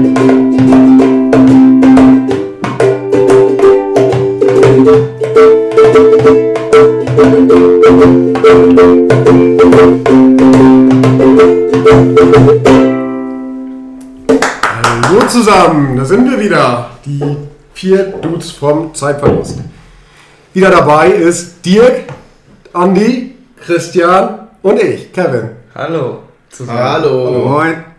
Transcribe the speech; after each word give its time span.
Hallo 0.00 0.08
zusammen, 15.28 15.98
da 15.98 16.04
sind 16.06 16.30
wir 16.30 16.40
wieder. 16.40 16.90
Die 17.04 17.36
vier 17.74 18.04
Dudes 18.04 18.52
vom 18.52 18.94
Zeitverlust. 18.94 19.58
Wieder 20.54 20.70
dabei 20.70 21.08
ist 21.08 21.62
Dirk, 21.62 22.04
Andi, 22.72 23.34
Christian 23.62 24.48
und 24.62 24.82
ich, 24.82 25.12
Kevin. 25.12 25.50
Hallo. 25.74 26.20
Zusammen. 26.48 26.78
Hallo. 26.78 27.48
Moin. 27.48 27.89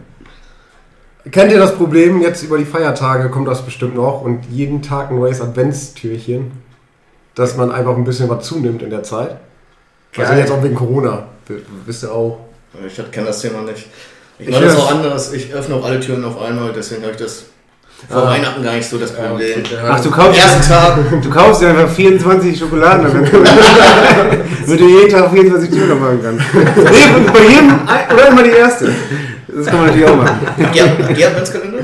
Kennt 1.30 1.52
ihr 1.52 1.60
das 1.60 1.76
Problem? 1.76 2.22
Jetzt 2.22 2.42
über 2.44 2.58
die 2.58 2.66
Feiertage 2.66 3.30
kommt 3.30 3.48
das 3.48 3.62
bestimmt 3.64 3.95
noch 3.95 4.22
und 4.22 4.40
jeden 4.50 4.82
Tag 4.82 5.12
ein 5.12 5.20
neues 5.20 5.40
Adventstürchen, 5.40 6.52
dass 7.36 7.55
man 7.58 7.72
einfach 7.72 7.95
ein 7.95 8.04
bisschen 8.04 8.28
was 8.28 8.45
zunimmt 8.45 8.82
in 8.82 8.90
der 8.90 9.04
Zeit. 9.04 9.38
Also 10.18 10.31
Geil. 10.31 10.40
jetzt 10.40 10.52
auch 10.52 10.64
wegen 10.64 10.76
Corona, 10.76 11.26
wisst 11.86 12.04
ihr 12.04 12.12
auch. 12.12 12.40
Ich 12.88 12.95
kenne 13.12 13.28
das 13.28 13.42
Thema 13.42 13.62
nicht. 13.62 13.88
Ich 14.40 14.48
Ich 14.48 14.54
mache 14.54 14.64
das 14.66 14.76
auch 14.78 14.92
anders. 14.92 15.31
Ich 15.34 15.54
öffne 15.54 15.76
auch 15.76 15.86
alle 15.86 16.00
Türen 16.00 16.23
auf 16.26 16.42
einmal, 16.42 16.73
deswegen 16.76 17.04
habe 17.04 17.12
ich 17.14 17.20
das 17.20 17.44
vor 18.09 18.23
Ah. 18.23 18.31
Weihnachten 18.31 18.64
gar 18.64 18.73
nicht 18.73 18.90
so 18.90 18.98
das 18.98 19.12
Problem. 19.12 19.62
Ach, 19.88 20.00
du 20.00 20.09
kaufst, 20.09 20.42
ersten 20.42 20.62
Tag. 20.73 20.98
du 21.22 21.30
kaufst 21.30 21.62
dir 21.62 21.67
einfach 21.67 21.88
24 21.88 22.58
Schokoladen, 22.58 23.06
damit 24.66 24.80
du 24.80 24.88
jeden 24.88 25.09
Tag 25.09 25.31
24 25.31 25.70
Türen 25.70 26.00
machen 26.00 26.20
kannst. 26.23 26.44
Nee, 26.53 27.31
bei 27.31 27.44
jedem, 27.48 27.80
oder 28.12 28.28
immer 28.30 28.44
die 28.44 28.50
erste. 28.50 28.92
Das 29.55 29.66
kann 29.68 29.78
man 29.80 29.88
natürlich 29.88 30.08
auch 30.10 30.16
machen. 30.18 30.38
Habt 30.64 30.76
ihr 31.20 31.28
Adventskalender? 31.28 31.80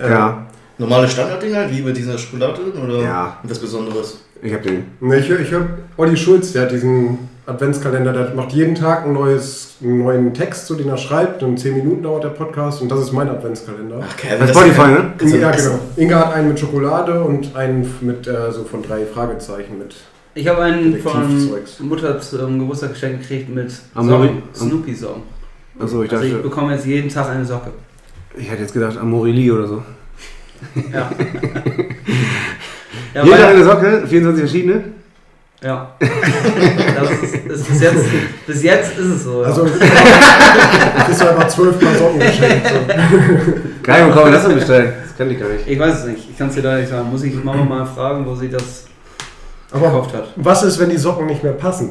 Ja, 0.00 0.46
Normale 0.76 1.06
Standarddinger, 1.08 1.70
wie 1.70 1.82
mit 1.82 1.96
dieser 1.96 2.18
Schokolade 2.18 2.60
oder 2.82 2.98
Ja. 3.02 3.38
was 3.44 3.58
Besonderes? 3.60 4.18
ich 4.42 4.52
hab 4.52 4.62
den. 4.62 4.84
Ne, 5.00 5.18
ich 5.18 5.28
höre 5.28 5.40
ich 5.40 5.50
hör 5.50 5.66
Olli 5.96 6.16
Schulz, 6.16 6.52
der 6.52 6.62
hat 6.62 6.72
diesen 6.72 7.18
Adventskalender, 7.46 8.12
der 8.12 8.34
macht 8.34 8.52
jeden 8.52 8.74
Tag 8.74 9.04
ein 9.06 9.12
neues, 9.12 9.76
einen 9.82 9.98
neuen 9.98 10.34
Text, 10.34 10.66
so 10.66 10.74
den 10.74 10.88
er 10.88 10.96
schreibt. 10.98 11.42
Und 11.44 11.58
10 11.58 11.74
Minuten 11.76 12.02
dauert 12.02 12.24
der 12.24 12.30
Podcast 12.30 12.82
und 12.82 12.90
das 12.90 12.98
ist 13.00 13.12
mein 13.12 13.28
Adventskalender. 13.28 14.00
Ach, 14.02 14.16
Kevin, 14.16 14.38
Bei 14.40 14.46
das 14.46 14.56
Spotify, 14.56 14.76
kann- 14.80 14.92
ne? 14.94 15.12
du 15.18 15.26
ja, 15.36 15.50
essen. 15.50 15.70
genau. 15.70 15.80
Inga 15.96 16.18
hat 16.26 16.34
einen 16.34 16.48
mit 16.48 16.58
Schokolade 16.58 17.22
und 17.22 17.54
einen 17.54 17.94
mit 18.00 18.26
äh, 18.26 18.50
so 18.50 18.64
von 18.64 18.82
drei 18.82 19.04
Fragezeichen 19.06 19.78
mit. 19.78 19.94
Ich 20.34 20.48
habe 20.48 20.62
einen 20.62 20.98
von 20.98 21.48
Mutter 21.88 22.20
zum 22.20 22.58
Geburtstag 22.58 22.90
geschenkt 22.94 23.20
gekriegt 23.22 23.48
mit 23.54 23.70
Song, 23.94 24.42
Snoopy-Song. 24.52 25.22
Achso, 25.78 26.02
ich 26.02 26.12
Also 26.12 26.24
ich 26.24 26.32
dachte, 26.32 26.42
bekomme 26.42 26.74
jetzt 26.74 26.86
jeden 26.86 27.08
Tag 27.08 27.28
eine 27.30 27.44
Socke. 27.44 27.70
ich 28.36 28.50
hätte 28.50 28.62
jetzt 28.62 28.74
gedacht 28.74 28.96
Amorelie 28.96 29.52
oder 29.52 29.66
so. 29.66 29.82
Ja. 30.92 31.10
ja, 33.14 33.24
Jeder 33.24 33.48
eine 33.48 33.64
Socke, 33.64 34.06
24 34.06 34.40
verschiedene. 34.44 34.84
ja. 35.62 35.90
Das 35.98 37.10
ist, 37.10 37.34
ist 37.34 37.68
bis, 37.68 37.80
jetzt, 37.80 38.04
bis 38.46 38.62
jetzt 38.62 38.98
ist 38.98 39.06
es 39.06 39.24
so. 39.24 39.42
Ja. 39.42 39.48
Also, 39.48 39.64
ist 39.66 41.22
einfach 41.22 41.48
zwölf 41.48 41.78
Paar 41.80 41.94
Socken 41.94 42.20
geschenkt. 42.20 42.68
So. 42.68 42.74
Geil, 43.82 44.06
wo 44.08 44.12
kann 44.14 44.22
man 44.24 44.32
das 44.32 44.44
denn 44.46 44.54
bestellen? 44.54 44.92
Das 45.02 45.16
kann 45.16 45.30
ich 45.30 45.38
gar 45.38 45.48
nicht. 45.48 45.66
ich 45.66 45.78
weiß 45.78 45.98
es 46.00 46.06
nicht. 46.06 46.30
Ich 46.30 46.38
kann 46.38 46.48
es 46.48 46.54
dir 46.54 46.62
da 46.62 46.76
nicht 46.78 46.88
sagen. 46.88 47.10
Muss 47.10 47.22
ich 47.24 47.34
Mama 47.42 47.64
mal 47.64 47.84
fragen, 47.84 48.24
wo 48.26 48.34
sie 48.34 48.48
das 48.48 48.86
Aber 49.72 49.86
gekauft 49.86 50.14
hat. 50.14 50.32
was 50.36 50.62
ist, 50.62 50.78
wenn 50.78 50.90
die 50.90 50.96
Socken 50.96 51.26
nicht 51.26 51.42
mehr 51.42 51.52
passen? 51.52 51.90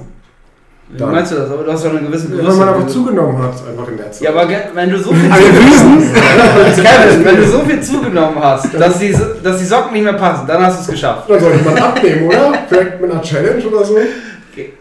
Wie 0.90 1.04
meinst 1.04 1.32
du 1.32 1.36
das? 1.36 1.50
Aber 1.50 1.64
du 1.64 1.72
hast 1.72 1.86
doch 1.86 1.92
eine 1.92 2.02
gewisse 2.02 2.38
Wenn 2.38 2.46
man 2.46 2.70
einfach 2.70 2.88
zugenommen 2.88 3.38
hat, 3.42 3.54
einfach 3.68 3.88
in 3.88 3.98
der 3.98 4.12
Zeit. 4.12 4.22
Ja, 4.22 4.30
aber 4.30 4.48
wenn 4.74 4.90
du 4.90 5.00
so 5.00 5.12
viel? 5.14 5.30
Kevin, 6.76 7.26
wenn 7.26 7.38
du 7.38 7.48
so 7.48 7.60
viel 7.60 7.82
zugenommen 7.82 8.38
hast, 8.40 8.74
dass 8.80 9.00
die, 9.00 9.16
dass 9.44 9.58
die 9.58 9.66
Socken 9.66 9.94
nicht 9.94 10.04
mehr 10.04 10.14
passen, 10.14 10.46
dann 10.46 10.64
hast 10.64 10.78
du 10.78 10.82
es 10.82 10.88
geschafft. 10.90 11.30
Dann 11.30 11.40
sollte 11.40 11.64
man 11.64 11.78
abnehmen, 11.78 12.28
oder? 12.28 12.54
Vielleicht 12.68 13.02
mit 13.02 13.12
einer 13.12 13.22
Challenge 13.22 13.66
oder 13.66 13.84
so. 13.84 13.98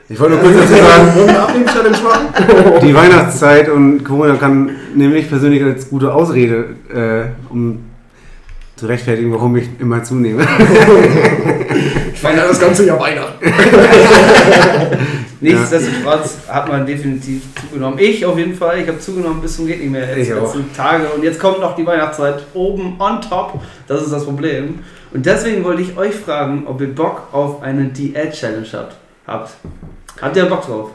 Ich 0.08 0.20
wollte 0.20 0.34
nur 0.34 0.42
kurz 0.42 0.56
dazu 0.56 0.74
sagen, 0.74 1.08
die 2.82 2.94
Weihnachtszeit 2.94 3.70
und 3.70 4.04
Corona 4.04 4.34
kann 4.34 4.70
nämlich 4.94 5.30
persönlich 5.30 5.64
als 5.64 5.88
gute 5.88 6.12
Ausrede, 6.12 6.66
äh, 6.92 7.30
um 7.50 7.78
zu 8.76 8.86
rechtfertigen, 8.86 9.32
warum 9.32 9.56
ich 9.56 9.68
immer 9.78 10.02
zunehme. 10.02 10.42
Ich 12.12 12.20
feiere 12.20 12.48
das 12.48 12.60
ganze 12.60 12.84
Jahr 12.84 13.00
Weihnachten. 13.00 13.42
Nichtsdestotrotz 15.42 16.38
hat 16.48 16.68
man 16.68 16.86
definitiv 16.86 17.42
zugenommen. 17.60 17.98
Ich 17.98 18.24
auf 18.24 18.38
jeden 18.38 18.54
Fall. 18.54 18.78
Ich 18.78 18.88
habe 18.88 19.00
zugenommen 19.00 19.42
bis 19.42 19.56
zum 19.56 19.66
geht 19.66 19.80
nicht 19.80 19.90
mehr. 19.90 20.16
Jetzt 20.16 20.30
letzten 20.30 20.72
Tage. 20.72 21.08
Und 21.08 21.24
jetzt 21.24 21.40
kommt 21.40 21.60
noch 21.60 21.74
die 21.74 21.84
Weihnachtszeit 21.84 22.44
oben 22.54 22.94
on 23.00 23.20
top. 23.20 23.60
Das 23.88 24.02
ist 24.02 24.12
das 24.12 24.24
Problem. 24.24 24.78
Und 25.12 25.26
deswegen 25.26 25.64
wollte 25.64 25.82
ich 25.82 25.96
euch 25.96 26.14
fragen, 26.14 26.64
ob 26.66 26.80
ihr 26.80 26.94
Bock 26.94 27.22
auf 27.32 27.60
eine 27.60 27.86
Diät-Challenge 27.86 28.66
habt. 28.72 28.94
habt. 29.26 29.50
Habt 30.20 30.36
ihr 30.36 30.46
Bock 30.46 30.64
drauf? 30.64 30.90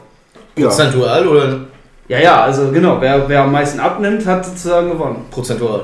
Ja. 0.56 0.68
Prozentual 0.68 1.28
oder 1.28 1.60
Ja, 2.08 2.18
ja, 2.18 2.42
also 2.42 2.70
genau. 2.72 2.98
Wer, 3.00 3.28
wer 3.28 3.42
am 3.42 3.52
meisten 3.52 3.78
abnimmt, 3.78 4.24
hat 4.24 4.46
sozusagen 4.46 4.90
gewonnen. 4.90 5.26
prozentual? 5.30 5.82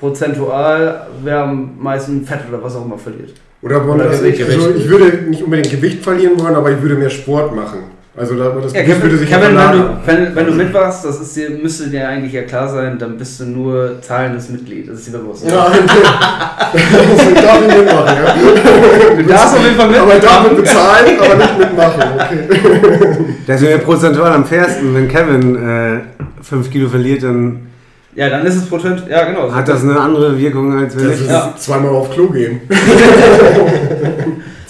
Prozentual, 0.00 1.06
wer 1.22 1.38
am 1.44 1.80
meisten 1.80 2.26
Fett 2.26 2.40
oder 2.48 2.60
was 2.62 2.74
auch 2.74 2.84
immer 2.84 2.98
verliert. 2.98 3.34
Oder 3.62 3.86
wollen 3.86 4.00
das 4.00 4.20
Gewicht, 4.20 4.42
also 4.42 4.74
ich 4.74 4.88
würde 4.88 5.18
nicht 5.28 5.42
unbedingt 5.42 5.70
Gewicht 5.70 6.02
verlieren 6.02 6.38
wollen, 6.40 6.54
aber 6.56 6.72
ich 6.72 6.82
würde 6.82 6.96
mehr 6.96 7.10
Sport 7.10 7.54
machen. 7.54 7.78
Also 8.14 8.34
da, 8.36 8.50
das 8.50 8.72
Ja, 8.74 8.82
Gewicht 8.82 8.98
Kevin, 8.98 9.02
würde 9.02 9.16
sich 9.18 9.30
Kevin 9.30 9.56
wenn, 9.56 9.72
du, 9.72 9.96
wenn, 10.04 10.36
wenn 10.36 10.46
du 10.46 10.52
mitmachst, 10.52 11.04
das 11.04 11.18
ist 11.20 11.34
dir, 11.34 11.48
müsste 11.48 11.88
dir 11.88 12.06
eigentlich 12.08 12.32
ja 12.34 12.42
klar 12.42 12.68
sein, 12.68 12.98
dann 12.98 13.16
bist 13.16 13.40
du 13.40 13.44
nur 13.46 14.02
zahlendes 14.02 14.50
Mitglied. 14.50 14.88
Das 14.90 14.98
ist 14.98 15.08
dir 15.08 15.18
bewusst. 15.18 15.48
Ja, 15.48 15.72
ich 16.74 17.42
darf 17.42 17.60
nicht 17.60 17.78
mitmachen, 17.78 18.16
ja. 18.16 19.14
Du 19.16 19.22
darfst 19.22 19.56
auf 19.56 19.64
jeden 19.64 19.76
Fall 19.76 19.94
Aber 19.94 20.16
ich 20.16 20.20
darf 20.22 20.42
mit 20.42 20.58
mitmachen. 20.58 20.62
bezahlen, 20.62 21.18
aber 21.20 21.34
nicht 21.36 21.58
mitmachen. 21.58 22.02
Okay. 22.16 23.24
Das 23.46 23.60
wäre 23.62 23.78
prozentual 23.78 24.32
am 24.32 24.44
fairsten. 24.44 24.94
Wenn 24.94 25.08
Kevin 25.08 26.02
5 26.42 26.70
Kilo 26.70 26.88
verliert, 26.90 27.22
dann 27.22 27.71
Ja, 28.14 28.28
dann 28.28 28.44
ist 28.44 28.56
es 28.56 28.66
Prozent. 28.66 29.04
Ja, 29.08 29.24
genau. 29.24 29.50
hat 29.50 29.66
das 29.66 29.82
eine 29.82 29.98
andere 29.98 30.38
Wirkung, 30.38 30.76
als 30.76 30.96
wenn 30.96 31.08
Das 31.08 31.20
ich. 31.20 31.26
Ja. 31.26 31.54
zweimal 31.56 31.90
auf 31.90 32.10
Klo 32.10 32.28
gehen. 32.28 32.60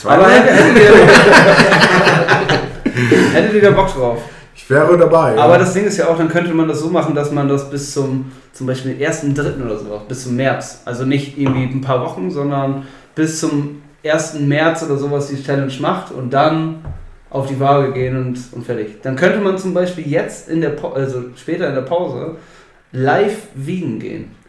Aber 0.05 0.29
hättet 0.29 0.77
ihr, 0.77 0.95
hättet 3.33 3.55
ihr 3.55 3.63
da 3.71 3.71
Bock 3.71 3.93
drauf? 3.95 4.19
Ich 4.55 4.69
wäre 4.71 4.97
dabei. 4.97 5.37
Aber 5.39 5.55
ja. 5.55 5.59
das 5.59 5.73
Ding 5.73 5.85
ist 5.85 5.97
ja 5.97 6.09
auch, 6.09 6.17
dann 6.17 6.29
könnte 6.29 6.53
man 6.55 6.69
das 6.69 6.81
so 6.81 6.89
machen, 6.89 7.15
dass 7.15 7.33
man 7.33 7.49
das 7.49 7.71
bis 7.71 7.93
zum, 7.93 8.31
zum 8.53 8.67
Beispiel 8.67 8.93
1.3. 8.93 9.65
oder 9.65 9.79
so 9.79 9.89
macht, 9.89 10.09
bis 10.09 10.25
zum 10.25 10.37
März. 10.37 10.83
Also 10.85 11.05
nicht 11.05 11.39
irgendwie 11.39 11.65
ein 11.65 11.81
paar 11.81 12.01
Wochen, 12.01 12.31
sondern 12.31 12.85
bis 13.15 13.41
zum 13.41 13.83
1. 14.05 14.41
März 14.41 14.85
oder 14.85 14.97
sowas 14.97 15.29
die 15.29 15.43
Challenge 15.43 15.73
macht 15.81 16.13
und 16.13 16.33
dann 16.33 16.85
auf 17.31 17.47
die 17.47 17.59
Waage 17.59 17.93
gehen 17.93 18.17
und, 18.17 18.39
und 18.53 18.65
fertig. 18.65 19.01
Dann 19.03 19.17
könnte 19.17 19.41
man 19.41 19.57
zum 19.59 19.73
Beispiel 19.73 20.07
jetzt 20.07 20.49
in 20.49 20.61
der 20.61 20.73
also 20.95 21.25
später 21.35 21.69
in 21.69 21.75
der 21.75 21.83
Pause 21.83 22.37
live 22.93 23.49
wiegen 23.55 23.99
gehen. 23.99 24.43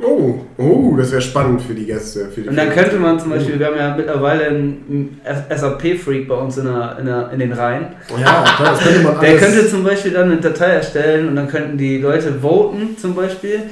Oh, 0.00 0.44
oh, 0.58 0.94
das 0.96 1.10
wäre 1.10 1.20
spannend 1.20 1.60
für 1.62 1.74
die 1.74 1.86
Gäste. 1.86 2.28
Für 2.28 2.42
die 2.42 2.48
Und 2.48 2.56
dann 2.56 2.70
könnte 2.70 2.96
man 2.96 3.18
zum 3.18 3.30
Beispiel, 3.30 3.58
wir 3.58 3.66
haben 3.66 3.76
ja 3.76 3.96
mittlerweile 3.96 4.46
einen 4.46 5.20
SAP-Freak 5.24 6.28
bei 6.28 6.34
uns 6.36 6.56
in, 6.56 6.66
der, 6.66 6.96
in, 7.00 7.06
der, 7.06 7.30
in 7.32 7.38
den 7.40 7.52
Reihen. 7.52 7.86
Ja, 8.10 8.44
klar, 8.44 8.72
das 8.72 8.80
könnte 8.80 9.00
man 9.00 9.20
Der 9.20 9.36
könnte 9.38 9.66
zum 9.66 9.82
Beispiel 9.82 10.12
dann 10.12 10.30
eine 10.30 10.40
Datei 10.40 10.66
erstellen 10.66 11.28
und 11.28 11.36
dann 11.36 11.48
könnten 11.48 11.76
die 11.78 11.98
Leute 11.98 12.32
voten 12.40 12.96
zum 12.96 13.14
Beispiel, 13.14 13.62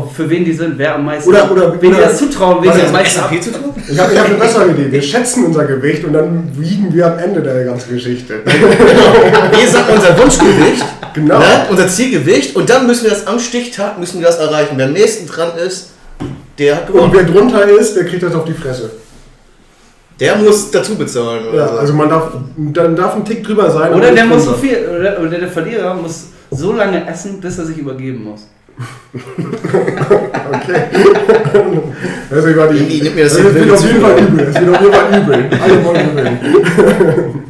für 0.00 0.28
wen 0.30 0.42
die 0.44 0.52
sind, 0.54 0.78
wer 0.78 0.94
am 0.94 1.04
meisten, 1.04 1.28
Oder- 1.28 1.50
oder- 1.50 1.80
wen 1.82 1.90
oder- 1.90 1.98
die 1.98 2.02
das 2.04 2.16
zutrauen, 2.18 2.62
wen 2.64 2.72
sie 2.72 2.78
hat 2.80 2.86
am 2.86 2.92
meisten 2.92 3.20
SAP 3.20 3.40
zu 3.42 3.52
tun? 3.52 3.74
ich 3.86 3.98
habe 3.98 4.18
hab 4.18 4.24
eine 4.26 4.34
bessere 4.36 4.70
Idee. 4.70 4.90
Wir 4.90 5.02
schätzen 5.02 5.44
unser 5.44 5.64
Gewicht 5.66 6.02
und 6.04 6.14
dann 6.14 6.50
wiegen 6.56 6.92
wir 6.94 7.06
am 7.12 7.18
Ende 7.18 7.42
der 7.42 7.64
ganzen 7.64 7.92
Geschichte. 7.94 8.40
Wir 8.44 9.68
sagen 9.68 9.84
unser 9.94 10.16
Wunschgewicht, 10.18 10.84
Genau. 11.14 11.38
ne? 11.38 11.44
unser 11.68 11.88
Zielgewicht 11.88 12.56
und 12.56 12.70
dann 12.70 12.86
müssen 12.86 13.04
wir 13.04 13.10
das 13.10 13.26
am 13.26 13.38
Stichtag 13.38 13.98
müssen 13.98 14.20
wir 14.20 14.26
das 14.28 14.38
erreichen. 14.38 14.74
Wer 14.76 14.86
am 14.86 14.92
nächsten 14.94 15.26
dran 15.26 15.50
ist, 15.58 15.90
der 16.58 16.76
hat 16.76 16.88
Und 16.88 16.94
gewonnen. 16.94 17.12
wer 17.14 17.24
drunter 17.24 17.68
ist, 17.68 17.94
der 17.94 18.06
kriegt 18.06 18.22
das 18.22 18.34
auf 18.34 18.44
die 18.46 18.54
Fresse. 18.54 18.90
Der 20.18 20.36
muss 20.36 20.70
dazu 20.70 20.94
bezahlen. 20.94 21.48
Oder 21.48 21.58
Ja, 21.58 21.68
so. 21.68 21.78
also 21.78 21.92
man 21.94 22.08
darf, 22.08 22.28
dann 22.56 22.96
darf 22.96 23.16
ein 23.16 23.24
Tick 23.26 23.44
drüber 23.44 23.70
sein. 23.70 23.92
Oder 23.92 24.12
der 24.12 24.24
muss 24.24 24.44
so 24.44 24.52
viel, 24.54 24.78
oder, 24.88 25.20
oder 25.20 25.38
der 25.38 25.48
Verlierer 25.48 25.94
muss 25.94 26.26
so 26.50 26.72
lange 26.72 27.06
essen, 27.08 27.40
bis 27.40 27.58
er 27.58 27.64
sich 27.66 27.76
übergeben 27.78 28.24
muss. 28.24 28.46
Okay. 30.52 30.82
Das 32.30 32.44
ist 32.44 32.50
über 32.50 32.66
die, 32.68 32.76
Irgendwie 32.78 33.02
nimmt 33.02 33.16
mir 33.16 33.24
das 33.24 33.36
das 33.36 33.54
wird 33.54 33.70
auf 33.70 33.84
jeden. 33.84 34.00
Fall 34.00 34.18
übel. 34.18 34.46
Das 34.46 34.60
wird 34.60 34.74
auf 34.74 34.80
jeden 34.80 34.94
Fall 34.94 35.20
übel. 35.22 35.60
Alle 35.60 35.84
wollen 35.84 36.16
gewinnen. 36.16 37.42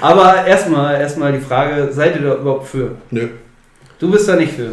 Aber 0.00 0.46
erstmal 0.46 1.00
erstmal 1.00 1.32
die 1.32 1.40
Frage, 1.40 1.90
seid 1.92 2.16
ihr 2.16 2.22
da 2.22 2.34
überhaupt 2.36 2.68
für? 2.68 2.92
Nö. 3.10 3.28
Du 3.98 4.10
bist 4.10 4.28
da 4.28 4.36
nicht 4.36 4.52
für. 4.52 4.70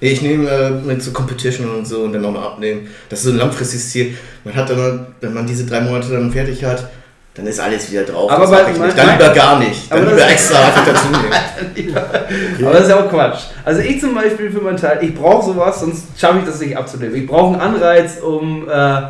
Ich 0.00 0.20
nehme 0.20 0.50
äh, 0.50 0.70
mit 0.70 1.00
so 1.00 1.12
Competition 1.12 1.70
und 1.70 1.86
so 1.86 2.02
und 2.02 2.12
dann 2.12 2.22
nochmal 2.22 2.44
abnehmen. 2.44 2.88
Das 3.08 3.20
ist 3.20 3.26
so 3.26 3.30
ein 3.30 3.38
langfristiges 3.38 3.90
Ziel. 3.90 4.16
Man 4.42 4.56
hat 4.56 4.68
dann, 4.68 5.06
wenn 5.20 5.32
man 5.32 5.46
diese 5.46 5.64
drei 5.64 5.80
Monate 5.80 6.10
dann 6.10 6.32
fertig 6.32 6.64
hat, 6.64 6.90
Dann 7.34 7.46
ist 7.46 7.60
alles 7.60 7.90
wieder 7.90 8.02
drauf. 8.02 8.30
Aber 8.30 8.46
bei- 8.46 8.70
ich 8.70 8.76
mein- 8.78 8.88
nicht. 8.88 8.98
Dann 8.98 9.06
mein- 9.06 9.18
lieber 9.18 9.30
gar 9.34 9.58
nicht. 9.58 9.90
Dann 9.90 10.02
Aber 10.02 10.10
lieber 10.10 10.28
extra 10.28 10.58
einfach 10.66 10.84
dazu 10.86 11.06
nehmen. 11.08 11.96
Aber 12.62 12.72
das 12.72 12.82
ist 12.82 12.88
ja 12.90 12.96
auch 13.00 13.08
Quatsch. 13.08 13.38
Also 13.64 13.80
ich 13.80 14.00
zum 14.00 14.14
Beispiel 14.14 14.50
für 14.50 14.60
meinen 14.60 14.76
Teil, 14.76 14.98
ich 15.00 15.14
brauche 15.14 15.46
sowas, 15.46 15.80
sonst 15.80 16.04
schaffe 16.18 16.40
ich 16.40 16.44
das 16.44 16.60
nicht 16.60 16.76
abzunehmen. 16.76 17.14
Ich 17.16 17.26
brauche 17.26 17.54
einen 17.54 17.62
Anreiz, 17.76 18.18
um 18.20 18.68
äh, 18.68 19.00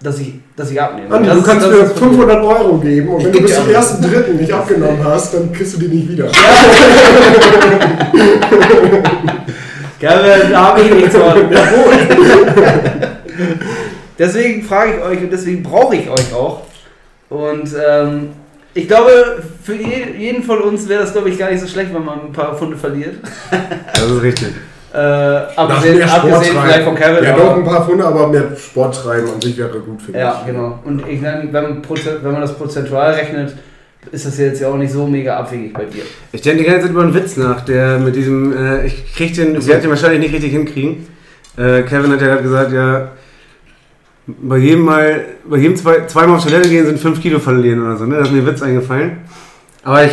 dass, 0.00 0.20
ich, 0.20 0.34
dass 0.56 0.70
ich 0.70 0.80
abnehme. 0.80 1.12
Andi, 1.12 1.28
Das 1.28 1.38
du 1.38 1.42
kannst 1.42 1.66
mir 1.66 1.72
ist 1.72 1.82
das 1.82 1.92
Problem. 1.94 2.20
500 2.20 2.44
Euro 2.44 2.78
geben 2.78 3.08
und 3.08 3.20
Ich 3.20 3.26
wenn 3.26 3.32
du 3.32 3.40
bis 3.42 3.54
zum 3.56 3.68
ersten 3.70 4.02
Dritten 4.02 4.36
nicht 4.36 4.52
abgenommen 4.52 5.04
hast, 5.04 5.34
dann 5.34 5.52
kriegst 5.52 5.74
du 5.74 5.80
die 5.80 5.88
nicht 5.88 6.08
wieder. 6.10 6.28
Kevin, 9.98 10.50
da 10.52 10.64
habe 10.66 10.80
ich 10.82 10.90
nichts 10.94 11.16
von. 11.16 11.32
deswegen 14.18 14.62
frage 14.62 14.92
ich 14.96 15.02
euch 15.02 15.18
und 15.24 15.32
deswegen 15.32 15.62
brauche 15.64 15.96
ich 15.96 16.08
euch 16.08 16.32
auch. 16.32 16.60
Und 17.34 17.68
ähm, 17.88 18.28
ich 18.74 18.86
glaube, 18.86 19.42
für 19.62 19.74
je, 19.74 20.04
jeden 20.18 20.42
von 20.42 20.60
uns 20.60 20.88
wäre 20.88 21.02
das, 21.02 21.12
glaube 21.12 21.28
ich, 21.30 21.38
gar 21.38 21.50
nicht 21.50 21.60
so 21.60 21.66
schlecht, 21.66 21.92
wenn 21.94 22.04
man 22.04 22.20
ein 22.26 22.32
paar 22.32 22.56
Pfunde 22.56 22.76
verliert. 22.76 23.14
Das 23.94 24.10
ist 24.10 24.22
richtig. 24.22 24.48
Äh, 24.92 24.96
abgesehen, 24.98 26.02
abgesehen 26.08 26.56
vielleicht 26.62 26.82
von 26.84 26.94
Kevin. 26.94 27.24
Ja, 27.24 27.34
aber- 27.34 27.42
doch 27.44 27.56
ein 27.56 27.64
paar 27.64 27.84
Funde, 27.86 28.04
aber 28.04 28.28
mehr 28.28 28.44
Sport 28.56 28.94
treiben 29.02 29.28
an 29.34 29.40
sich 29.40 29.56
wäre 29.58 29.80
gut, 29.80 30.00
finde 30.02 30.20
Ja, 30.20 30.40
ich. 30.40 30.52
genau. 30.52 30.78
Und 30.84 31.02
ich 31.08 31.20
meine, 31.20 31.52
wenn, 31.52 31.82
wenn 32.22 32.32
man 32.32 32.40
das 32.40 32.54
prozentual 32.56 33.12
rechnet, 33.14 33.54
ist 34.12 34.26
das 34.26 34.38
jetzt 34.38 34.60
ja 34.60 34.68
auch 34.68 34.76
nicht 34.76 34.92
so 34.92 35.06
mega 35.06 35.36
abwegig 35.38 35.72
bei 35.72 35.84
dir. 35.86 36.02
Ich 36.30 36.42
denke 36.42 36.62
die 36.62 36.64
ganze 36.68 36.82
Zeit 36.82 36.90
über 36.90 37.02
einen 37.02 37.14
Witz 37.14 37.36
nach, 37.36 37.62
der 37.64 37.98
mit 37.98 38.14
diesem, 38.14 38.52
äh, 38.56 38.86
ich 38.86 39.14
krieg 39.16 39.34
den, 39.34 39.56
ich 39.56 39.66
werde 39.66 39.80
den 39.82 39.90
wahrscheinlich 39.90 40.20
nicht 40.20 40.34
richtig 40.34 40.52
hinkriegen. 40.52 41.06
Äh, 41.56 41.82
Kevin 41.82 42.12
hat 42.12 42.20
ja 42.20 42.26
gerade 42.28 42.42
gesagt, 42.42 42.72
ja, 42.72 43.08
bei 44.26 44.56
jedem 44.58 44.82
Mal, 44.82 45.24
bei 45.48 45.58
jedem 45.58 45.76
zwei, 45.76 46.06
zweimal 46.06 46.36
auf 46.36 46.42
Toilette 46.44 46.68
gehen 46.68 46.86
sind 46.86 46.98
5 46.98 47.20
Kilo 47.20 47.38
verlieren 47.38 47.82
oder 47.84 47.96
so, 47.96 48.06
ne? 48.06 48.16
Da 48.16 48.22
ist 48.22 48.32
mir 48.32 48.38
ein 48.38 48.46
Witz 48.46 48.62
eingefallen. 48.62 49.18
Aber 49.82 50.04
ich, 50.04 50.12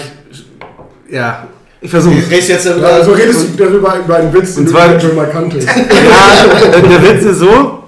ja, 1.09 1.47
ich 1.79 1.89
versuche 1.89 2.15
Du 2.15 2.29
redest 2.29 2.49
jetzt 2.49 2.65
Ja, 2.65 2.71
darüber. 2.71 2.87
also 2.93 3.11
redest 3.13 3.47
du 3.57 3.63
darüber 3.63 3.95
über 4.03 4.15
einen 4.17 4.33
Witz, 4.33 4.55
den 4.55 4.59
Und 4.65 4.65
du 4.65 4.71
zwar- 4.77 4.99
schon 4.99 5.15
mal 5.15 5.29
kanntest. 5.29 5.67
Ja, 5.75 6.79
der, 6.79 7.03
Witz 7.03 7.23
ist 7.23 7.39
so, 7.39 7.83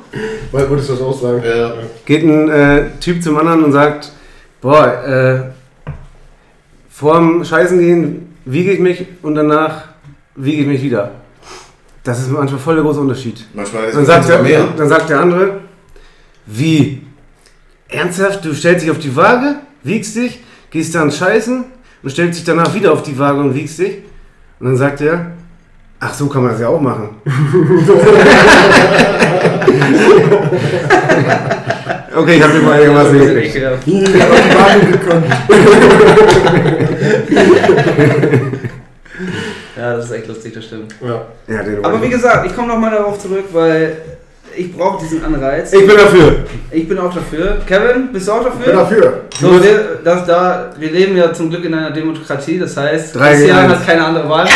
Weil, 0.52 0.70
wolltest 0.70 0.90
du 0.90 0.94
das 0.94 1.02
auch 1.02 1.20
sagen? 1.22 1.44
Ja. 1.44 1.74
geht 2.06 2.24
ein 2.24 2.50
äh, 2.50 2.84
Typ 3.00 3.22
zum 3.22 3.38
anderen 3.38 3.64
und 3.66 3.72
sagt, 3.74 4.12
boah, 4.62 5.04
äh, 5.06 5.92
vorm 6.90 7.44
Scheißen 7.44 7.80
gehen 7.80 8.36
wiege 8.46 8.72
ich 8.72 8.80
mich 8.80 9.06
und 9.22 9.36
danach 9.36 9.86
wiege 10.36 10.62
ich 10.62 10.68
mich 10.68 10.82
wieder. 10.84 11.12
Das 12.04 12.20
ist 12.20 12.32
manchmal 12.32 12.60
voll 12.60 12.76
der 12.76 12.84
große 12.84 13.00
Unterschied. 13.00 13.46
Manchmal 13.54 13.86
ist 13.86 13.94
Dann 13.96 14.02
es 14.04 14.08
sagt, 14.08 14.24
sogar 14.26 14.44
der, 14.44 14.60
mehr. 14.60 14.68
dann 14.78 14.90
sagt 14.90 15.10
der 15.10 15.20
andere, 15.22 15.60
wie? 16.46 17.02
Ernsthaft? 17.90 18.46
Du 18.46 18.54
stellst 18.54 18.84
dich 18.84 18.92
auf 18.92 19.00
die 19.00 19.16
Waage, 19.16 19.56
wiegst 19.84 20.16
dich, 20.16 20.40
gehst 20.72 20.96
dann 20.96 21.12
scheißen 21.12 21.64
und 22.02 22.10
stellst 22.10 22.40
dich 22.40 22.46
danach 22.46 22.74
wieder 22.74 22.92
auf 22.92 23.04
die 23.04 23.18
Waage 23.18 23.40
und 23.40 23.56
wiegst 23.56 23.80
dich. 23.80 24.00
Und 24.60 24.68
dann 24.68 24.76
sagt 24.78 25.02
er, 25.02 25.32
ach 26.00 26.14
so 26.14 26.28
kann 26.28 26.44
man 26.44 26.52
das 26.52 26.62
ja 26.62 26.68
auch 26.68 26.82
machen. 26.82 27.10
okay, 32.16 32.36
ich 32.38 32.44
habe 32.44 32.60
mal 32.60 32.74
einigermaßen 32.74 33.20
hingekriegt. 33.20 33.56
ekelhaft. 33.56 33.88
Ich 33.88 34.22
hab 34.22 34.32
auf 34.32 34.42
die 34.42 34.56
Waage 34.60 34.86
gekonnt. 34.92 35.26
Ja, 39.76 39.96
das 39.98 40.06
ist 40.06 40.12
echt 40.12 40.28
lustig, 40.28 40.54
das 40.54 40.66
stimmt. 40.66 40.94
Ja. 41.02 41.26
Ja, 41.48 41.64
den 41.64 41.84
Aber 41.84 42.00
wie 42.02 42.10
gesagt, 42.10 42.46
ich 42.46 42.56
komme 42.56 42.68
nochmal 42.70 42.92
darauf 42.92 43.18
zurück, 43.20 43.46
weil 43.52 43.98
ich 44.56 44.76
brauche 44.76 45.04
diesen 45.04 45.24
Anreiz. 45.24 45.74
ich 45.74 45.88
bin 45.88 45.98
dafür. 45.98 46.36
Ich 46.72 46.88
bin 46.88 46.98
auch 46.98 47.14
dafür. 47.14 47.58
Kevin, 47.68 48.12
bist 48.12 48.28
du 48.28 48.32
auch 48.32 48.46
Ich 48.48 48.66
bin 48.66 48.76
dafür? 48.76 49.02
dafür. 49.02 49.22
So, 49.40 49.64
wir, 49.64 50.00
das, 50.04 50.26
da, 50.26 50.72
wir 50.78 50.92
leben 50.92 51.18
ja 51.18 51.34
zum 51.34 51.50
Glück 51.50 51.66
in 51.66 51.74
einer 51.74 51.92
Demokratie, 51.92 52.60
das 52.60 52.76
heißt, 52.78 53.16
Drei 53.16 53.34
Christian 53.34 53.70
hat 53.70 53.86
keine 53.86 54.06
andere 54.06 54.30
Wahl. 54.30 54.48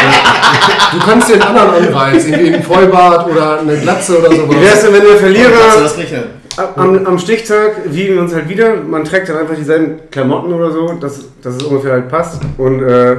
Du 0.92 1.00
kannst 1.00 1.30
den 1.30 1.42
anderen 1.42 1.70
Anreiz, 1.70 2.26
irgendwie 2.26 2.54
einen 2.54 2.64
Vollbart 2.64 3.30
oder 3.30 3.60
eine 3.60 3.78
Glatze 3.78 4.20
oder 4.20 4.30
sowas. 4.34 4.56
Wie 4.56 4.62
wär's 4.62 4.82
denn, 4.82 4.94
wenn 4.94 5.02
der 5.02 5.10
Kannst 5.10 5.24
du 5.24 6.02
Verlierer 6.02 6.24
am, 6.76 7.06
am 7.06 7.20
Stichtag 7.20 7.82
wiegen 7.86 8.16
wir 8.16 8.22
uns 8.22 8.34
halt 8.34 8.50
wieder? 8.50 8.76
Man 8.76 9.04
trägt 9.04 9.30
dann 9.30 9.38
einfach 9.38 9.56
dieselben 9.56 10.10
Klamotten 10.10 10.54
oder 10.54 10.72
so, 10.72 10.94
dass, 10.94 11.26
dass 11.42 11.56
es 11.56 11.64
ungefähr 11.64 11.94
halt 11.94 12.10
passt. 12.10 12.42
Und 12.58 12.82
äh, 12.84 13.18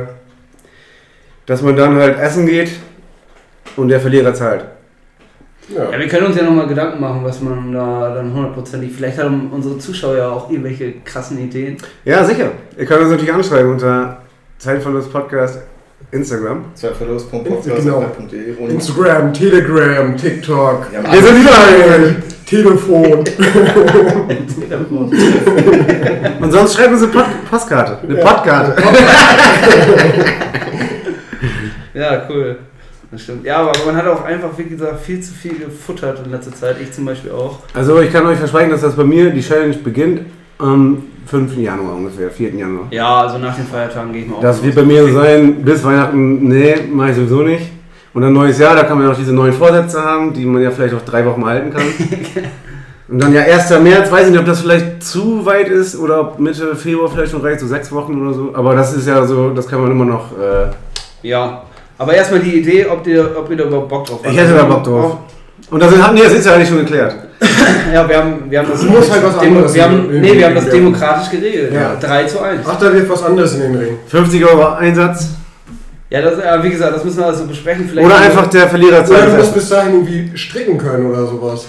dass 1.46 1.62
man 1.62 1.76
dann 1.76 1.96
halt 1.96 2.18
essen 2.18 2.46
geht 2.46 2.70
und 3.76 3.88
der 3.88 4.00
Verlierer 4.00 4.34
zahlt. 4.34 4.64
Ja, 5.68 5.90
Ja. 5.90 5.98
wir 5.98 6.08
können 6.08 6.26
uns 6.26 6.36
ja 6.36 6.42
nochmal 6.44 6.66
Gedanken 6.66 7.00
machen, 7.00 7.20
was 7.24 7.40
man 7.40 7.72
da 7.72 8.14
dann 8.14 8.32
hundertprozentig. 8.32 8.92
Vielleicht 8.94 9.18
haben 9.18 9.50
unsere 9.52 9.78
Zuschauer 9.78 10.16
ja 10.16 10.28
auch 10.30 10.50
irgendwelche 10.50 10.94
krassen 11.04 11.38
Ideen. 11.38 11.76
Ja, 12.04 12.24
sicher. 12.24 12.50
Ihr 12.76 12.86
könnt 12.86 13.00
uns 13.02 13.10
natürlich 13.10 13.32
anschreiben 13.32 13.72
unter 13.72 14.22
Zeitverlust 14.58 15.12
Podcast 15.12 15.60
Instagram. 16.10 16.64
Zweitverlust.podcast.de 16.74 18.56
und 18.58 18.70
Instagram, 18.70 19.32
Telegram, 19.34 20.16
TikTok, 20.16 20.86
Ja, 20.92 21.12
Wir 21.12 21.22
sind 21.22 21.42
überall. 21.42 22.16
Telefon. 22.46 23.24
Und 26.40 26.50
sonst 26.50 26.74
schreibt 26.74 26.92
uns 26.94 27.02
eine 27.02 27.12
Pod 27.12 27.24
Postkarte. 27.50 27.98
Eine 28.08 28.16
Podkarte. 28.16 28.74
Ja, 31.94 32.22
cool. 32.30 32.58
Das 33.10 33.22
stimmt. 33.22 33.44
Ja, 33.44 33.58
aber 33.58 33.72
man 33.86 33.96
hat 33.96 34.06
auch 34.06 34.22
einfach, 34.24 34.50
wie 34.56 34.64
gesagt, 34.64 35.00
viel 35.00 35.20
zu 35.20 35.32
viel 35.32 35.58
gefuttert 35.58 36.20
in 36.24 36.30
letzter 36.30 36.54
Zeit. 36.54 36.76
Ich 36.82 36.92
zum 36.92 37.06
Beispiel 37.06 37.30
auch. 37.30 37.60
Also 37.72 38.00
ich 38.00 38.12
kann 38.12 38.26
euch 38.26 38.38
versprechen, 38.38 38.70
dass 38.70 38.82
das 38.82 38.94
bei 38.94 39.04
mir, 39.04 39.30
die 39.30 39.40
Challenge 39.40 39.74
beginnt 39.76 40.22
am 40.58 41.04
5. 41.26 41.56
Januar 41.56 41.94
ungefähr, 41.94 42.30
4. 42.30 42.54
Januar. 42.54 42.86
Ja, 42.90 43.22
also 43.22 43.38
nach 43.38 43.54
den 43.56 43.66
Feiertagen 43.66 44.12
gehe 44.12 44.22
ich 44.22 44.28
mal 44.28 44.36
auf. 44.36 44.42
Das 44.42 44.62
wird 44.62 44.74
bei 44.74 44.82
mir 44.82 45.06
so 45.06 45.12
sein, 45.14 45.62
bis 45.64 45.82
Weihnachten, 45.84 46.48
nee, 46.48 46.74
mache 46.90 47.10
ich 47.10 47.16
sowieso 47.16 47.42
nicht. 47.42 47.70
Und 48.12 48.22
dann 48.22 48.32
neues 48.32 48.58
Jahr, 48.58 48.74
da 48.74 48.82
kann 48.82 48.98
man 48.98 49.06
ja 49.06 49.12
auch 49.12 49.16
diese 49.16 49.32
neuen 49.32 49.52
Vorsätze 49.52 50.02
haben, 50.02 50.32
die 50.32 50.44
man 50.44 50.60
ja 50.62 50.70
vielleicht 50.70 50.94
auch 50.94 51.02
drei 51.02 51.24
Wochen 51.24 51.40
mal 51.40 51.50
halten 51.54 51.70
kann. 51.70 51.82
Und 53.08 53.22
dann 53.22 53.32
ja 53.32 53.40
1. 53.42 53.70
März, 53.80 54.10
weiß 54.10 54.26
ich 54.26 54.32
nicht, 54.32 54.40
ob 54.40 54.44
das 54.44 54.60
vielleicht 54.60 55.02
zu 55.02 55.46
weit 55.46 55.68
ist 55.68 55.96
oder 55.98 56.20
ob 56.20 56.38
Mitte 56.38 56.76
Februar 56.76 57.08
vielleicht 57.08 57.30
schon 57.32 57.40
reicht, 57.40 57.60
so 57.60 57.66
sechs 57.66 57.90
Wochen 57.90 58.20
oder 58.20 58.34
so. 58.34 58.50
Aber 58.54 58.74
das 58.74 58.94
ist 58.94 59.06
ja 59.06 59.24
so, 59.24 59.48
das 59.50 59.66
kann 59.66 59.80
man 59.80 59.90
immer 59.90 60.04
noch. 60.04 60.32
Äh, 60.32 60.72
Ja. 61.22 61.62
Aber 61.98 62.14
erstmal 62.14 62.40
die 62.40 62.58
Idee, 62.60 62.86
ob, 62.86 63.06
ihr, 63.06 63.34
ob 63.36 63.50
ihr 63.50 63.56
da 63.56 63.64
überhaupt 63.64 63.88
Bock 63.88 64.06
drauf 64.06 64.20
habt. 64.22 64.32
ich 64.32 64.38
hätte 64.40 64.54
da 64.54 64.64
Bock 64.64 64.84
drauf. 64.84 65.16
Und 65.70 65.82
das, 65.82 65.90
sind- 65.92 66.14
nee, 66.14 66.22
das 66.22 66.32
ist 66.34 66.46
ja 66.46 66.54
eigentlich 66.54 66.68
schon 66.68 66.78
geklärt. 66.78 67.14
Ja, 67.92 68.06
wir 68.06 68.18
haben, 68.18 68.50
wir 68.50 68.58
haben 68.58 68.68
das. 68.70 68.80
Du 68.82 68.86
musst 68.88 69.10
halt 69.10 69.24
was 69.24 69.38
Demo, 69.38 69.56
anderes 69.56 69.74
wir 69.74 69.82
haben, 69.82 70.20
Nee, 70.20 70.34
wir 70.34 70.46
haben 70.46 70.54
das 70.54 70.68
demokratisch 70.68 71.30
geregelt. 71.30 71.72
Ja. 71.72 71.96
3 71.98 72.24
zu 72.24 72.40
1. 72.42 72.60
Ach, 72.66 72.78
da 72.78 72.92
wird 72.92 73.08
was 73.08 73.22
anderes 73.22 73.54
in 73.54 73.60
den 73.60 73.74
Ring. 73.76 73.96
50 74.06 74.44
Euro 74.44 74.74
Einsatz. 74.74 75.28
Ja, 76.10 76.20
das, 76.20 76.34
ja, 76.38 76.62
wie 76.62 76.70
gesagt, 76.70 76.96
das 76.96 77.04
müssen 77.04 77.18
wir 77.18 77.26
also 77.26 77.46
besprechen. 77.46 77.88
Vielleicht 77.88 78.06
Oder 78.06 78.18
einfach 78.18 78.46
der 78.48 78.68
Verlierer 78.68 78.98
Oder 79.08 79.22
du 79.26 79.30
musst 79.32 79.36
zahlt. 79.44 79.54
bis 79.54 79.68
dahin 79.70 79.92
irgendwie 79.94 80.36
stricken 80.36 80.76
können 80.78 81.06
oder 81.10 81.26
sowas. 81.26 81.66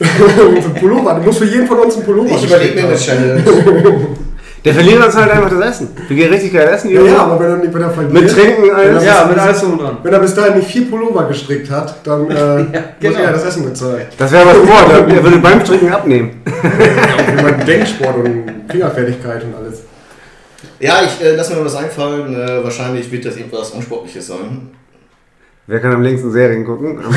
Pullover. 0.80 1.14
Du 1.14 1.22
musst 1.22 1.38
für 1.38 1.44
jeden 1.44 1.66
von 1.66 1.78
uns 1.78 1.94
einen 1.96 2.04
Pullover 2.04 2.30
Ich 2.34 2.44
überlege 2.46 2.80
mir 2.82 2.88
gestrickt 2.88 3.20
Challenge. 3.20 4.06
Der 4.64 4.74
Verlierer 4.74 5.08
zahlt 5.08 5.30
einfach 5.30 5.48
das 5.48 5.70
Essen. 5.70 5.88
Wir 6.08 6.16
gehen 6.16 6.30
richtig 6.32 6.52
geil 6.52 6.68
essen. 6.68 6.94
haben. 6.94 7.06
Ja, 7.06 7.12
ja, 7.12 7.18
aber 7.18 7.40
wenn 7.40 7.50
er, 7.50 7.56
nicht, 7.56 7.72
wenn 7.72 7.82
er 7.82 7.90
verliert, 7.90 8.12
Mit 8.12 8.30
Trinken 8.30 8.70
alles. 8.70 9.04
Ja, 9.04 9.24
mit 9.24 9.38
alles 9.38 9.60
drum 9.60 9.72
und 9.72 9.80
dran. 9.80 9.96
wenn 10.02 10.12
er 10.12 10.18
bis 10.18 10.34
dahin 10.34 10.56
nicht 10.58 10.70
vier 10.70 10.90
Pullover 10.90 11.24
gestrickt 11.24 11.70
hat, 11.70 11.94
dann 12.04 12.30
äh, 12.30 12.58
muss 12.62 12.66
genau. 13.00 13.18
er 13.18 13.32
das 13.32 13.44
Essen 13.46 13.64
bezahlen. 13.64 14.02
Das 14.18 14.30
wäre 14.32 14.46
was 14.46 14.56
vor, 14.56 14.88
der, 14.88 15.02
der 15.02 15.24
würde 15.24 15.38
beim 15.38 15.64
Stricken 15.64 15.90
abnehmen. 15.90 16.42
Wie 16.44 17.42
man 17.42 17.64
Denksport 17.64 18.16
und 18.16 18.64
Fingerfertigkeit 18.70 19.44
und 19.44 19.54
alles. 19.54 19.82
Ja, 20.78 21.00
ich 21.04 21.24
äh, 21.24 21.36
lass 21.36 21.48
mir 21.48 21.56
noch 21.56 21.64
was 21.64 21.76
einfallen. 21.76 22.34
Äh, 22.34 22.62
wahrscheinlich 22.62 23.10
wird 23.10 23.24
das 23.24 23.36
irgendwas 23.36 23.70
Unsportliches 23.70 24.26
sein. 24.26 24.70
Wer 25.66 25.78
kann 25.80 25.92
am 25.92 26.02
längsten 26.02 26.30
Serien 26.32 26.64
gucken? 26.64 26.98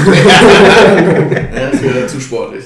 Ja, 1.56 1.70
das 1.72 1.82
wäre 1.82 2.08
zu 2.08 2.20
sportlich. 2.20 2.64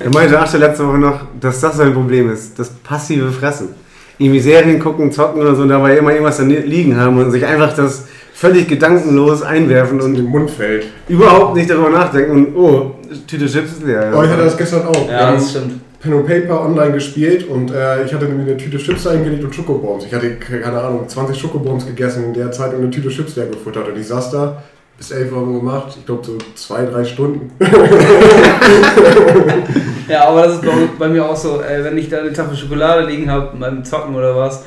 Er 0.00 0.10
meinte 0.12 0.38
Asche 0.40 0.58
letzte 0.58 0.86
Woche 0.86 0.98
noch, 0.98 1.20
dass 1.40 1.60
das 1.60 1.76
sein 1.76 1.92
Problem 1.92 2.30
ist. 2.32 2.58
Das 2.58 2.70
passive 2.70 3.30
Fressen. 3.30 3.68
Irgendwie 4.18 4.40
Serien 4.40 4.78
gucken, 4.80 5.10
zocken 5.12 5.40
oder 5.42 5.54
so 5.54 5.62
und 5.62 5.68
dabei 5.68 5.96
immer 5.96 6.10
irgendwas 6.12 6.36
da 6.38 6.44
liegen 6.44 6.96
haben 6.96 7.18
und 7.18 7.30
sich 7.30 7.44
einfach 7.44 7.74
das 7.74 8.06
völlig 8.32 8.66
gedankenlos 8.68 9.42
einwerfen 9.42 10.00
Und 10.00 10.16
im 10.18 10.26
Mund 10.26 10.50
fällt. 10.50 10.86
überhaupt 11.08 11.56
nicht 11.56 11.68
darüber 11.70 11.90
nachdenken 11.90 12.30
und 12.32 12.56
oh, 12.56 12.92
Tüte 13.26 13.46
Chips 13.46 13.72
ist 13.72 13.84
leer. 13.84 14.12
Oh, 14.16 14.22
ich 14.22 14.30
hatte 14.30 14.44
das 14.44 14.56
gestern 14.56 14.86
auch. 14.86 15.08
Ja, 15.08 15.32
das 15.32 15.50
stimmt. 15.50 15.80
Pen 16.04 16.12
and 16.12 16.26
Paper 16.26 16.60
online 16.60 16.92
gespielt 16.92 17.48
und 17.48 17.70
äh, 17.70 18.04
ich 18.04 18.12
hatte 18.12 18.26
nämlich 18.26 18.46
eine 18.46 18.58
Tüte 18.58 18.76
Chips 18.76 19.06
eingelegt 19.06 19.42
und 19.42 19.54
Schokobombs. 19.54 20.04
Ich 20.04 20.12
hatte, 20.12 20.34
keine 20.36 20.78
Ahnung, 20.78 21.08
20 21.08 21.36
Schokobombs 21.36 21.86
gegessen 21.86 22.24
in 22.24 22.34
der 22.34 22.52
Zeit 22.52 22.74
und 22.74 22.80
eine 22.82 22.90
Tüte 22.90 23.08
Chips 23.08 23.36
leer 23.36 23.46
gefuttert. 23.46 23.88
Und 23.88 23.98
ich 23.98 24.06
saß 24.06 24.30
da, 24.30 24.62
bis 24.98 25.10
11 25.10 25.32
Uhr 25.32 25.60
gemacht, 25.60 25.96
ich 25.98 26.04
glaube 26.04 26.22
so 26.22 26.36
zwei, 26.54 26.84
drei 26.84 27.04
Stunden. 27.04 27.50
Ja, 30.06 30.28
aber 30.28 30.42
das 30.42 30.56
ist 30.56 30.62
bei, 30.62 30.72
bei 30.98 31.08
mir 31.08 31.24
auch 31.24 31.34
so, 31.36 31.62
ey, 31.62 31.82
wenn 31.82 31.96
ich 31.96 32.10
da 32.10 32.18
eine 32.18 32.30
Tafel 32.30 32.54
Schokolade 32.54 33.06
liegen 33.06 33.30
habe 33.30 33.56
beim 33.56 33.82
Zocken 33.82 34.14
oder 34.14 34.36
was, 34.36 34.64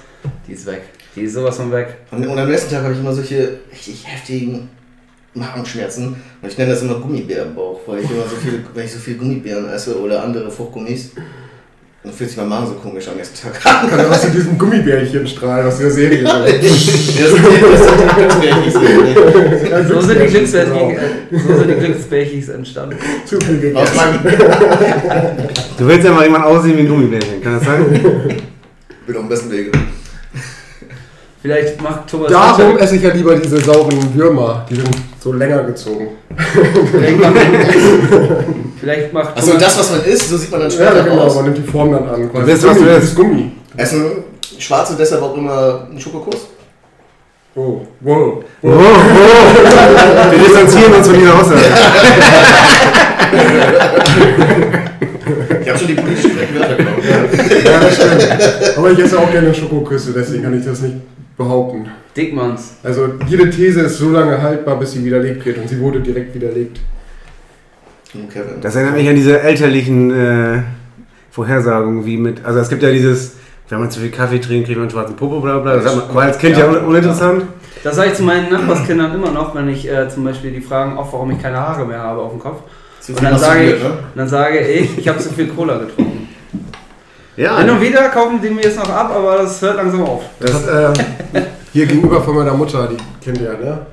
die 0.47 0.53
ist 0.53 0.65
weg. 0.65 0.81
Die 1.15 1.21
ist 1.21 1.35
sowas 1.35 1.57
von 1.57 1.71
weg. 1.71 1.95
Und, 2.09 2.25
und 2.25 2.39
am 2.39 2.49
nächsten 2.49 2.73
Tag 2.73 2.83
habe 2.83 2.93
ich 2.93 2.99
immer 2.99 3.13
solche 3.13 3.59
richtig 3.71 4.03
heftigen 4.07 4.69
Magenschmerzen. 5.39 6.15
Und 6.41 6.49
ich 6.49 6.57
nenne 6.57 6.71
das 6.71 6.81
immer 6.81 6.95
Gummibärenbauch, 6.95 7.79
weil 7.85 7.99
ich 7.99 8.09
immer 8.09 8.23
so 8.23 8.35
viel, 8.35 8.63
weil 8.73 8.85
ich 8.85 8.91
so 8.91 8.99
viel 8.99 9.15
Gummibären 9.15 9.69
esse 9.69 9.99
oder 9.99 10.23
andere 10.23 10.49
Fruchtgummis. 10.51 11.11
Dann 12.03 12.13
fühlt 12.13 12.29
sich 12.29 12.37
mein 12.37 12.47
Magen 12.47 12.67
so 12.67 12.73
komisch 12.73 13.07
am 13.09 13.17
nächsten 13.17 13.35
Tag 13.47 13.65
an. 13.65 13.89
Kann 13.89 14.05
aus 14.05 14.21
diesem 14.31 14.57
Gummibärchenstrahl 14.57 15.65
aus 15.67 15.79
der 15.79 15.91
Serie. 15.91 16.23
Ja, 16.23 16.39
das 16.39 16.51
das 16.51 16.67
So 19.89 20.01
sind 20.01 20.21
die 20.21 20.27
Glücksbärchen, 20.27 20.89
genau. 21.29 21.43
so 21.47 21.57
sind 21.57 21.69
die 21.69 21.75
Glücksbärchis 21.75 22.49
entstanden. 22.49 22.97
Zu 23.25 23.39
viel 23.41 23.59
gegessen. 23.59 23.99
Du 25.77 25.87
willst 25.87 26.05
ja 26.05 26.11
mal 26.13 26.23
jemand 26.23 26.45
aussehen 26.45 26.77
wie 26.77 26.81
ein 26.81 26.87
Gummibärchen, 26.87 27.41
kann 27.41 27.55
das 27.55 27.65
sein? 27.65 27.85
bin 29.07 29.15
auf 29.15 29.21
dem 29.21 29.29
besten 29.29 29.51
Wege. 29.51 29.71
Vielleicht 31.47 31.81
macht 31.81 32.09
Thomas 32.09 32.29
Darum 32.29 32.77
esse 32.77 32.97
ich 32.97 33.03
ja 33.03 33.13
lieber 33.13 33.33
diese 33.35 33.57
sauren 33.59 34.13
Würmer. 34.13 34.65
Die 34.69 34.75
sind 34.75 34.89
so 35.23 35.31
länger 35.31 35.63
gezogen. 35.63 36.09
vielleicht 36.91 37.19
macht, 37.21 37.35
vielleicht 38.81 39.13
macht 39.13 39.37
Also 39.37 39.53
das, 39.53 39.79
was 39.79 39.91
man 39.91 40.03
isst, 40.03 40.29
so 40.29 40.35
sieht 40.35 40.51
man 40.51 40.59
dann 40.59 40.69
Ja, 40.69 40.75
später 40.75 41.03
genau. 41.03 41.21
aus. 41.21 41.35
Man 41.35 41.45
nimmt 41.45 41.57
die 41.59 41.71
Form 41.71 41.93
dann 41.93 42.09
an. 42.09 42.29
quasi. 42.29 42.51
weißt, 42.51 42.67
was 42.67 42.73
Gummi, 42.75 42.85
du 42.85 42.91
isst? 42.91 42.97
das 42.97 43.03
ist 43.05 43.15
Gummi. 43.15 43.51
Essen 43.77 44.05
Schwarze 44.59 44.95
deshalb 44.99 45.21
auch 45.21 45.37
immer 45.37 45.87
einen 45.89 45.97
Schokokuss? 45.97 46.47
Oh, 47.55 47.79
wow. 48.01 48.43
Oh, 48.61 48.67
oh. 48.67 48.71
Wir 50.31 50.39
distanzieren 50.39 50.93
uns 50.95 51.07
von 51.07 51.17
dieser 51.17 51.33
Aussage. 51.33 51.61
Ich 55.61 55.69
habe 55.69 55.79
schon 55.79 55.87
die 55.87 55.93
politisch 55.93 56.23
korrekten 56.33 56.59
Wörter 56.59 56.75
genommen. 56.75 56.97
Ja, 57.63 57.79
das 57.79 57.95
stimmt. 57.95 58.77
Aber 58.77 58.91
ich 58.91 58.99
esse 58.99 59.17
auch 59.17 59.31
gerne 59.31 59.53
Schokoküsse, 59.53 60.11
deswegen 60.11 60.43
kann 60.43 60.59
ich 60.59 60.65
das 60.65 60.81
nicht 60.81 60.95
behaupten. 61.37 61.87
Dickmanns. 62.15 62.77
Also 62.83 63.09
jede 63.27 63.49
These 63.49 63.81
ist 63.81 63.97
so 63.97 64.09
lange 64.09 64.41
haltbar, 64.41 64.77
bis 64.79 64.93
sie 64.93 65.05
widerlegt 65.05 65.45
wird 65.45 65.57
und 65.59 65.69
sie 65.69 65.79
wurde 65.79 65.99
direkt 65.99 66.33
widerlegt. 66.33 66.79
Kevin. 68.33 68.61
Das 68.61 68.75
erinnert 68.75 68.95
mich 68.95 69.07
an 69.07 69.15
diese 69.15 69.39
elterlichen 69.41 70.11
äh, 70.11 70.61
Vorhersagungen, 71.29 72.05
wie 72.05 72.17
mit. 72.17 72.43
Also 72.43 72.59
es 72.59 72.69
gibt 72.69 72.81
ja 72.81 72.89
dieses, 72.89 73.35
wenn 73.69 73.79
man 73.79 73.91
zu 73.91 73.99
viel 73.99 74.09
Kaffee 74.09 74.39
trinkt, 74.39 74.65
kriegt 74.65 74.77
man 74.79 74.87
einen 74.87 74.91
schwarzen 74.91 75.15
Popo, 75.15 75.39
bla 75.39 75.59
bla. 75.59 75.75
Das 75.75 75.95
man- 75.95 76.15
war 76.15 76.23
als 76.23 76.39
Kind 76.39 76.57
ja, 76.57 76.65
Ja. 76.65 76.71
un 76.79 76.85
uninteressant. 76.85 77.43
Das 77.83 77.95
sage 77.95 78.09
ich 78.09 78.15
zu 78.15 78.23
meinen 78.23 78.51
Nachbarskindern 78.51 79.13
immer 79.13 79.29
noch, 79.31 79.53
wenn 79.53 79.69
ich 79.69 79.87
äh, 79.87 80.09
zum 80.09 80.23
Beispiel 80.23 80.51
die 80.51 80.61
fragen, 80.61 80.97
auch 80.97 81.13
warum 81.13 81.29
ich 81.31 81.39
keine 81.41 81.57
Haare 81.57 81.85
mehr 81.85 81.99
habe 81.99 82.21
auf 82.21 82.31
dem 82.31 82.39
Kopf. 82.39 82.61
Und 83.09 83.23
dann 83.23 83.37
sage, 83.37 83.63
ich, 83.75 83.83
ne? 83.83 83.89
und 83.89 83.97
dann 84.15 84.27
sage 84.27 84.59
ich, 84.59 84.97
ich 84.97 85.07
habe 85.07 85.19
zu 85.19 85.29
viel 85.29 85.47
Cola 85.47 85.77
getrunken. 85.77 86.16
Ja. 87.37 87.59
Hin 87.59 87.69
und 87.69 87.81
wieder 87.81 88.09
kaufen 88.09 88.41
die 88.41 88.49
mir 88.49 88.63
jetzt 88.63 88.79
noch 88.79 88.89
ab, 88.89 89.11
aber 89.15 89.37
das 89.37 89.61
hört 89.61 89.77
langsam 89.77 90.03
auf. 90.03 90.23
Das 90.39 90.53
hat, 90.53 90.95
äh, 91.35 91.41
hier 91.71 91.85
gegenüber 91.85 92.21
von 92.21 92.35
meiner 92.35 92.53
Mutter, 92.53 92.87
die 92.87 92.97
kennt 93.23 93.39
ihr 93.39 93.53
ja, 93.53 93.57
ne? 93.57 93.85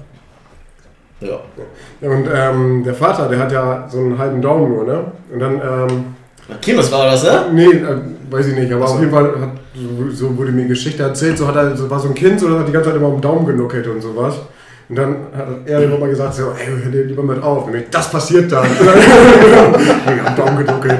Ja. 1.21 1.39
Ja, 2.01 2.09
Und 2.09 2.29
ähm, 2.35 2.83
der 2.85 2.95
Vater, 2.95 3.29
der 3.29 3.39
hat 3.39 3.53
ja 3.53 3.87
so 3.89 3.99
einen 3.99 4.19
halben 4.19 4.41
Daumen 4.41 4.71
nur, 4.73 4.85
ne? 4.85 5.05
Und 5.33 5.41
dann, 5.41 5.55
ähm, 5.55 6.15
Kirmes 6.61 6.91
war 6.93 7.07
das, 7.07 7.23
ne? 7.25 7.47
nee, 7.53 7.65
äh, 7.65 7.97
weiß 8.31 8.49
ich 8.49 8.57
nicht, 8.57 8.73
aber 8.73 8.85
Ach 8.85 8.89
so. 8.89 8.95
auf 8.95 9.01
jeden 9.01 9.13
Fall 9.13 9.41
hat, 9.41 9.51
so, 9.75 10.11
so 10.11 10.37
wurde 10.37 10.53
mir 10.53 10.67
Geschichte 10.67 11.03
erzählt, 11.03 11.39
so 11.39 11.47
hat 11.47 11.57
er, 11.57 11.77
so 11.77 11.89
war 11.89 11.99
so 11.99 12.09
ein 12.09 12.15
Kind, 12.15 12.41
so 12.41 12.59
hat 12.59 12.69
die 12.69 12.73
ganze 12.73 12.91
Zeit 12.91 12.99
immer 12.99 13.09
am 13.09 13.21
Daumen 13.21 13.47
genuckelt 13.47 13.87
und 13.87 14.01
sowas. 14.03 14.35
Und 14.89 14.97
dann 14.97 15.17
hat 15.35 15.49
er 15.65 15.83
immer 15.83 15.99
mal 15.99 16.11
gesagt, 16.11 16.35
so, 16.35 16.51
ey, 16.51 16.67
hör 16.83 16.91
dir 16.91 17.05
lieber 17.05 17.23
mit 17.23 17.43
auf. 17.43 17.67
Und 17.67 17.75
ich, 17.75 17.85
das 17.91 18.11
passiert 18.11 18.53
dann. 18.53 18.67
ich 18.71 20.27
am 20.27 20.37
Daumen 20.37 20.59
genuckelt. 20.59 20.99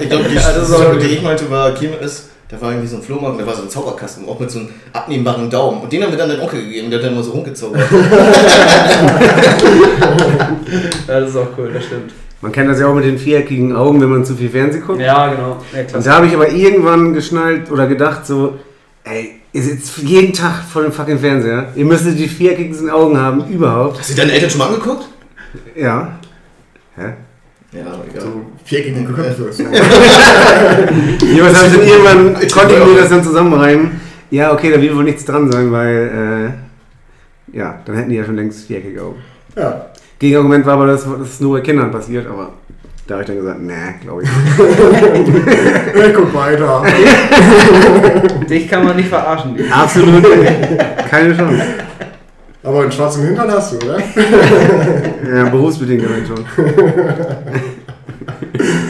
Ich 0.00 0.08
glaube, 0.08 0.24
die 0.30 0.36
ist 0.36 0.44
Sache, 0.44 0.92
gut. 0.92 1.02
die 1.02 1.06
ich 1.06 1.22
meinte, 1.22 1.50
war 1.50 1.72
Kirmes. 1.72 2.28
Da 2.50 2.58
war 2.62 2.70
irgendwie 2.70 2.88
so 2.88 2.96
ein 2.96 3.02
Flohmarkt, 3.02 3.38
da 3.38 3.46
war 3.46 3.54
so 3.54 3.64
ein 3.64 3.68
Zauberkasten, 3.68 4.26
auch 4.26 4.40
mit 4.40 4.50
so 4.50 4.60
einem 4.60 4.70
abnehmbaren 4.94 5.50
Daumen. 5.50 5.82
Und 5.82 5.92
den 5.92 6.02
haben 6.02 6.10
wir 6.10 6.16
dann 6.16 6.30
den 6.30 6.40
Onkel 6.40 6.62
gegeben, 6.64 6.88
der 6.88 6.98
hat 6.98 7.04
dann 7.04 7.12
immer 7.12 7.22
so 7.22 7.32
rumgezaubert. 7.32 7.82
Ja, 11.06 11.20
das 11.20 11.30
ist 11.30 11.36
auch 11.36 11.48
cool, 11.56 11.70
das 11.72 11.84
stimmt. 11.84 12.12
Man 12.40 12.52
kennt 12.52 12.70
das 12.70 12.78
ja 12.78 12.86
auch 12.86 12.94
mit 12.94 13.04
den 13.04 13.18
viereckigen 13.18 13.74
Augen, 13.74 14.00
wenn 14.00 14.10
man 14.10 14.24
zu 14.24 14.34
viel 14.36 14.50
Fernsehen 14.50 14.84
guckt. 14.86 15.00
Ja, 15.00 15.28
genau. 15.28 15.56
Ja, 15.72 15.96
Und 15.96 16.06
da 16.06 16.12
habe 16.12 16.26
ich 16.26 16.34
aber 16.34 16.50
irgendwann 16.50 17.14
geschnallt 17.14 17.70
oder 17.70 17.86
gedacht 17.86 18.26
so, 18.26 18.58
ey, 19.04 19.37
ihr 19.52 19.62
sitzt 19.62 19.98
jeden 19.98 20.32
Tag 20.32 20.62
vor 20.64 20.82
dem 20.82 20.92
fucking 20.92 21.18
Fernseher. 21.18 21.68
Ihr 21.74 21.84
müsstet 21.84 22.18
die 22.18 22.28
viereckigsten 22.28 22.90
Augen 22.90 23.18
haben 23.18 23.48
überhaupt. 23.48 23.98
Hast 23.98 24.10
du 24.10 24.14
deine 24.14 24.32
Eltern 24.32 24.50
schon 24.50 24.58
mal 24.58 24.68
angeguckt? 24.68 25.08
Ja. 25.74 26.18
Hä? 26.96 27.14
Ja, 27.72 27.80
egal. 28.10 28.22
So 28.22 28.42
viereckige 28.64 29.04
Köpfe. 29.04 29.52
So. 29.52 29.62
Jeweils 31.26 31.58
habe 31.58 31.66
ich 31.66 31.74
dann 31.74 31.86
irgendwann, 31.86 32.34
konnte 32.50 32.74
ich 32.74 32.86
mir 32.86 33.00
das 33.00 33.08
dann 33.10 33.22
zusammenreimen. 33.22 34.00
Ja, 34.30 34.52
okay, 34.52 34.70
da 34.70 34.80
wird 34.80 34.94
wohl 34.94 35.04
nichts 35.04 35.24
dran 35.24 35.50
sein, 35.50 35.72
weil, 35.72 36.54
äh, 37.52 37.56
ja, 37.56 37.80
dann 37.84 37.96
hätten 37.96 38.10
die 38.10 38.16
ja 38.16 38.24
schon 38.24 38.36
längst 38.36 38.66
viereckige 38.66 39.02
Augen. 39.02 39.22
Ja. 39.56 39.86
Gegenargument 40.18 40.66
war 40.66 40.74
aber, 40.74 40.86
dass 40.86 41.04
das 41.04 41.28
ist 41.28 41.40
nur 41.40 41.58
bei 41.58 41.62
Kindern 41.62 41.90
passiert, 41.90 42.26
aber 42.26 42.52
da 43.08 43.14
habe 43.14 43.22
ich 43.22 43.26
dann 43.28 43.36
gesagt, 43.38 43.60
nee, 43.62 43.94
glaube 44.02 44.22
ich 44.22 44.28
nicht. 45.26 45.46
Ich 45.96 46.14
guck 46.14 46.34
weiter. 46.34 46.82
Dich 48.50 48.68
kann 48.68 48.84
man 48.84 48.96
nicht 48.96 49.08
verarschen. 49.08 49.56
Absolut 49.72 50.26
keine 51.08 51.34
Chance. 51.34 51.62
Aber 52.62 52.82
einen 52.82 52.92
schwarzen 52.92 53.24
Hintern 53.24 53.50
hast 53.50 53.72
du, 53.72 53.86
oder? 53.86 53.98
Ja, 55.36 55.48
berufsbedingt 55.48 56.04
schon. 56.26 56.44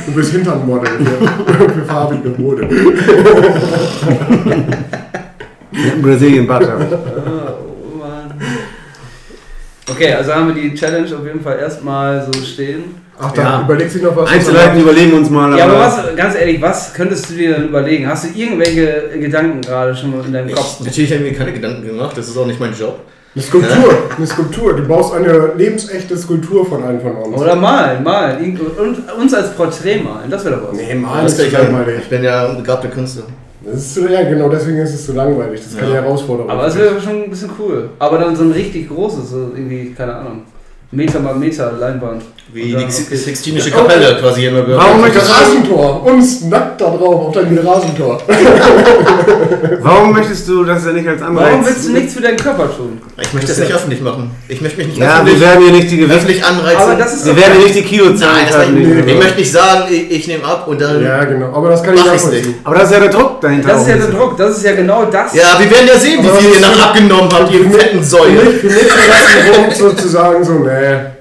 Du 0.07 0.13
bist 0.15 0.33
Hinternmodel 0.33 0.89
für, 0.89 1.71
für 1.71 1.85
farbige 1.85 2.31
Mode. 2.31 2.69
Brasilien 6.03 6.47
Butt 6.47 6.69
habe 6.69 6.85
ich. 6.85 6.93
Oh, 6.93 7.99
Mann. 7.99 8.33
Okay, 9.89 10.13
also 10.15 10.35
haben 10.35 10.49
wir 10.49 10.61
die 10.61 10.75
Challenge 10.75 11.07
auf 11.17 11.25
jeden 11.25 11.41
Fall 11.41 11.59
erstmal 11.61 12.25
so 12.25 12.33
stehen. 12.41 13.08
Ach, 13.21 13.33
da 13.33 13.43
Ja. 13.43 13.63
überlegt 13.63 13.91
sich 13.91 14.03
noch 14.03 14.15
was. 14.17 14.31
Einzelheiten 14.31 14.81
überlegen 14.81 15.13
uns 15.15 15.29
mal. 15.31 15.57
Ja, 15.59 15.65
aber 15.65 15.79
was, 15.81 15.99
ganz 16.17 16.35
ehrlich, 16.37 16.61
was 16.63 16.95
könntest 16.95 17.31
du 17.31 17.35
dir 17.35 17.55
denn 17.55 17.69
überlegen? 17.69 18.07
Hast 18.09 18.25
du 18.25 18.39
irgendwelche 18.39 19.11
Gedanken 19.21 19.61
gerade 19.61 19.95
schon 19.95 20.17
mal 20.17 20.25
in 20.25 20.33
deinem 20.33 20.55
Kopf? 20.55 20.77
Ich, 20.81 20.87
natürlich 20.87 21.13
habe 21.13 21.25
ich 21.25 21.33
mir 21.33 21.39
keine 21.39 21.53
Gedanken 21.53 21.87
gemacht, 21.87 22.17
das 22.17 22.29
ist 22.29 22.37
auch 22.37 22.47
nicht 22.47 22.61
mein 22.61 22.73
Job. 22.75 23.01
Eine 23.35 23.45
Skulptur, 23.45 23.95
eine 24.17 24.27
Skulptur. 24.27 24.75
Du 24.77 24.83
baust 24.89 25.15
eine 25.15 25.53
lebensechte 25.57 26.17
Skulptur 26.17 26.65
von 26.67 26.83
einem 26.83 27.01
von 27.01 27.13
uns. 27.17 27.37
Oder 27.41 27.55
malen, 27.57 28.03
malen. 28.03 28.59
Und 28.79 29.13
uns 29.21 29.35
als 29.35 29.51
Porträt 29.55 30.01
malen, 30.03 30.31
das 30.31 30.45
wäre 30.45 30.57
doch 30.57 30.71
was. 30.73 30.77
Nee, 30.79 30.95
mal 30.95 31.23
Das 31.25 31.39
ist 31.39 31.55
halt- 31.55 31.71
langweilig. 31.71 32.01
ich 32.03 32.09
bin 32.09 32.25
ja 32.25 32.49
ein 32.49 32.57
begabter 32.57 32.89
Künstler. 32.89 33.25
Das 33.65 33.75
ist 33.77 33.95
zu, 33.95 34.09
ja, 34.09 34.23
genau, 34.23 34.49
deswegen 34.49 34.79
ist 34.79 34.95
es 34.95 35.05
zu 35.07 35.13
langweilig. 35.13 35.61
Das 35.61 35.73
ist 35.73 35.79
keine 35.79 35.93
Ja. 35.95 36.03
Herausforderung. 36.03 36.51
Aber 36.51 36.67
es 36.67 36.77
wäre 36.77 37.01
schon 37.01 37.25
ein 37.25 37.31
bisschen 37.31 37.51
cool. 37.59 37.91
Aber 37.99 38.19
dann 38.19 38.35
so 38.35 38.45
ein 38.45 38.53
richtig 38.53 38.89
großes, 38.89 39.31
so 39.31 39.51
irgendwie, 39.55 39.93
keine 39.97 40.15
Ahnung, 40.15 40.43
Meter 40.91 41.21
mal 41.21 41.35
Meter 41.35 41.73
Leinwand. 41.79 42.23
Wie 42.51 42.63
die 42.63 42.77
okay. 42.77 42.91
Sixtinische 42.91 43.71
Kapelle 43.71 44.17
quasi 44.21 44.47
immer 44.47 44.63
gehört. 44.63 44.81
Warum 44.83 45.03
das 45.03 45.11
möchtest 45.13 45.29
du- 45.29 45.35
Rasentor. 45.35 46.05
Uns 46.07 46.41
nackt 46.45 46.81
da 46.81 46.87
drauf 46.87 47.27
auf 47.27 47.33
deinem 47.35 47.59
Rasentor. 47.59 48.23
Warum 49.83 50.13
möchtest 50.13 50.49
du 50.49 50.65
das 50.65 50.85
ja 50.87 50.93
nicht 50.93 51.07
als 51.07 51.21
Anreiz? 51.21 51.47
Warum 51.51 51.67
willst 51.67 51.87
du 51.87 51.93
nichts 51.93 52.15
für 52.15 52.21
deinen 52.23 52.39
Körper 52.39 52.75
tun? 52.75 53.01
Ich 53.21 53.33
möchte 53.35 53.49
das 53.49 53.59
nicht 53.59 53.73
öffentlich 53.75 54.01
machen. 54.01 54.31
Ich 54.49 54.61
möchte 54.63 54.79
mich 54.79 54.87
nicht 54.89 54.99
Ja, 54.99 55.07
wir 55.07 55.33
öffentlich, 55.33 55.41
werden 55.41 55.63
hier 55.65 55.73
nicht 55.73 55.91
die 55.91 55.97
Gewichte. 55.99 56.17
öffentlich 56.17 56.45
anreizen. 56.45 56.81
Aber 56.83 56.95
das 56.95 57.15
ist 57.15 57.27
Wir 57.27 57.37
werden 57.37 57.53
hier 57.57 57.65
nicht 57.65 57.77
die 57.77 57.83
Kilozahlen 57.83 58.33
Nein, 58.37 58.47
das 58.49 58.57
möchte 58.57 58.73
die 58.73 58.83
ich, 59.01 59.07
wir- 59.07 59.15
möchte 59.17 59.39
nicht 59.41 59.53
sagen, 59.53 59.83
ich, 59.91 60.11
ich 60.11 60.27
nehme 60.29 60.45
ab 60.45 60.67
und 60.69 60.81
dann. 60.81 61.03
Ja, 61.05 61.25
genau. 61.25 61.53
Aber 61.55 61.69
das 61.69 61.83
kann 61.83 61.95
ich 61.95 62.05
nicht. 62.05 62.47
Aber 62.65 62.75
das 62.77 62.85
ist 62.85 62.93
ja 62.95 63.01
der 63.01 63.11
Druck 63.11 63.41
dahinter. 63.43 63.69
Das 63.69 63.83
ist 63.83 63.89
ja 63.89 63.97
der 63.97 64.07
Druck, 64.09 64.37
das 64.39 64.57
ist 64.57 64.65
ja 64.65 64.73
genau 64.75 65.05
das. 65.05 65.35
Ja, 65.35 65.59
wir 65.59 65.71
werden 65.71 65.87
ja 65.87 65.99
sehen, 65.99 66.23
wie 66.23 66.29
viel 66.29 66.49
ihr 66.55 66.61
das 66.61 66.71
nach 66.77 66.87
abgenommen 66.89 67.29
habt, 67.33 67.53
ihr 67.53 67.71
fetten 67.71 67.99
Für 67.99 68.05
Säue. 68.05 68.31
mich, 68.31 68.57
für 68.57 68.67
mich 68.69 68.77
ist 68.77 68.91
das 68.91 69.47
ein 69.47 69.53
Grund 69.53 69.77
sozusagen 69.77 70.45
so, 70.45 70.53
nee. 70.61 71.18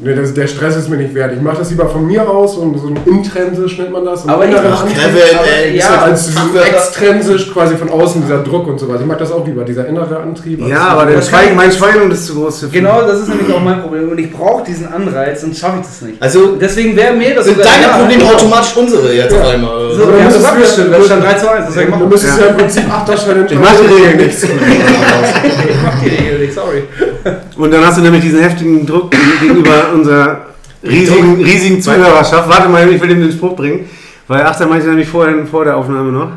Nee, 0.00 0.14
das, 0.14 0.32
der 0.32 0.46
Stress 0.46 0.76
ist 0.76 0.88
mir 0.88 0.96
nicht 0.96 1.12
wert. 1.12 1.32
Ich 1.34 1.40
mache 1.42 1.56
das 1.58 1.70
lieber 1.70 1.88
von 1.88 2.06
mir 2.06 2.22
aus 2.28 2.56
und 2.56 2.78
so 2.78 2.86
ein 2.86 2.96
intrinsisch 3.04 3.78
nennt 3.78 3.90
man 3.90 4.04
das. 4.04 4.22
und 4.22 4.30
Aber 4.30 4.44
ich- 4.44 4.50
inneren 4.52 4.72
Ach, 4.72 4.82
Antrieb. 4.82 4.96
Kevin, 4.96 5.38
ey, 5.64 5.76
ja, 5.76 5.92
ja, 5.94 6.02
als 6.02 6.30
extrinsisch 6.72 7.52
quasi 7.52 7.76
von 7.76 7.90
außen 7.90 8.22
dieser 8.22 8.38
Druck 8.44 8.68
und 8.68 8.78
so 8.78 8.88
weiter. 8.88 9.00
Ich 9.00 9.06
mag 9.06 9.18
das 9.18 9.32
auch 9.32 9.44
lieber, 9.44 9.64
dieser 9.64 9.86
innere 9.88 10.18
Antrieb. 10.20 10.64
Ja, 10.68 10.88
aber 10.90 11.06
der 11.06 11.18
ich- 11.18 11.30
mein 11.56 11.72
Schweinhund 11.72 12.12
ist 12.12 12.26
zu 12.28 12.36
groß 12.36 12.60
für 12.60 12.68
Genau, 12.68 13.02
das 13.02 13.22
ist 13.22 13.28
nämlich 13.28 13.52
auch 13.52 13.60
mein 13.60 13.82
Problem. 13.82 14.08
Und 14.08 14.18
ich 14.20 14.30
brauche 14.32 14.62
diesen 14.64 14.86
Anreiz, 14.92 15.40
sonst 15.40 15.58
schaffe 15.58 15.78
ich 15.80 15.86
das 15.88 16.00
nicht. 16.02 16.22
Also 16.22 16.54
Deswegen 16.60 16.94
wäre 16.94 17.14
mir 17.14 17.34
das 17.34 17.46
sind 17.46 17.58
deine. 17.58 17.98
Probleme 17.98 18.22
automatisch 18.32 18.76
unsere 18.76 19.12
jetzt 19.12 19.32
Ja. 19.34 19.40
auf 19.40 19.48
einmal. 19.48 19.92
So, 19.94 20.04
haben 20.06 20.12
das 20.32 20.44
abgestimmt, 20.44 20.92
das 20.92 21.06
stand 21.06 21.24
3 21.24 21.32
zu 21.34 21.50
1, 21.50 21.66
was 21.66 21.74
soll 21.74 21.82
ich 21.82 21.88
Du 21.88 21.94
machen? 21.96 22.08
müsstest 22.08 22.38
ja, 22.40 22.46
im 22.46 22.56
Prinzip 22.56 22.84
Achter-Challenge 22.88 23.46
Ich 23.50 23.58
mach 23.58 23.72
die 23.74 23.94
Regeln 23.94 24.16
nicht. 24.28 24.38
Ich 24.44 25.76
mach 25.84 26.00
die 26.02 26.08
Regel 26.08 26.38
nicht, 26.38 26.54
sorry. 26.54 26.84
Und 27.58 27.72
dann 27.72 27.84
hast 27.84 27.98
du 27.98 28.02
nämlich 28.02 28.22
diesen 28.22 28.40
heftigen 28.40 28.86
Druck 28.86 29.10
gegenüber 29.40 29.92
unserer 29.92 30.46
riesigen, 30.82 31.42
riesigen 31.42 31.82
Zuhörerschaft. 31.82 32.48
Warte 32.48 32.68
mal, 32.68 32.88
ich 32.88 33.00
will 33.00 33.08
dem 33.08 33.20
den 33.20 33.32
Spruch 33.32 33.56
bringen. 33.56 33.86
Weil 34.28 34.42
Achter 34.42 34.66
meinte 34.66 34.86
nämlich 34.86 35.08
vorher, 35.08 35.44
vor 35.44 35.64
der 35.64 35.76
Aufnahme 35.76 36.12
noch. 36.12 36.30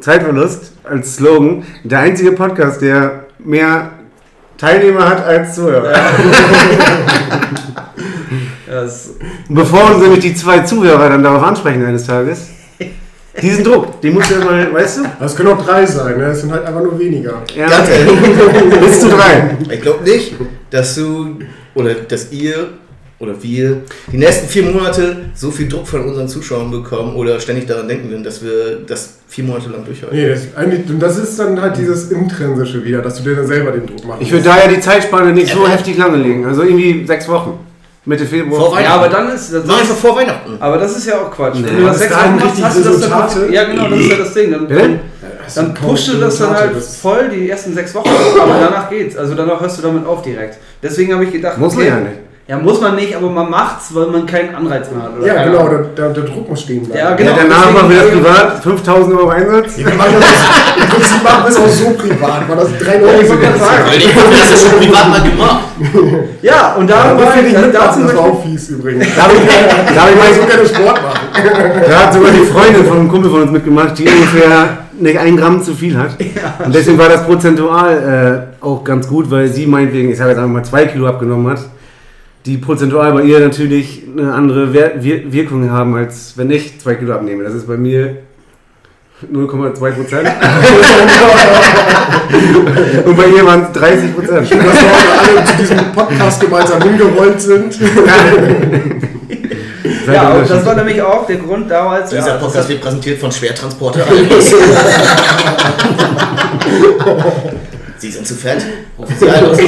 Zeitverlust 0.00 0.72
als 0.84 1.16
Slogan. 1.16 1.64
Der 1.84 1.98
einzige 1.98 2.32
Podcast, 2.32 2.80
der 2.80 3.26
mehr 3.38 3.90
Teilnehmer 4.56 5.06
hat 5.06 5.22
als 5.22 5.54
Zuhörer. 5.54 5.92
Ja, 5.92 6.10
bevor 9.50 9.90
uns 9.90 10.02
nämlich 10.02 10.20
die 10.20 10.34
zwei 10.34 10.60
Zuhörer 10.60 11.10
dann 11.10 11.22
darauf 11.22 11.42
ansprechen 11.42 11.84
eines 11.84 12.06
Tages, 12.06 12.48
diesen 13.40 13.64
Druck, 13.64 14.00
den 14.00 14.14
musst 14.14 14.30
du 14.30 14.34
erstmal, 14.34 14.72
weißt 14.72 14.98
du? 14.98 15.02
Das 15.18 15.34
können 15.34 15.48
auch 15.50 15.64
drei 15.64 15.86
sein, 15.86 16.18
ne? 16.18 16.24
Es 16.26 16.40
sind 16.42 16.52
halt 16.52 16.64
einfach 16.66 16.82
nur 16.82 16.98
weniger. 16.98 17.42
Ja, 17.56 17.68
Ganz 17.68 17.88
ehrlich. 17.88 18.80
bis 18.84 19.00
zu 19.00 19.08
drei. 19.08 19.56
Ich 19.70 19.80
glaube 19.80 20.04
nicht, 20.04 20.34
dass 20.70 20.94
du 20.96 21.38
oder 21.74 21.94
dass 21.94 22.30
ihr 22.32 22.68
oder 23.18 23.40
wir 23.40 23.82
die 24.10 24.18
nächsten 24.18 24.48
vier 24.48 24.64
Monate 24.64 25.16
so 25.34 25.50
viel 25.52 25.68
Druck 25.68 25.86
von 25.86 26.04
unseren 26.08 26.28
Zuschauern 26.28 26.70
bekommen 26.72 27.14
oder 27.14 27.38
ständig 27.38 27.66
daran 27.66 27.86
denken 27.86 28.10
werden, 28.10 28.24
dass 28.24 28.42
wir 28.42 28.80
das 28.84 29.18
vier 29.28 29.44
Monate 29.44 29.70
lang 29.70 29.84
durchhalten. 29.84 30.18
Nee, 30.18 30.28
das, 30.28 30.48
eigentlich, 30.56 30.90
und 30.90 30.98
das 31.00 31.18
ist 31.18 31.38
dann 31.38 31.60
halt 31.60 31.76
dieses 31.78 32.10
Intrinsische 32.10 32.84
wieder, 32.84 33.00
dass 33.00 33.22
du 33.22 33.22
dir 33.30 33.36
dann 33.36 33.46
selber 33.46 33.70
den 33.70 33.86
Druck 33.86 34.04
machst. 34.04 34.22
Ich 34.22 34.30
würde 34.32 34.44
da 34.44 34.58
ja 34.58 34.66
die 34.68 34.80
Zeitspanne 34.80 35.32
nicht 35.32 35.52
so 35.52 35.66
heftig 35.66 35.96
lange 35.96 36.16
legen. 36.16 36.44
Also 36.44 36.62
irgendwie 36.64 37.06
sechs 37.06 37.28
Wochen. 37.28 37.60
Mitte 38.04 38.26
Februar. 38.26 38.60
Vor 38.60 38.72
Weihnachten. 38.72 38.84
Ja, 38.84 38.94
aber 38.96 39.08
dann 39.08 39.32
ist 39.32 39.52
das 39.52 39.68
War 39.68 39.78
einfach 39.78 39.94
vor 39.94 40.16
Weihnachten. 40.16 40.56
Aber 40.58 40.76
das 40.76 40.96
ist 40.96 41.06
ja 41.06 41.20
auch 41.20 41.30
Quatsch. 41.30 41.54
Nee. 41.58 41.66
Wenn 41.66 41.76
du 41.76 41.86
das 41.86 41.98
sechs 42.00 42.14
Wochen 42.16 42.36
machst, 42.36 42.62
hast 42.64 42.78
du 42.78 42.82
das 42.82 43.00
dann. 43.00 43.52
Ja, 43.52 43.64
genau, 43.64 43.88
das 43.88 43.98
ist 44.00 44.10
ja 44.10 44.16
das 44.16 44.34
Ding. 44.34 44.50
Dann, 44.50 44.68
dann, 44.68 45.00
dann 45.54 45.74
pusht 45.74 46.08
du 46.08 46.16
das 46.18 46.38
dann 46.38 46.50
halt 46.50 46.76
voll 46.82 47.28
die 47.28 47.48
ersten 47.48 47.74
sechs 47.74 47.94
Wochen, 47.94 48.08
aber 48.40 48.54
danach 48.60 48.90
geht's. 48.90 49.16
Also 49.16 49.34
danach 49.34 49.60
hörst 49.60 49.78
du 49.78 49.82
damit 49.82 50.04
auf 50.04 50.22
direkt. 50.22 50.58
Deswegen 50.82 51.14
habe 51.14 51.24
ich 51.24 51.32
gedacht, 51.32 51.58
Muss 51.58 51.76
man 51.76 51.86
ja 51.86 51.96
nicht. 52.00 52.16
Ja, 52.48 52.58
muss 52.58 52.80
man 52.80 52.96
nicht, 52.96 53.14
aber 53.14 53.30
man 53.30 53.48
macht's, 53.48 53.94
weil 53.94 54.06
man 54.08 54.26
keinen 54.26 54.52
Anreiz 54.52 54.90
mehr 54.90 55.04
hat. 55.04 55.16
Oder 55.16 55.26
Ja, 55.26 55.44
genau, 55.44 55.68
der, 55.68 55.78
der, 55.96 56.08
der 56.10 56.24
Druck 56.24 56.48
muss 56.50 56.62
stehen 56.62 56.84
bleiben. 56.84 56.98
Ja, 56.98 57.14
genau. 57.14 57.30
ja, 57.30 57.36
danach 57.44 57.72
machen 57.72 57.88
wir 57.90 57.98
das 57.98 58.10
privat. 58.10 58.62
5000 58.64 59.16
Euro 59.16 59.28
Einsatz. 59.28 59.76
Wir 59.78 59.94
machen 59.94 60.16
das, 60.18 60.82
Im 60.82 60.90
Prinzip 60.90 61.22
machen 61.22 61.44
wir 61.44 61.50
es 61.50 61.56
auch 61.56 61.68
so 61.68 61.90
privat, 61.90 62.48
weil 62.48 62.56
das 62.56 62.68
drei 62.78 62.94
Euro. 63.00 63.12
Weil 63.14 63.96
ich 63.96 64.14
habe 64.16 64.26
das 64.30 64.50
ja 64.50 64.56
schon 64.70 64.78
privat 64.80 65.08
mal 65.08 65.20
gemacht. 65.22 65.64
Ja, 66.42 66.74
und 66.74 66.90
da 66.90 67.12
Ja, 67.12 67.18
war 67.18 67.36
ich 67.36 67.46
ich 67.46 67.52
dann 67.52 67.66
mit, 67.66 67.74
da 67.74 67.86
das 67.86 68.16
war 68.16 68.24
auch 68.24 68.42
fies 68.42 68.68
übrigens. 68.70 69.06
Da 69.14 69.22
habe 69.22 69.34
ich, 69.34 69.40
da 69.94 70.02
hab 70.02 70.10
ich 70.10 70.16
mal 70.16 70.34
so 70.34 70.46
gerne 70.46 70.66
Sport 70.66 71.02
machen. 71.02 71.20
Da 71.88 71.98
hat 72.00 72.12
sogar 72.12 72.30
die 72.32 72.44
Freundin 72.46 72.84
von 72.84 72.98
einem 72.98 73.08
Kumpel 73.08 73.30
von 73.30 73.42
uns 73.42 73.52
mitgemacht, 73.52 73.96
die 73.98 74.08
ungefähr 74.08 74.78
nicht 74.98 75.18
ein 75.18 75.36
Gramm 75.36 75.62
zu 75.62 75.74
viel 75.74 75.96
hat. 75.96 76.16
und 76.64 76.74
deswegen 76.74 76.98
war 76.98 77.08
das 77.08 77.24
prozentual 77.24 78.48
äh, 78.60 78.64
auch 78.64 78.82
ganz 78.82 79.06
gut, 79.08 79.30
weil 79.30 79.46
sie 79.48 79.66
meinetwegen, 79.66 80.10
ich 80.10 80.18
sage 80.18 80.30
jetzt 80.30 80.38
einfach 80.38 80.52
mal 80.52 80.64
zwei 80.64 80.86
Kilo 80.86 81.06
abgenommen 81.06 81.50
hat, 81.52 81.60
die 82.46 82.58
prozentual 82.58 83.12
bei 83.12 83.22
ihr 83.22 83.38
natürlich 83.40 84.02
eine 84.16 84.32
andere 84.34 84.72
Wer 84.72 85.02
Wir 85.02 85.32
Wirkung 85.32 85.70
haben, 85.70 85.94
als 85.94 86.32
wenn 86.36 86.50
ich 86.50 86.80
zwei 86.80 86.94
Kilo 86.96 87.14
abnehme. 87.14 87.44
Das 87.44 87.54
ist 87.54 87.66
bei 87.68 87.76
mir 87.76 88.16
0,2 89.32 89.90
Prozent. 89.92 90.28
und 93.06 93.16
bei 93.16 93.26
ihr 93.26 93.46
waren 93.46 93.62
es 93.62 93.70
30 93.72 94.14
Prozent. 94.14 94.40
Dass 94.40 94.50
wir 94.50 94.58
heute 94.58 95.36
alle 95.36 95.44
zu 95.44 95.56
diesem 95.58 95.78
Podcast 95.94 96.40
gemeinsam 96.40 96.82
hingerollt 96.82 97.40
sind. 97.40 97.78
Ja, 100.12 100.30
und 100.32 100.50
das 100.50 100.66
war 100.66 100.74
nämlich 100.74 101.00
auch 101.00 101.24
der 101.26 101.36
Grund 101.36 101.70
damals. 101.70 102.10
Dieser 102.10 102.26
ja, 102.26 102.34
Podcast 102.34 102.56
das- 102.56 102.68
wird 102.68 102.80
präsentiert 102.80 103.20
von 103.20 103.30
Schwertransporter. 103.30 104.04
Sie 108.02 108.10
sind 108.10 108.26
zu 108.26 108.34
fett. 108.34 108.60
Rufen 108.98 109.14
Sie 109.16 109.28
Albus. 109.28 109.58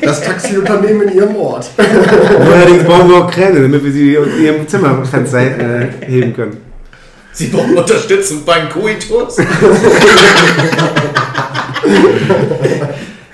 Das 0.00 0.22
Taxiunternehmen 0.22 1.06
in 1.08 1.18
ihrem 1.18 1.36
Ort. 1.36 1.68
Allerdings 1.76 2.82
brauchen 2.84 3.10
wir 3.10 3.16
auch 3.16 3.30
Kräne, 3.30 3.60
damit 3.60 3.84
wir 3.84 3.92
sie 3.92 4.16
aus 4.16 4.28
ihrem 4.40 4.66
Zimmerfenster 4.66 5.40
äh, 5.42 5.88
heben 6.06 6.32
können. 6.32 6.56
Sie 7.32 7.48
brauchen 7.48 7.76
Unterstützung 7.76 8.42
beim 8.46 8.70
Koitus. 8.70 9.36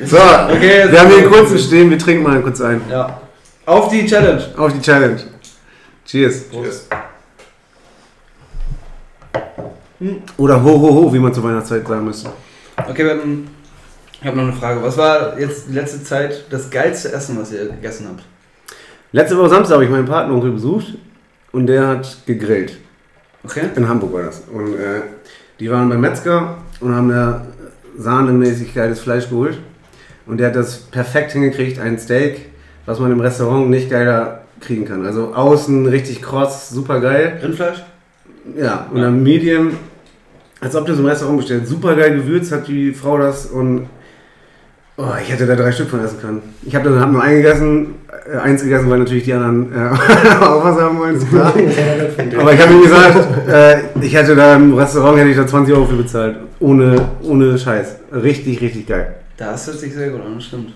So, 0.04 0.16
Okay, 0.16 0.90
wir 0.90 1.00
haben 1.00 1.08
hier 1.08 1.18
einen 1.18 1.30
kurzen 1.30 1.56
stehen, 1.58 1.88
wir 1.88 1.96
trinken 1.96 2.24
mal 2.24 2.42
kurz 2.42 2.60
ein. 2.60 2.80
Ja. 2.90 3.20
Auf 3.64 3.88
die 3.88 4.04
Challenge. 4.04 4.42
Auf 4.56 4.72
die 4.72 4.80
Challenge. 4.80 5.20
Cheers. 6.04 6.50
Tschüss. 6.50 6.88
Oder 10.36 10.62
ho 10.62 10.70
ho 10.70 10.94
ho, 10.94 11.14
wie 11.14 11.20
man 11.20 11.32
zur 11.32 11.44
Weihnachtszeit 11.44 11.86
sagen 11.86 12.04
müsste. 12.04 12.30
Okay, 12.76 13.04
wir 13.04 13.12
haben, 13.12 13.48
ich 14.22 14.26
habe 14.28 14.36
noch 14.36 14.44
eine 14.44 14.52
Frage. 14.52 14.80
Was 14.82 14.96
war 14.96 15.38
jetzt 15.38 15.68
die 15.68 15.74
letzte 15.74 16.02
Zeit 16.04 16.44
das 16.50 16.70
geilste 16.70 17.12
Essen, 17.12 17.36
was 17.38 17.52
ihr 17.52 17.66
gegessen 17.66 18.06
habt? 18.08 18.22
Letzte 19.10 19.36
Woche 19.36 19.50
Samstag 19.50 19.74
habe 19.74 19.84
ich 19.84 19.90
meinen 19.90 20.06
Partneronkel 20.06 20.52
besucht 20.52 20.94
und 21.50 21.66
der 21.66 21.88
hat 21.88 22.18
gegrillt. 22.24 22.78
Okay? 23.44 23.62
In 23.74 23.88
Hamburg 23.88 24.12
war 24.12 24.22
das. 24.22 24.44
Und 24.52 24.74
äh, 24.74 25.02
die 25.58 25.68
waren 25.70 25.88
beim 25.88 26.00
Metzger 26.00 26.58
und 26.80 26.94
haben 26.94 27.08
da 27.10 27.44
sahnemäßig 27.98 28.72
geiles 28.74 29.00
Fleisch 29.00 29.28
geholt. 29.28 29.58
Und 30.24 30.38
der 30.38 30.48
hat 30.48 30.56
das 30.56 30.78
perfekt 30.78 31.32
hingekriegt, 31.32 31.80
ein 31.80 31.98
Steak, 31.98 32.46
was 32.86 33.00
man 33.00 33.10
im 33.10 33.20
Restaurant 33.20 33.68
nicht 33.70 33.90
geiler 33.90 34.42
kriegen 34.60 34.84
kann. 34.84 35.04
Also 35.04 35.34
außen 35.34 35.86
richtig 35.88 36.22
kross, 36.22 36.70
super 36.70 37.00
geil. 37.00 37.40
Rindfleisch? 37.42 37.82
Ja, 38.56 38.86
und 38.92 38.98
Ja. 38.98 39.04
dann 39.04 39.20
Medium, 39.22 39.72
als 40.60 40.76
ob 40.76 40.86
du 40.86 40.94
so 40.94 41.00
im 41.02 41.08
Restaurant 41.08 41.38
bestellt. 41.38 41.66
Super 41.66 41.96
geil 41.96 42.14
gewürzt 42.14 42.52
hat 42.52 42.68
die 42.68 42.92
Frau 42.92 43.18
das 43.18 43.46
und 43.46 43.88
oh, 44.96 45.04
ich 45.22 45.32
hätte 45.32 45.46
da 45.46 45.56
drei 45.56 45.72
Stück 45.72 45.88
von 45.88 46.04
essen 46.04 46.20
können. 46.20 46.42
Ich 46.62 46.74
habe 46.74 46.90
dann 46.90 47.00
hab 47.00 47.10
nur 47.10 47.22
einen 47.22 47.42
gegessen, 47.42 47.94
äh, 48.30 48.36
eins 48.38 48.62
gegessen, 48.62 48.90
weil 48.90 48.98
natürlich 48.98 49.24
die 49.24 49.32
anderen 49.32 49.72
äh, 49.72 49.88
auch 50.40 50.64
was 50.64 50.80
haben 50.80 50.98
wollen, 50.98 51.16
ist 51.16 51.28
klar. 51.28 51.52
Aber 52.38 52.52
ich 52.52 52.60
habe 52.60 52.72
ihm 52.72 52.82
gesagt, 52.82 53.48
äh, 53.48 53.78
ich 54.00 54.14
hätte 54.14 54.34
da 54.36 54.56
im 54.56 54.74
Restaurant 54.74 55.18
hätte 55.18 55.30
ich 55.30 55.36
da 55.36 55.46
20 55.46 55.74
Euro 55.74 55.86
für 55.86 55.96
bezahlt. 55.96 56.36
Ohne, 56.60 57.08
ohne 57.22 57.58
Scheiß. 57.58 57.96
Richtig, 58.12 58.60
richtig 58.60 58.86
geil. 58.86 59.16
Das 59.36 59.66
hört 59.66 59.78
sich 59.78 59.92
sehr 59.94 60.10
gut 60.10 60.24
an, 60.24 60.34
das 60.36 60.44
stimmt. 60.44 60.74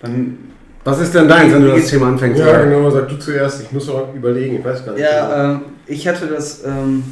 Beim, 0.00 0.38
Was 0.84 1.00
ist 1.00 1.14
denn 1.14 1.28
deins, 1.28 1.52
wenn 1.52 1.62
du 1.62 1.74
das 1.74 1.86
Thema 1.86 2.08
anfängst? 2.08 2.38
Ja, 2.38 2.62
genau, 2.64 2.90
sag 2.90 3.08
du 3.08 3.18
zuerst. 3.18 3.62
Ich 3.62 3.72
muss 3.72 3.88
auch 3.88 4.14
überlegen, 4.14 4.56
ich 4.58 4.64
weiß 4.64 4.84
gar 4.84 4.92
nicht. 4.92 5.02
ja, 5.02 5.52
ähm, 5.52 5.60
ich 5.86 6.06
hatte 6.06 6.26
das, 6.26 6.64
ähm, 6.64 7.02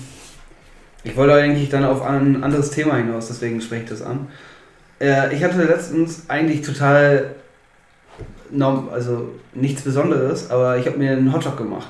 ich 1.03 1.17
wollte 1.17 1.35
eigentlich 1.35 1.71
dann 1.71 1.85
auf 1.85 2.03
ein 2.03 2.43
anderes 2.45 2.71
Thema 2.71 2.97
hinaus, 2.97 3.29
deswegen 3.29 3.61
spreche 3.61 3.85
ich 3.85 3.91
das 3.91 4.03
an. 4.03 4.29
Äh, 5.01 5.35
ich 5.35 5.43
hatte 5.45 5.63
letztens 5.63 6.25
eigentlich 6.29 6.63
total, 6.63 7.35
also 8.93 9.29
nichts 9.55 9.83
Besonderes, 9.83 10.51
aber 10.51 10.79
ich 10.79 10.87
habe 10.87 10.99
mir 10.99 11.13
einen 11.13 11.33
Hotdog 11.33 11.57
gemacht. 11.57 11.89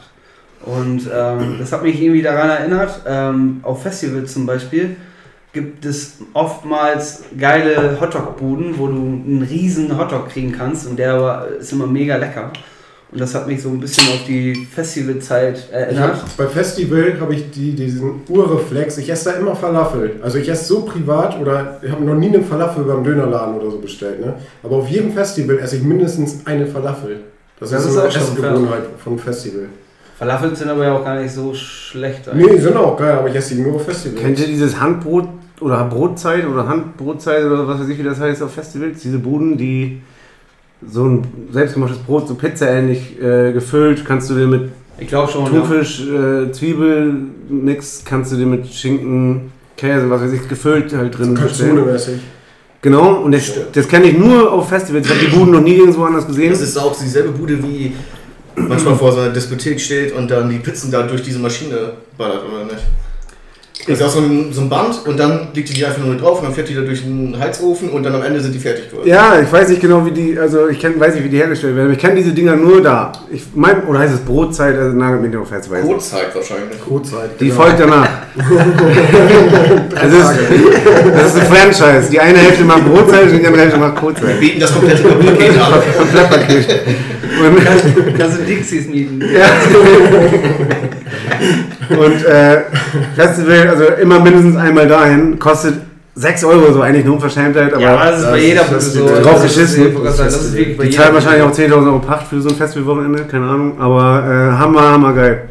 Und 0.64 1.08
ähm, 1.12 1.56
das 1.58 1.72
hat 1.72 1.82
mich 1.82 2.00
irgendwie 2.00 2.22
daran 2.22 2.50
erinnert, 2.50 3.02
ähm, 3.06 3.60
auf 3.62 3.82
Festivals 3.82 4.32
zum 4.32 4.46
Beispiel 4.46 4.96
gibt 5.52 5.86
es 5.86 6.18
oftmals 6.34 7.24
geile 7.38 7.98
Hotdog-Buden, 7.98 8.78
wo 8.78 8.88
du 8.88 8.94
einen 8.94 9.46
riesen 9.48 9.96
Hotdog 9.96 10.28
kriegen 10.28 10.52
kannst 10.52 10.86
und 10.86 10.98
der 10.98 11.48
ist 11.58 11.72
immer 11.72 11.86
mega 11.86 12.16
lecker. 12.16 12.52
Und 13.16 13.20
das 13.22 13.34
hat 13.34 13.46
mich 13.46 13.62
so 13.62 13.70
ein 13.70 13.80
bisschen 13.80 14.06
auf 14.08 14.26
die 14.28 14.68
Festivalzeit 14.70 15.70
erinnert. 15.72 16.16
hab, 16.16 16.36
bei 16.36 16.46
Festival 16.46 17.18
habe 17.18 17.34
ich 17.34 17.50
die, 17.50 17.72
diesen 17.72 18.20
Urreflex. 18.28 18.98
Ich 18.98 19.08
esse 19.08 19.30
da 19.30 19.38
immer 19.38 19.56
Falafel. 19.56 20.16
Also 20.20 20.36
ich 20.36 20.46
esse 20.50 20.66
so 20.66 20.82
privat 20.82 21.40
oder 21.40 21.80
ich 21.80 21.90
habe 21.90 22.04
noch 22.04 22.14
nie 22.14 22.26
eine 22.26 22.42
Falafel 22.42 22.84
beim 22.84 23.02
Dönerladen 23.02 23.54
oder 23.54 23.70
so 23.70 23.78
bestellt. 23.78 24.20
Ne? 24.20 24.34
Aber 24.62 24.76
auf 24.76 24.88
jedem 24.90 25.12
Festival 25.12 25.58
esse 25.60 25.76
ich 25.76 25.82
mindestens 25.82 26.40
eine 26.44 26.66
Falafel. 26.66 27.20
Das, 27.58 27.70
Das 27.70 27.80
ist, 27.80 27.86
ist 27.86 27.94
so 27.94 28.00
eine 28.00 28.08
Essgewohnheit 28.10 28.82
vom 29.02 29.18
Festival. 29.18 29.62
Falafel 30.18 30.54
sind 30.54 30.68
aber 30.68 30.84
ja 30.84 30.92
auch 30.92 31.02
gar 31.02 31.18
nicht 31.18 31.32
so 31.32 31.54
schlecht. 31.54 32.28
Nee, 32.34 32.50
die 32.52 32.60
sind 32.60 32.76
auch 32.76 32.98
geil, 32.98 33.16
aber 33.16 33.30
ich 33.30 33.34
esse 33.34 33.54
die 33.54 33.62
nur 33.62 33.76
auf 33.76 33.86
Festival. 33.86 34.20
Kennt 34.20 34.38
ihr 34.40 34.46
dieses 34.46 34.78
Handbrot 34.78 35.26
oder 35.62 35.82
Brotzeit 35.84 36.46
oder 36.46 36.68
Handbrotzeit 36.68 37.46
oder 37.46 37.66
was 37.66 37.80
weiß 37.80 37.88
ich, 37.88 37.98
wie 37.98 38.02
das 38.02 38.20
heißt 38.20 38.42
auf 38.42 38.52
Festivals? 38.52 39.00
Diese 39.00 39.18
Buden, 39.18 39.56
die 39.56 40.02
so 40.88 41.04
ein 41.04 41.26
selbstgemachtes 41.52 41.98
Brot, 41.98 42.28
so 42.28 42.34
pizzaähnlich 42.34 43.20
äh, 43.20 43.52
gefüllt, 43.52 44.04
kannst 44.04 44.30
du 44.30 44.34
dir 44.34 44.46
mit 44.46 44.70
Ich 44.98 45.08
glaube 45.08 45.30
schon. 45.30 45.44
Ja. 45.44 45.50
Thunfisch, 45.50 46.02
äh, 46.06 46.52
Zwiebelmix, 46.52 48.02
kannst 48.04 48.32
du 48.32 48.36
dir 48.36 48.46
mit 48.46 48.66
Schinken, 48.66 49.52
Käse, 49.76 50.08
was 50.08 50.22
weiß 50.22 50.32
ich, 50.32 50.48
gefüllt 50.48 50.92
halt 50.94 51.16
drin 51.18 51.34
bestellen. 51.34 51.76
Kalzone-mäßig. 51.76 52.18
Genau, 52.82 53.22
und 53.22 53.32
das, 53.32 53.50
das 53.72 53.88
kenne 53.88 54.06
ich 54.06 54.18
nur 54.18 54.52
auf 54.52 54.68
Festivals. 54.68 55.06
Ich 55.06 55.12
habe 55.12 55.24
die 55.24 55.36
Buden 55.36 55.52
noch 55.52 55.60
nie 55.60 55.76
irgendwo 55.76 56.04
anders 56.04 56.26
gesehen. 56.26 56.50
Das 56.50 56.60
ist 56.60 56.76
auch 56.76 56.96
dieselbe 56.96 57.30
Bude, 57.30 57.60
wie 57.62 57.92
manchmal 58.54 58.94
vor 58.94 59.12
so 59.12 59.20
einer 59.20 59.30
Diskothek 59.30 59.80
steht 59.80 60.12
und 60.12 60.30
dann 60.30 60.48
die 60.48 60.58
Pizzen 60.58 60.90
da 60.90 61.02
durch 61.02 61.22
diese 61.22 61.38
Maschine 61.38 61.94
ballert, 62.16 62.42
oder 62.48 62.64
nicht? 62.64 62.86
Ist 63.86 64.02
auch 64.02 64.10
so 64.10 64.18
ein, 64.18 64.52
so 64.52 64.62
ein 64.62 64.68
Band 64.68 65.06
und 65.06 65.18
dann 65.18 65.48
liegt 65.54 65.68
die 65.68 65.74
die 65.74 65.86
einfach 65.86 66.00
nur 66.00 66.10
mit 66.10 66.20
drauf 66.20 66.38
und 66.38 66.46
dann 66.46 66.54
fährt 66.54 66.68
die 66.68 66.74
da 66.74 66.80
durch 66.80 67.02
den 67.02 67.38
Heizofen 67.38 67.90
und 67.90 68.02
dann 68.02 68.14
am 68.14 68.22
Ende 68.22 68.40
sind 68.40 68.52
die 68.52 68.58
fertig 68.58 68.90
geworden. 68.90 69.08
Ja, 69.08 69.38
ich 69.40 69.50
weiß 69.52 69.68
nicht 69.68 69.80
genau, 69.80 70.04
wie 70.04 70.10
die, 70.10 70.36
also 70.38 70.68
ich 70.68 70.80
kenn, 70.80 70.98
weiß 70.98 71.14
nicht, 71.14 71.24
wie 71.24 71.28
die 71.28 71.36
hergestellt 71.36 71.76
werden, 71.76 71.86
aber 71.86 71.94
ich 71.94 72.00
kenne 72.00 72.16
diese 72.16 72.32
Dinger 72.32 72.56
nur 72.56 72.82
da. 72.82 73.12
Ich 73.30 73.44
mein, 73.54 73.84
oder 73.84 74.00
heißt 74.00 74.14
es 74.14 74.20
Brotzeit, 74.20 74.76
also 74.76 74.96
nagelt 74.96 75.22
mich 75.22 75.30
nicht 75.30 75.40
auf 75.40 75.52
ich. 75.52 75.68
Brotzeit 75.68 76.34
wahrscheinlich. 76.34 76.80
Brotzeit. 76.80 77.40
Die 77.40 77.48
genau. 77.48 77.62
folgt 77.62 77.80
danach. 77.80 78.08
das, 79.94 80.12
ist, 80.12 80.65
das 81.16 81.34
ist 81.34 81.40
ein 81.40 81.46
Franchise. 81.46 82.10
Die 82.10 82.20
eine 82.20 82.38
Hälfte 82.38 82.64
macht 82.64 82.84
Brotzeit 82.84 83.30
und 83.32 83.38
die 83.40 83.46
andere 83.46 83.62
Hälfte 83.62 83.78
macht 83.78 83.94
Wir 83.94 84.00
Brotzeit. 84.00 84.40
bieten 84.40 84.60
das 84.60 84.72
komplette 84.72 85.02
Paket 85.02 85.50
an. 85.58 85.72
Komplettpaket. 85.98 86.80
Kannst 88.18 88.38
du 88.38 88.42
Dixies 88.44 88.88
mieten. 88.88 89.20
ja. 89.20 89.46
und 91.96 92.24
äh, 92.24 92.62
Festival, 93.14 93.68
also 93.68 93.84
immer 94.00 94.20
mindestens 94.20 94.56
einmal 94.56 94.88
dahin, 94.88 95.38
kostet 95.38 95.74
6 96.14 96.44
Euro, 96.44 96.72
so 96.72 96.80
eigentlich 96.80 97.04
eine 97.04 97.12
Unverschämtheit, 97.12 97.74
aber 97.74 97.82
Ja, 97.82 98.10
das 98.10 98.20
ist 98.20 98.30
bei 98.30 98.38
jeder 98.38 98.62
Bude 98.64 98.80
so. 98.80 99.06
Drauf 99.22 99.42
geschissen. 99.42 99.94
die 100.82 100.90
zahlen 100.90 101.14
wahrscheinlich 101.14 101.42
auch 101.42 101.50
Bude 101.50 101.62
10.000 101.62 101.86
Euro 101.86 101.98
Pacht 101.98 102.28
für 102.28 102.40
so 102.40 102.48
ein 102.48 102.54
Festivalwochenende, 102.56 103.24
keine 103.30 103.44
Ahnung, 103.46 103.78
aber 103.78 104.24
äh, 104.24 104.58
hammer, 104.58 104.92
hammer 104.92 105.12
geil. 105.12 105.42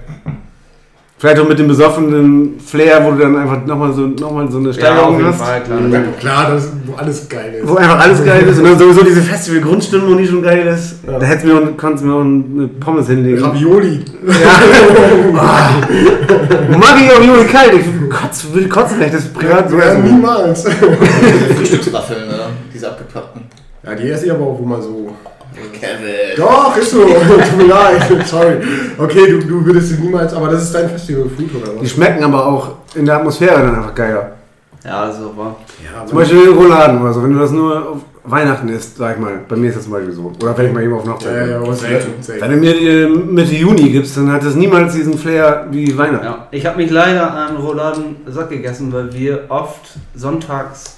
Vielleicht 1.18 1.40
auch 1.40 1.48
mit 1.48 1.58
dem 1.58 1.70
besoffenen 1.70 2.60
Flair, 2.60 3.02
wo 3.06 3.12
du 3.12 3.20
dann 3.20 3.38
einfach 3.38 3.66
nochmal 3.66 3.94
so, 3.94 4.02
noch 4.02 4.34
mal 4.34 4.52
so 4.52 4.58
eine 4.58 4.68
Ja, 4.68 4.74
Steigerung 4.74 5.16
jeden 5.16 5.30
hast. 5.30 5.42
Fall, 5.42 5.62
klar. 5.64 5.80
Ja, 5.90 6.02
klar, 6.20 6.52
das, 6.52 6.70
wo 6.86 6.94
alles 6.96 7.30
geil 7.30 7.54
ist. 7.54 7.68
Wo 7.70 7.76
einfach 7.76 8.00
alles 8.02 8.24
geil 8.26 8.44
ist 8.44 8.58
und 8.58 8.66
dann 8.66 8.78
sowieso 8.78 9.02
diese 9.06 9.22
Festival-Grundstimmung, 9.22 10.18
die 10.18 10.28
schon 10.28 10.44
geil 10.44 10.68
ist. 10.68 10.96
Ja. 11.08 11.18
Da 11.18 11.26
hättest 11.26 11.46
du 11.46 11.54
mir 11.54 11.60
auch, 11.62 11.78
konntest 11.78 12.04
du 12.04 12.10
mir 12.10 12.16
auch 12.16 12.20
eine 12.22 12.68
Pommes 12.68 13.08
hinlegen. 13.08 13.42
Ravioli. 13.42 14.04
Mag 15.34 17.02
ich 17.02 17.12
auch 17.12 17.22
Juli 17.24 17.46
kalt. 17.46 17.74
Ich 17.74 18.10
kotz, 18.10 18.46
würde 18.52 18.68
kotzen, 18.68 19.00
wenn 19.00 19.08
ich 19.08 19.14
das 19.14 19.26
privat 19.30 19.70
so 19.70 19.78
Ja, 19.78 19.84
essen. 19.86 20.04
niemals. 20.04 20.64
Frühstückswaffeln, 21.56 22.28
ne? 22.28 22.40
Diese 22.74 22.90
abgepackten. 22.90 23.44
Ja, 23.84 23.96
die 23.96 24.10
esse 24.10 24.26
ich 24.26 24.32
aber 24.32 24.46
auch 24.46 24.60
immer 24.62 24.82
so. 24.82 25.12
Kevin. 25.74 26.36
Doch, 26.38 26.76
ist 26.78 26.92
so. 26.92 27.02
Tut 27.06 27.58
mir 27.58 27.68
leid. 27.68 28.28
Sorry. 28.28 28.58
Okay, 28.98 29.28
du, 29.32 29.40
du 29.48 29.66
würdest 29.66 29.90
sie 29.90 29.96
niemals, 30.02 30.34
aber 30.34 30.50
das 30.50 30.64
ist 30.64 30.76
dein 30.76 30.90
Festival-Food 30.90 31.56
oder 31.62 31.72
Die 31.74 31.82
was? 31.84 31.92
schmecken 31.92 32.24
aber 32.24 32.46
auch 32.46 32.72
in 32.96 33.06
der 33.06 33.18
Atmosphäre 33.18 33.60
dann 33.62 33.76
einfach 33.76 33.96
geiler. 33.96 34.32
Ja, 34.84 35.12
so 35.12 35.36
war. 35.36 35.56
Ja, 35.84 36.06
Zum 36.06 36.18
Beispiel 36.18 36.50
Rouladen 36.50 37.02
oder 37.02 37.12
so, 37.12 37.24
wenn 37.24 37.34
du 37.34 37.40
das 37.40 37.50
nur 37.52 37.90
auf 37.94 37.98
Weihnachten 38.24 38.70
isst, 38.70 38.98
sag 38.98 39.16
ich 39.16 39.22
mal. 39.22 39.40
Bei 39.48 39.56
mir 39.56 39.70
ist 39.70 39.78
das 39.78 39.84
zum 39.86 39.94
Beispiel 39.94 40.14
so. 40.14 40.32
Oder 40.42 40.56
wenn 40.58 40.68
ich 40.68 40.74
mal 40.74 40.84
eben 40.84 40.94
auf 40.94 41.08
Hochzeit 41.08 41.34
ja, 41.34 41.40
ja, 41.48 41.58
bin. 41.58 41.66
aber 41.66 41.74
selten. 41.76 42.14
Wenn 42.18 42.24
selten. 42.24 42.50
du 42.52 42.58
mir 42.58 42.74
die 42.74 43.16
Mitte 43.32 43.56
Juni 43.56 43.90
gibst, 43.90 44.16
dann 44.18 44.32
hat 44.32 44.44
das 44.46 44.54
niemals 44.56 44.94
diesen 44.94 45.18
Flair 45.18 45.66
wie 45.72 45.98
Weihnachten. 45.98 46.26
Ja. 46.26 46.48
Ich 46.52 46.66
habe 46.66 46.78
mich 46.78 46.92
leider 46.92 47.32
an 47.34 47.56
Rouladen 47.58 48.18
satt 48.28 48.50
gegessen, 48.50 48.94
weil 48.94 49.12
wir 49.14 49.46
oft 49.50 49.82
sonntags 50.14 50.98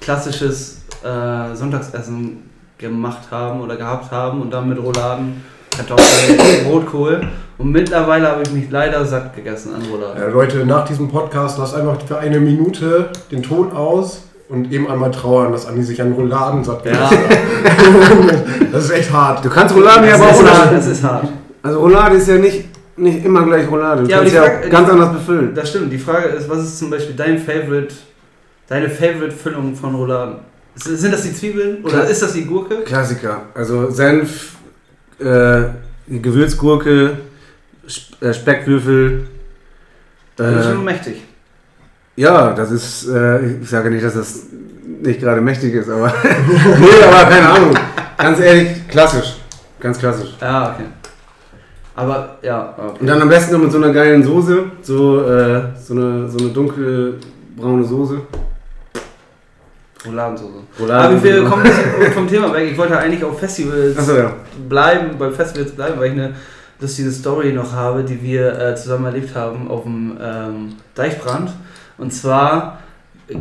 klassisches 0.00 0.82
äh, 1.04 1.54
Sonntagsessen 1.54 2.38
gemacht 2.78 3.30
haben 3.30 3.60
oder 3.60 3.76
gehabt 3.76 4.10
haben 4.10 4.40
und 4.42 4.52
dann 4.52 4.68
mit 4.68 4.78
Rouladen, 4.78 5.42
Kartoffeln, 5.76 6.38
Rotkohl. 6.66 7.20
Und 7.58 7.72
mittlerweile 7.72 8.28
habe 8.28 8.42
ich 8.42 8.52
mich 8.52 8.70
leider 8.70 9.04
satt 9.06 9.34
gegessen 9.34 9.74
an 9.74 9.82
Rouladen. 9.90 10.20
Ja, 10.22 10.28
Leute, 10.28 10.66
nach 10.66 10.84
diesem 10.86 11.08
Podcast 11.08 11.58
lasst 11.58 11.74
einfach 11.74 11.96
für 12.06 12.18
eine 12.18 12.38
Minute 12.38 13.08
den 13.30 13.42
Ton 13.42 13.72
aus 13.72 14.24
und 14.50 14.70
eben 14.72 14.90
einmal 14.90 15.10
trauern, 15.10 15.52
dass 15.52 15.66
Andi 15.66 15.82
sich 15.82 16.00
an 16.02 16.12
Rouladen 16.12 16.62
satt 16.64 16.84
Ja, 16.84 17.08
gegessen 17.08 17.18
hat. 17.30 18.34
Das 18.72 18.84
ist 18.84 18.90
echt 18.90 19.10
hart. 19.12 19.42
Du 19.44 19.48
kannst 19.48 19.74
Rouladen 19.74 20.06
ja 20.06 20.14
aber 20.16 20.24
auch 20.26 20.40
ist 20.42 20.50
hart, 20.52 20.72
das 20.72 20.86
ist 20.86 21.02
hart. 21.02 21.28
Also 21.62 21.80
Roulade 21.80 22.16
ist 22.16 22.28
ja 22.28 22.36
nicht, 22.36 22.66
nicht 22.98 23.24
immer 23.24 23.42
gleich 23.44 23.68
Roulade. 23.70 24.02
Du 24.02 24.10
Ja, 24.10 24.18
kannst 24.18 24.34
ja 24.34 24.42
Frage- 24.42 24.66
auch 24.66 24.70
ganz 24.70 24.90
anders 24.90 25.12
befüllen. 25.14 25.54
Das 25.54 25.70
stimmt. 25.70 25.90
Die 25.92 25.98
Frage 25.98 26.26
ist, 26.28 26.48
was 26.50 26.58
ist 26.58 26.78
zum 26.78 26.90
Beispiel 26.90 27.16
dein 27.16 27.38
Favorite, 27.38 27.94
deine 28.68 28.90
Favorite-Füllung 28.90 29.74
von 29.74 29.94
Rouladen? 29.94 30.36
Sind 30.76 31.12
das 31.12 31.22
die 31.22 31.32
Zwiebeln 31.34 31.82
oder 31.82 31.92
Klar. 32.00 32.06
ist 32.08 32.22
das 32.22 32.32
die 32.34 32.44
Gurke? 32.44 32.82
Klassiker. 32.82 33.42
Also 33.54 33.90
Senf, 33.90 34.56
äh, 35.18 35.62
Gewürzgurke, 36.08 37.16
äh, 38.20 38.32
Speckwürfel. 38.34 39.26
Das 40.36 40.54
ist 40.54 40.64
schon 40.72 40.80
Äh, 40.82 40.84
mächtig. 40.84 41.22
ja, 42.16 42.52
das 42.52 42.70
ist, 42.70 43.08
äh, 43.08 43.46
ich 43.62 43.68
sage 43.70 43.90
nicht, 43.90 44.04
dass 44.04 44.14
das 44.14 44.42
nicht 45.02 45.20
gerade 45.20 45.40
mächtig 45.40 45.72
ist, 45.74 45.88
aber. 45.88 46.12
nee, 46.78 47.04
aber 47.06 47.30
keine 47.30 47.48
Ahnung. 47.48 47.74
Ganz 48.18 48.40
ehrlich, 48.40 48.86
klassisch. 48.88 49.36
Ganz 49.80 49.98
klassisch. 49.98 50.34
Ja, 50.40 50.72
okay. 50.74 50.84
Aber 51.94 52.36
ja, 52.42 52.74
okay. 52.76 52.98
Und 53.00 53.06
dann 53.06 53.22
am 53.22 53.28
besten 53.30 53.54
noch 53.54 53.60
mit 53.62 53.72
so 53.72 53.78
einer 53.78 53.92
geilen 53.92 54.22
Soße, 54.22 54.64
so, 54.82 55.22
äh, 55.22 55.62
so, 55.82 55.94
eine, 55.94 56.28
so 56.28 56.38
eine 56.38 56.48
dunkle 56.50 57.14
braune 57.56 57.84
Soße. 57.84 58.20
Rouladensoße. 60.06 60.52
Rouladen- 60.80 61.12
Aber 61.16 61.22
wir 61.24 61.44
kommen 61.44 61.66
vom 62.14 62.28
Thema 62.28 62.52
weg. 62.52 62.70
Ich 62.72 62.78
wollte 62.78 62.98
eigentlich 62.98 63.24
auf 63.24 63.38
Festivals 63.38 63.96
Achso, 63.98 64.16
ja. 64.16 64.32
bleiben, 64.68 65.18
bei 65.18 65.30
Festivals 65.30 65.72
bleiben, 65.72 65.98
weil 65.98 66.06
ich 66.06 66.12
eine 66.12 66.34
lustige 66.80 67.10
Story 67.10 67.52
noch 67.52 67.72
habe, 67.72 68.02
die 68.04 68.20
wir 68.22 68.58
äh, 68.58 68.76
zusammen 68.76 69.06
erlebt 69.06 69.34
haben 69.34 69.68
auf 69.70 69.82
dem 69.84 70.16
ähm, 70.20 70.74
Deichbrand. 70.94 71.50
Und 71.98 72.12
zwar, 72.12 72.78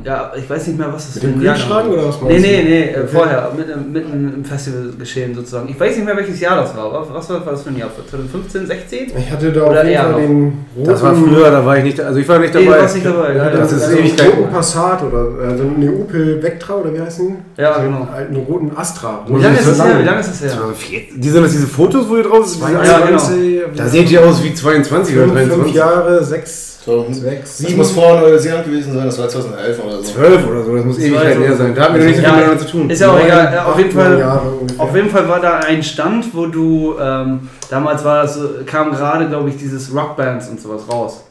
ja, 0.03 0.31
ich 0.35 0.49
weiß 0.49 0.65
nicht 0.67 0.79
mehr, 0.79 0.91
was 0.91 1.13
das 1.13 1.21
Mit 1.21 1.33
für 1.33 1.39
ein 1.39 1.41
Jahr 1.43 1.69
war. 1.69 1.87
oder 1.87 2.07
was 2.07 2.21
Nee, 2.23 2.39
nee, 2.39 2.63
nee, 2.63 2.81
äh, 2.85 2.97
Okay. 3.01 3.07
vorher, 3.13 3.51
mitten, 3.55 3.91
mitten 3.91 4.33
im 4.37 4.43
Festivalgeschehen 4.43 5.35
sozusagen. 5.35 5.69
Ich 5.69 5.79
weiß 5.79 5.95
nicht 5.97 6.05
mehr, 6.05 6.17
welches 6.17 6.39
Jahr 6.39 6.55
das 6.57 6.75
war. 6.75 6.91
Was, 6.91 7.13
was 7.13 7.29
war 7.45 7.51
das 7.51 7.61
für 7.61 7.69
ein 7.69 7.77
Jahr? 7.77 7.89
2015, 8.09 8.65
16? 8.65 9.11
Ich 9.15 9.31
hatte 9.31 9.51
da 9.51 9.61
Oder 9.61 9.69
auf 9.69 9.75
jeden 9.85 9.89
eher 9.89 10.01
Fall 10.03 10.11
noch. 10.13 10.17
den 10.19 10.53
roten... 10.75 10.89
Das 10.89 11.03
war 11.03 11.15
früher, 11.15 11.51
da 11.51 11.63
war 11.65 11.77
ich 11.77 11.83
nicht, 11.83 12.01
also 12.01 12.19
ich 12.19 12.27
war 12.27 12.39
nicht 12.39 12.53
Nee, 12.55 12.61
du 12.61 12.65
dabei. 12.71 12.81
warst 12.81 12.95
nicht 12.95 13.05
dabei. 13.05 13.29
Ja, 13.29 13.35
Ja, 13.43 13.49
den, 13.51 13.59
das 13.59 13.71
ist 13.73 13.83
also 13.83 13.97
Ewigkeit. 13.97 14.27
roten 14.37 14.51
Passat 14.51 15.03
oder 15.03 15.27
also 15.49 15.63
einen 15.63 16.01
Opel 16.01 16.41
Vectra 16.41 16.73
oder 16.75 16.91
wie 16.93 17.01
heißt 17.01 17.19
den? 17.19 17.35
Ja, 17.57 17.77
genau. 17.77 18.07
Einen 18.11 18.35
roten 18.37 18.71
Astra. 18.75 19.23
Wie 19.27 19.39
lange 19.41 19.57
ist 19.59 19.67
das 19.67 19.83
her? 19.85 19.99
Wie 19.99 20.03
lange 20.03 20.19
ist 20.19 20.29
das 20.29 20.41
her? 20.41 20.61
Die 21.15 21.29
sind 21.29 21.43
das 21.43 21.51
diese 21.51 21.67
Fotos, 21.67 22.09
wo 22.09 22.15
ihr 22.17 22.23
drauf 22.23 22.47
sind? 22.47 22.63
Ja, 22.63 22.99
genau. 23.05 23.21
Da 23.75 23.87
seht 23.87 24.09
ihr 24.09 24.25
aus 24.25 24.43
wie 24.43 24.51
22 24.53 25.15
oder 25.15 25.25
fünf, 25.27 25.37
fünf 25.37 25.49
23. 25.49 25.75
Jahre, 25.75 26.23
sechs, 26.23 26.74
So, 26.85 27.03
sechs, 27.09 27.41
das 27.41 27.57
sieben. 27.57 27.77
muss 27.77 27.91
vor 27.91 28.19
Neuseeland 28.19 28.63
gewesen 28.65 28.93
sein, 28.93 29.05
das 29.05 29.17
war 29.17 29.27
2011 29.27 29.83
oder 29.83 29.97
so. 29.97 30.03
12 30.13 30.47
oder 30.47 30.63
so, 30.63 30.75
das 30.75 30.85
muss 30.85 30.99
ewig 30.99 31.19
her 31.19 31.55
sein. 31.55 31.73
Da 31.73 31.81
hatten 31.81 31.93
wir 31.95 32.01
noch 32.01 32.07
nicht 32.07 32.17
so 32.17 32.21
Ja, 32.21 32.29
viel 32.29 32.37
miteinander 32.37 32.59
zu 32.59 32.71
tun. 32.71 32.89
Ist 32.91 33.01
ja 33.01 33.07
auch 33.09 33.13
neun, 33.13 33.25
egal. 33.25 33.59
Auf 33.65 33.77
jeden 33.79 33.91
Fall. 33.91 34.39
Auf 34.77 34.95
jeden 34.95 35.09
Fall 35.09 35.27
war 35.29 35.39
da 35.39 35.59
ein 35.61 35.81
Stand, 35.81 36.25
wo 36.35 36.45
du, 36.45 36.95
ähm, 37.01 37.49
damals 37.71 38.05
war 38.05 38.21
das, 38.23 38.35
so- 38.35 38.49
kam 38.67 38.91
gerade, 38.91 39.27
glaube 39.27 39.49
ich, 39.49 39.57
dieses 39.57 39.91
Rockbands 39.95 40.47
und 40.49 40.61
sowas 40.61 40.81
raus. 40.87 41.23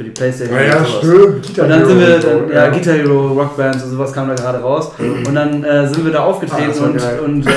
Für 0.00 0.04
die 0.04 0.10
Playstation 0.12 0.56
Ja, 0.56 0.64
ja, 0.64 0.82
stimmt. 0.82 1.46
Guitar 1.46 1.64
Und 1.66 1.70
dann 1.70 1.86
sind 1.86 2.00
wir, 2.00 2.18
dann, 2.20 2.50
ja, 2.50 2.68
Guitar 2.70 2.94
Hero, 2.94 3.26
Rockbands 3.34 3.84
und 3.84 3.90
sowas 3.90 4.10
kam 4.14 4.28
da 4.28 4.34
gerade 4.34 4.58
raus. 4.60 4.92
Und 4.98 5.34
dann 5.34 5.62
äh, 5.62 5.86
sind 5.86 6.06
wir 6.06 6.10
da 6.10 6.20
Ah, 6.20 6.24
aufgetreten 6.24 6.80
war 6.80 6.86
und, 6.88 6.96
geil. 6.96 7.18
und 7.22 7.46
äh, 7.46 7.50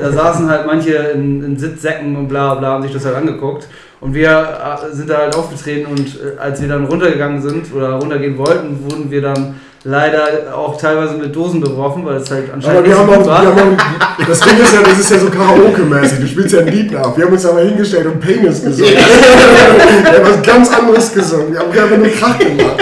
da 0.00 0.12
saßen 0.12 0.48
halt 0.48 0.64
manche 0.64 0.92
in, 0.92 1.42
in 1.42 1.58
Sitzsäcken 1.58 2.14
und 2.14 2.28
bla 2.28 2.54
bla, 2.54 2.68
haben 2.74 2.84
sich 2.84 2.92
das 2.92 3.04
halt 3.04 3.16
angeguckt. 3.16 3.66
Und 4.00 4.14
wir 4.14 4.28
äh, 4.30 4.94
sind 4.94 5.10
da 5.10 5.18
halt 5.18 5.34
aufgetreten 5.34 5.86
und 5.90 6.06
äh, 6.20 6.38
als 6.38 6.60
wir 6.62 6.68
dann 6.68 6.84
runtergegangen 6.84 7.42
sind 7.42 7.74
oder 7.74 7.94
runtergehen 7.94 8.38
wollten, 8.38 8.78
wurden 8.88 9.10
wir 9.10 9.20
dann 9.22 9.56
leider 9.84 10.56
auch 10.56 10.80
teilweise 10.80 11.14
mit 11.14 11.34
Dosen 11.34 11.60
beworfen, 11.60 12.04
weil 12.04 12.16
es 12.16 12.30
halt 12.30 12.44
anscheinend 12.52 12.78
Aber 12.78 12.86
wir 12.86 12.94
nicht 12.94 12.96
so 12.96 13.02
haben 13.02 13.10
auch, 13.10 13.16
gut 13.18 13.26
war. 13.26 13.42
wir 13.42 13.48
haben 13.64 13.76
auch, 13.76 14.26
das 14.26 14.40
Ding 14.40 14.58
ist 14.60 14.74
ja, 14.74 14.80
das 14.82 14.98
ist 14.98 15.10
ja 15.10 15.18
so 15.18 15.26
Karaoke-mäßig. 15.26 16.20
Du 16.20 16.26
spielst 16.28 16.54
ja 16.54 16.60
ein 16.60 16.68
Lied 16.68 16.92
nach. 16.92 17.16
Wir 17.16 17.24
haben 17.24 17.32
uns 17.32 17.44
aber 17.46 17.60
hingestellt 17.60 18.06
und 18.06 18.20
Penis 18.20 18.62
gesungen. 18.64 18.92
wir 18.94 20.12
haben 20.12 20.24
was 20.24 20.42
ganz 20.42 20.72
anderes 20.72 21.12
gesungen. 21.12 21.52
Wir 21.52 21.60
haben 21.60 21.70
einfach 21.70 21.96
nur 21.96 22.08
Krach 22.08 22.38
gemacht. 22.38 22.76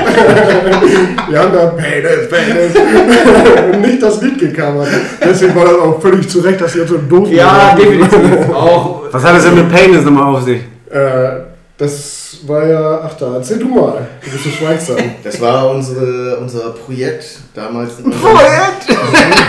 wir 1.30 1.38
haben 1.38 1.52
da 1.52 1.66
Penis, 1.68 2.28
Penis. 2.28 3.72
und 3.74 3.80
nicht 3.80 4.02
das 4.02 4.20
Lied 4.20 4.38
gecovert. 4.38 4.88
Deswegen 5.24 5.54
war 5.56 5.64
das 5.64 5.74
auch 5.74 6.00
völlig 6.02 6.28
zu 6.28 6.40
Recht, 6.40 6.60
dass 6.60 6.74
ihr 6.76 6.86
so 6.86 6.98
Dosen 6.98 7.34
Ja, 7.34 7.74
definitiv. 7.76 8.50
Auch. 8.54 9.04
Was 9.10 9.24
hat 9.24 9.36
das 9.36 9.44
denn 9.44 9.54
mit 9.54 9.72
Pain 9.72 9.92
jetzt 9.94 10.04
nochmal 10.04 10.34
auf 10.34 10.42
sich? 10.42 10.60
Äh, 10.90 11.49
das 11.80 12.36
war 12.46 12.66
ja, 12.66 13.00
ach 13.02 13.14
da, 13.14 13.36
erzähl 13.36 13.58
du 13.58 13.68
mal. 13.68 14.06
Du 14.22 14.30
bist 14.30 14.44
so 14.44 14.50
schweigsam. 14.50 14.98
Das 15.24 15.40
war 15.40 15.70
unsere, 15.70 16.36
unser 16.36 16.70
Projekt 16.70 17.38
damals. 17.54 17.98
in 17.98 18.04
unserem 18.04 18.36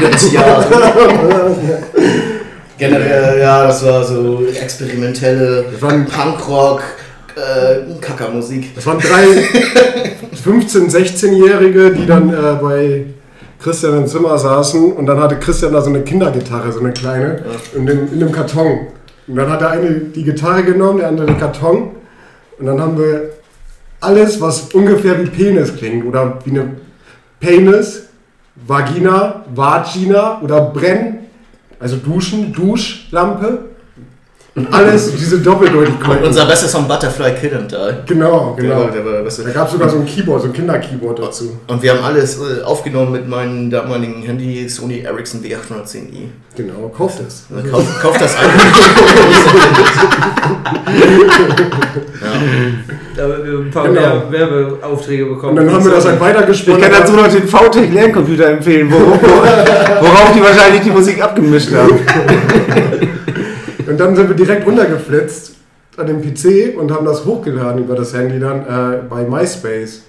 Jugendjahr. 0.01 0.65
Generell, 2.77 3.39
ja, 3.39 3.67
das 3.67 3.85
war 3.85 4.03
so 4.03 4.45
experimentelle 4.45 5.65
Das 5.73 5.81
waren, 5.81 6.05
Punkrock, 6.05 6.81
äh, 7.35 7.99
Kackermusik. 7.99 8.73
das 8.75 8.85
waren 8.85 8.99
drei 8.99 9.25
15-, 10.49 10.89
16-Jährige, 10.89 11.91
die 11.91 12.05
dann 12.05 12.29
äh, 12.29 12.57
bei 12.61 13.05
Christian 13.61 13.97
im 13.97 14.07
Zimmer 14.07 14.37
saßen 14.37 14.93
und 14.93 15.05
dann 15.05 15.19
hatte 15.19 15.35
Christian 15.35 15.73
da 15.73 15.81
so 15.81 15.89
eine 15.89 16.01
Kindergitarre, 16.01 16.71
so 16.71 16.79
eine 16.79 16.93
kleine, 16.93 17.43
in, 17.75 17.85
dem, 17.85 18.11
in 18.13 18.21
dem 18.21 18.31
Karton. 18.31 18.87
Und 19.27 19.35
dann 19.35 19.49
hat 19.49 19.59
der 19.59 19.71
eine 19.71 19.91
die 19.91 20.23
Gitarre 20.23 20.63
genommen, 20.63 20.99
der 20.99 21.09
andere 21.09 21.27
den 21.27 21.37
Karton. 21.37 21.91
Und 22.61 22.67
dann 22.67 22.79
haben 22.79 22.97
wir 22.97 23.31
alles, 23.99 24.39
was 24.39 24.71
ungefähr 24.73 25.19
wie 25.19 25.27
Penis 25.27 25.75
klingt 25.75 26.05
oder 26.05 26.37
wie 26.45 26.51
eine 26.51 26.75
Penis, 27.39 28.07
Vagina, 28.55 29.43
Vagina 29.53 30.39
oder 30.41 30.61
Brenn, 30.61 31.21
also 31.79 31.97
Duschen, 31.97 32.53
Duschlampe. 32.53 33.70
Und 34.53 34.67
alles, 34.73 35.15
diese 35.15 35.39
Doppeldeutigkeit. 35.39 36.17
Und 36.19 36.25
unser 36.27 36.45
bestes 36.45 36.73
Song 36.73 36.85
Butterfly 36.85 37.31
Kid 37.39 37.53
and 37.53 37.71
Die. 37.71 37.77
Genau, 38.05 38.53
genau. 38.59 38.81
war, 38.81 38.91
der 38.91 39.05
war 39.05 39.13
der 39.13 39.21
beste. 39.21 39.43
Da 39.43 39.51
gab 39.51 39.67
es 39.67 39.71
sogar 39.71 39.87
so 39.87 39.95
ein 39.99 40.05
Keyboard, 40.05 40.41
so 40.41 40.47
ein 40.47 40.53
Kinderkeyboard 40.53 41.19
dazu. 41.19 41.57
Und 41.67 41.81
wir 41.81 41.91
haben 41.93 42.03
alles 42.03 42.37
äh, 42.37 42.61
aufgenommen 42.61 43.13
mit 43.13 43.29
meinem 43.29 43.69
damaligen 43.69 44.21
Handy 44.23 44.67
Sony 44.67 45.03
Ericsson 45.03 45.41
W810i. 45.41 46.27
Genau, 46.57 46.89
kauft. 46.89 47.19
Also 47.21 47.69
Kauft 47.71 48.01
kauf 48.01 48.17
das 48.17 48.35
ein. 48.35 48.45
Da 53.15 53.23
haben 53.23 53.43
wir 53.43 53.59
ein 53.59 53.71
paar 53.71 53.87
Genau. 53.87 54.01
Werbe- 54.01 54.31
Werbeaufträge 54.31 55.25
bekommen. 55.25 55.57
Und 55.59 55.65
dann 55.65 55.73
haben 55.75 55.85
wir 55.85 55.91
das 55.91 56.05
halt 56.05 56.15
Ich 56.15 56.21
weitergesponnen. 56.21 56.81
kann 56.81 56.91
dazu 56.91 57.13
noch 57.13 57.27
den 57.27 57.47
VTech 57.47 57.93
Lerncomputer 57.93 58.49
empfehlen, 58.51 58.91
worauf, 58.91 59.21
worauf 59.21 60.31
die 60.33 60.41
wahrscheinlich 60.41 60.81
die 60.81 60.91
Musik 60.91 61.21
abgemischt 61.21 61.71
haben. 61.73 61.99
Dann 64.01 64.15
sind 64.15 64.29
wir 64.29 64.35
direkt 64.35 64.65
runtergeflitzt 64.65 65.57
an 65.95 66.07
dem 66.07 66.23
PC 66.23 66.75
und 66.75 66.91
haben 66.91 67.05
das 67.05 67.23
hochgeladen 67.23 67.83
über 67.83 67.95
das 67.95 68.15
Handy 68.15 68.39
dann 68.39 68.61
äh, 68.61 68.97
bei 69.07 69.21
MySpace. 69.21 70.01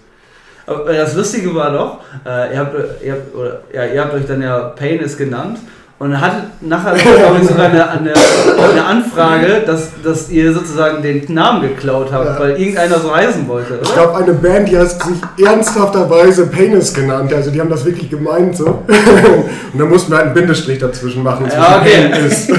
Aber 0.66 0.90
das 0.90 1.14
Lustige 1.14 1.54
war 1.54 1.70
doch, 1.70 2.00
äh, 2.24 2.54
ihr, 2.54 2.58
habt, 2.58 2.74
ihr, 3.04 3.12
habt, 3.12 3.34
oder, 3.34 3.60
ja, 3.70 3.84
ihr 3.84 4.02
habt 4.02 4.14
euch 4.14 4.24
dann 4.26 4.40
ja 4.40 4.60
Pain 4.60 4.98
ist 5.00 5.18
genannt 5.18 5.58
Und 6.02 6.20
hatte 6.20 6.46
nachher 6.62 6.94
glaube 7.16 7.38
ich, 7.40 7.46
sogar 7.46 7.66
eine, 7.66 7.88
eine, 7.88 8.12
eine 8.12 8.84
Anfrage, 8.84 9.62
dass, 9.64 9.90
dass 10.02 10.28
ihr 10.30 10.52
sozusagen 10.52 11.00
den 11.00 11.32
Namen 11.32 11.62
geklaut 11.62 12.10
habt, 12.12 12.26
Ja. 12.26 12.40
weil 12.40 12.60
irgendeiner 12.60 12.98
so 12.98 13.14
heißen 13.14 13.46
wollte, 13.46 13.78
Ich 13.80 13.88
oder? 13.88 14.02
glaube, 14.02 14.16
eine 14.24 14.32
Band, 14.32 14.68
die 14.68 14.76
hat 14.76 14.88
sich 14.90 15.46
ernsthafterweise 15.46 16.46
Penis 16.48 16.92
genannt. 16.92 17.32
Also 17.32 17.52
die 17.52 17.60
haben 17.60 17.70
das 17.70 17.84
wirklich 17.84 18.10
gemeint 18.10 18.56
so. 18.56 18.66
Und 19.72 19.78
dann 19.78 19.88
mussten 19.88 20.10
wir 20.10 20.16
halt 20.16 20.26
einen 20.26 20.34
Bindestrich 20.34 20.80
dazwischen 20.80 21.22
machen. 21.22 21.46
Ja, 21.52 21.80
okay. 21.80 22.08
Pain 22.10 22.24
is. 22.26 22.48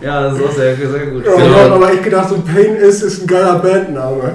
Ja, 0.00 0.22
das 0.24 0.36
ist 0.36 0.44
auch 0.44 0.52
sehr, 0.52 0.76
sehr 0.76 1.06
gut. 1.06 1.24
Ja, 1.26 1.32
Genau. 1.36 1.74
aber 1.76 1.92
ich 1.92 2.02
gedacht, 2.02 2.28
so 2.28 2.36
Pain 2.36 2.76
is 2.76 3.02
ist 3.02 3.22
ein 3.22 3.26
geiler 3.26 3.56
Bandname. 3.60 4.32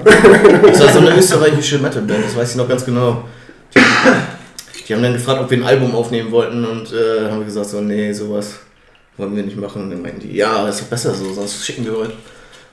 Das 0.66 0.80
war 0.82 0.90
so 0.90 1.00
eine 1.00 1.18
österreichische 1.18 1.78
Metalband, 1.80 2.26
das 2.26 2.36
weiß 2.38 2.52
ich 2.52 2.56
noch 2.58 2.68
ganz 2.70 2.86
genau. 2.86 3.24
Die, 4.88 4.94
haben 4.94 5.04
dann 5.04 5.14
gefragt, 5.14 5.42
ob 5.42 5.50
wir 5.50 5.58
ein 5.58 5.64
Album 5.64 5.96
aufnehmen 5.96 6.32
wollten 6.32 6.64
und 6.64 6.94
äh, 6.94 7.30
haben 7.30 7.44
gesagt, 7.44 7.70
so, 7.70 7.82
nee, 7.82 8.12
sowas 8.14 8.60
wollen 9.18 9.36
wir 9.36 9.44
nicht 9.44 9.58
machen. 9.58 9.84
Und 9.84 9.90
dann 9.92 10.02
meinten 10.02 10.22
die, 10.22 10.36
ja, 10.36 10.68
ist 10.68 10.82
doch 10.82 10.88
besser 10.88 11.14
so, 11.14 11.34
sonst 11.34 11.66
schicken 11.66 11.86
wir 11.86 11.94
heute 11.94 12.14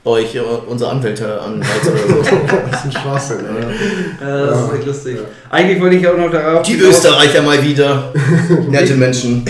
euch 0.05 0.35
äh, 0.35 0.39
unsere 0.39 0.91
Anwälte 0.91 1.41
an 1.41 1.55
oder 1.81 2.23
so. 2.23 2.37
Das 2.69 2.79
ist 2.79 2.85
ein 2.85 2.91
Schwachsinn, 2.91 3.39
ey. 3.39 4.27
Ja, 4.27 4.45
das 4.45 4.61
ist 4.61 4.73
echt 4.73 4.85
lustig. 4.85 5.17
Eigentlich 5.49 5.81
wollte 5.81 5.95
ich 5.95 6.07
auch 6.07 6.17
noch 6.17 6.31
darauf. 6.31 6.61
Die 6.61 6.77
Österreicher 6.77 7.41
mal 7.41 7.61
wieder. 7.61 8.13
Nette 8.69 8.93
Menschen. 8.93 9.43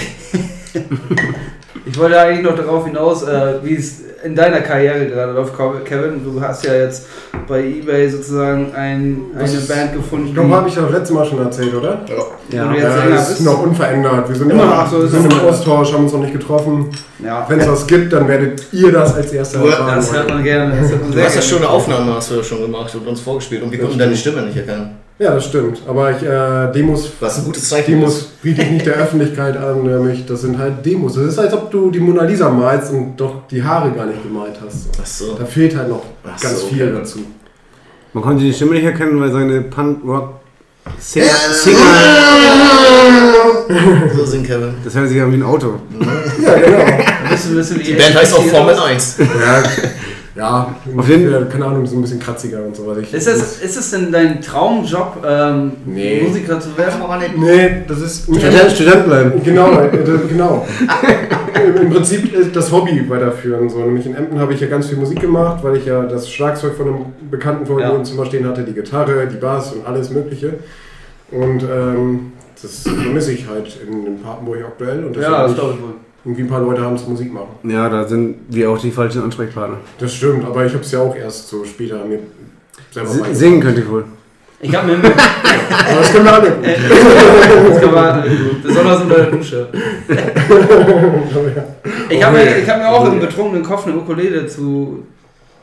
Ich 1.85 1.97
wollte 1.99 2.19
eigentlich 2.19 2.43
noch 2.45 2.55
darauf 2.55 2.85
hinaus, 2.85 3.23
äh, 3.23 3.55
wie 3.63 3.75
es 3.75 4.01
in 4.23 4.33
deiner 4.35 4.61
Karriere 4.61 5.05
gerade 5.05 5.33
läuft, 5.33 5.53
Kevin. 5.85 6.23
Du 6.23 6.41
hast 6.41 6.65
ja 6.65 6.73
jetzt 6.73 7.05
bei 7.47 7.59
eBay 7.63 8.09
sozusagen 8.09 8.73
ein, 8.73 9.21
eine 9.37 9.43
ist- 9.43 9.67
Band 9.67 9.93
gefunden. 9.93 10.27
Ich 10.29 10.33
glaube, 10.33 10.55
habe 10.55 10.67
ich 10.67 10.73
das 10.73 10.89
letzte 10.91 11.13
Mal 11.13 11.25
schon 11.25 11.39
erzählt, 11.39 11.75
oder? 11.75 11.99
wo 12.07 12.55
Ja. 12.55 12.65
du 12.67 12.73
jetzt 12.73 12.83
Ja, 12.83 13.15
ist 13.15 13.27
bist. 13.29 13.41
noch 13.41 13.61
unverändert. 13.61 14.27
Wir 14.27 14.35
sind 14.35 14.49
Immer 14.49 14.65
noch 14.65 14.89
so, 14.89 15.01
wir 15.01 15.07
sind 15.09 15.31
im. 15.31 15.39
Austausch, 15.41 15.93
haben 15.93 16.03
uns 16.05 16.13
noch 16.13 16.21
nicht 16.21 16.33
getroffen. 16.33 16.89
Ja, 17.23 17.45
Wenn 17.47 17.59
es 17.59 17.67
was 17.67 17.85
gibt, 17.85 18.11
dann 18.13 18.27
werdet 18.27 18.63
ihr 18.71 18.91
das 18.91 19.13
als 19.15 19.31
erster 19.31 19.59
Du- 19.59 19.67
erfahren. 19.67 19.95
das 19.95 20.11
hört 20.13 20.29
man 20.29 20.43
gerne. 20.43 20.71
Das 20.79 20.89
hört 20.89 21.01
man 21.01 21.11
Du 21.11 21.17
sehr 21.17 21.25
hast 21.25 21.35
ja 21.35 21.41
schon 21.41 21.57
eine 21.59 21.69
Aufnahme, 21.69 22.13
hast 22.15 22.31
du 22.31 22.35
ja 22.35 22.43
schon 22.43 22.61
gemacht 22.61 22.95
und 22.95 23.07
uns 23.07 23.21
vorgespielt 23.21 23.61
und 23.61 23.71
wir 23.71 23.79
konnten 23.79 23.99
deine 23.99 24.15
Stimme 24.15 24.41
nicht 24.41 24.57
erkennen. 24.57 24.91
Ja, 25.17 25.33
das 25.33 25.45
stimmt. 25.45 25.81
Aber 25.87 26.11
ich, 26.11 26.21
äh, 26.23 26.71
Demos, 26.73 27.09
Was 27.21 27.37
ein 27.39 27.45
gutes 27.45 27.69
Zeichen 27.69 27.91
Demos 27.91 28.23
biete 28.41 28.61
ich 28.63 28.71
nicht 28.71 28.85
der 28.85 28.95
Öffentlichkeit 28.95 29.55
an, 29.55 29.83
nämlich 29.83 30.25
das 30.25 30.41
sind 30.41 30.57
halt 30.57 30.85
Demos. 30.85 31.13
Das 31.13 31.23
ist, 31.23 31.39
als 31.39 31.53
ob 31.53 31.71
du 31.71 31.89
die 31.89 31.99
Mona 32.01 32.23
Lisa 32.23 32.49
malst 32.49 32.91
und 32.91 33.15
doch 33.15 33.47
die 33.49 33.63
Haare 33.63 33.91
gar 33.91 34.05
nicht 34.07 34.21
gemalt 34.21 34.55
hast. 34.65 34.89
Ach 35.01 35.05
so. 35.05 35.35
Da 35.39 35.45
fehlt 35.45 35.73
halt 35.77 35.87
noch 35.87 36.03
Ach 36.23 36.39
ganz 36.41 36.59
so, 36.59 36.67
viel 36.67 36.83
okay. 36.89 36.97
dazu. 36.97 37.19
Man 38.11 38.23
konnte 38.23 38.43
die 38.43 38.53
Stimme 38.53 38.71
nicht 38.75 38.83
erkennen, 38.83 39.19
weil 39.21 39.31
seine 39.31 39.61
Punk-Rock-Singer, 39.61 41.25
Ja. 41.25 41.53
Singer, 41.53 41.79
So 44.17 44.25
sind 44.25 44.45
Kevin. 44.45 44.73
das 44.83 44.95
hört 44.95 45.07
sich 45.09 45.21
an 45.21 45.31
wie 45.31 45.35
ein 45.37 45.43
Auto. 45.43 45.75
Ja, 46.43 46.53
genau. 46.55 46.85
Die 47.85 47.93
Band 47.93 48.15
heißt 48.15 48.33
auch 48.35 48.43
Formel 48.45 48.75
1. 48.77 49.17
ja, 49.19 49.25
ja 50.35 50.75
Auf 50.97 51.07
jeden- 51.07 51.27
ungefähr, 51.27 51.45
keine 51.45 51.65
Ahnung, 51.65 51.85
so 51.85 51.95
ein 51.95 52.01
bisschen 52.01 52.19
kratziger 52.19 52.61
und 52.63 52.75
so. 52.75 52.85
was 52.87 52.97
Ich, 52.97 53.13
Ist 53.13 53.27
es, 53.27 53.61
ist 53.61 53.77
es 53.77 53.91
denn 53.91 54.11
dein 54.11 54.41
Traumjob, 54.41 55.23
ähm, 55.25 55.71
Nee. 55.85 56.21
Musiker 56.27 56.59
zu 56.59 56.77
werden? 56.77 56.93
Nee, 57.37 57.83
das 57.87 58.01
ist. 58.01 58.23
Student, 58.25 58.71
Student 58.71 59.05
bleiben. 59.05 59.41
Genau, 59.43 59.71
äh, 59.79 60.03
das- 60.03 60.27
genau. 60.27 60.67
Im, 61.65 61.75
Im 61.83 61.89
Prinzip 61.89 62.53
das 62.53 62.71
Hobby 62.71 63.09
weiterführen. 63.09 63.69
So. 63.69 63.79
Nämlich 63.79 64.05
in 64.05 64.15
Emden 64.15 64.39
habe 64.39 64.53
ich 64.53 64.59
ja 64.59 64.67
ganz 64.67 64.87
viel 64.87 64.97
Musik 64.97 65.19
gemacht, 65.21 65.63
weil 65.63 65.77
ich 65.77 65.85
ja 65.85 66.03
das 66.03 66.29
Schlagzeug 66.29 66.75
von 66.75 66.87
einem 66.87 67.05
Bekannten 67.31 67.65
vor 67.65 67.77
mir 67.77 67.83
Ja. 67.83 67.95
im 67.95 68.03
Zimmer 68.03 68.25
stehen 68.25 68.45
hatte, 68.47 68.63
die 68.63 68.73
Gitarre, 68.73 69.27
die 69.27 69.37
Bass 69.37 69.71
und 69.73 69.85
alles 69.87 70.09
Mögliche. 70.11 70.55
Und 71.31 71.63
ähm, 71.63 72.33
das 72.61 72.81
vermisse 72.83 73.31
ich 73.33 73.47
halt 73.47 73.77
in, 73.87 74.05
in 74.05 74.21
Papenburg 74.21 74.59
aktuell. 74.65 75.05
Und 75.05 75.15
Ja, 75.17 75.43
das 75.43 75.55
glaube 75.55 75.71
ich 75.71 75.77
ich 75.77 75.83
wohl. 75.83 75.93
Irgendwie 76.25 76.43
ein 76.43 76.49
paar 76.49 76.61
Leute 76.61 76.81
haben 76.81 76.95
es 76.95 77.07
Musik 77.07 77.31
machen. 77.31 77.69
Ja, 77.69 77.87
da 77.87 78.07
sind 78.07 78.37
wir 78.49 78.71
auch 78.71 78.79
die 78.79 78.89
falschen 78.89 79.21
Ansprechpartner. 79.21 79.77
Das 79.99 80.11
stimmt, 80.11 80.43
aber 80.43 80.65
ich 80.65 80.73
habe 80.73 80.83
es 80.83 80.91
ja 80.91 80.99
auch 80.99 81.15
erst 81.15 81.47
so 81.47 81.63
später 81.63 82.03
mir 82.03 82.19
selber 82.91 83.09
beigebracht. 83.09 83.35
Singen 83.35 83.61
könnt 83.61 83.77
ihr 83.77 83.89
wohl. 83.89 84.05
Ich 84.59 84.75
habe 84.75 84.87
mir 84.87 84.97
Aber 85.03 85.99
das 85.99 86.11
können 86.11 86.25
wir 86.25 86.33
alle. 86.33 86.51
das 87.69 87.81
kann 87.81 87.93
man, 87.93 88.23
besonders 88.63 89.01
unter 89.01 89.15
der 89.15 89.31
Dusche. 89.31 89.67
Ich 92.07 92.23
habe 92.23 92.37
mir, 92.37 92.57
ich 92.57 92.69
hab 92.69 92.77
mir 92.77 92.87
auch 92.87 93.11
im 93.11 93.19
betrunkenen 93.19 93.63
Kopf 93.63 93.87
eine 93.87 93.97
Ukulele 93.97 94.45
zu, 94.45 95.05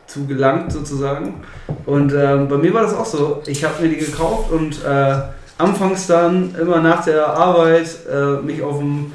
zu 0.06 0.26
gelangt, 0.26 0.72
sozusagen. 0.72 1.34
Und 1.86 2.12
ähm, 2.12 2.48
bei 2.48 2.56
mir 2.56 2.74
war 2.74 2.82
das 2.82 2.94
auch 2.94 3.06
so. 3.06 3.42
Ich 3.46 3.64
habe 3.64 3.80
mir 3.80 3.88
die 3.88 3.96
gekauft 3.96 4.50
und 4.50 4.84
äh, 4.84 5.14
anfangs 5.58 6.08
dann 6.08 6.54
immer 6.60 6.80
nach 6.80 7.04
der 7.04 7.28
Arbeit 7.28 7.86
äh, 8.12 8.44
mich 8.44 8.60
auf 8.60 8.78
dem 8.78 9.12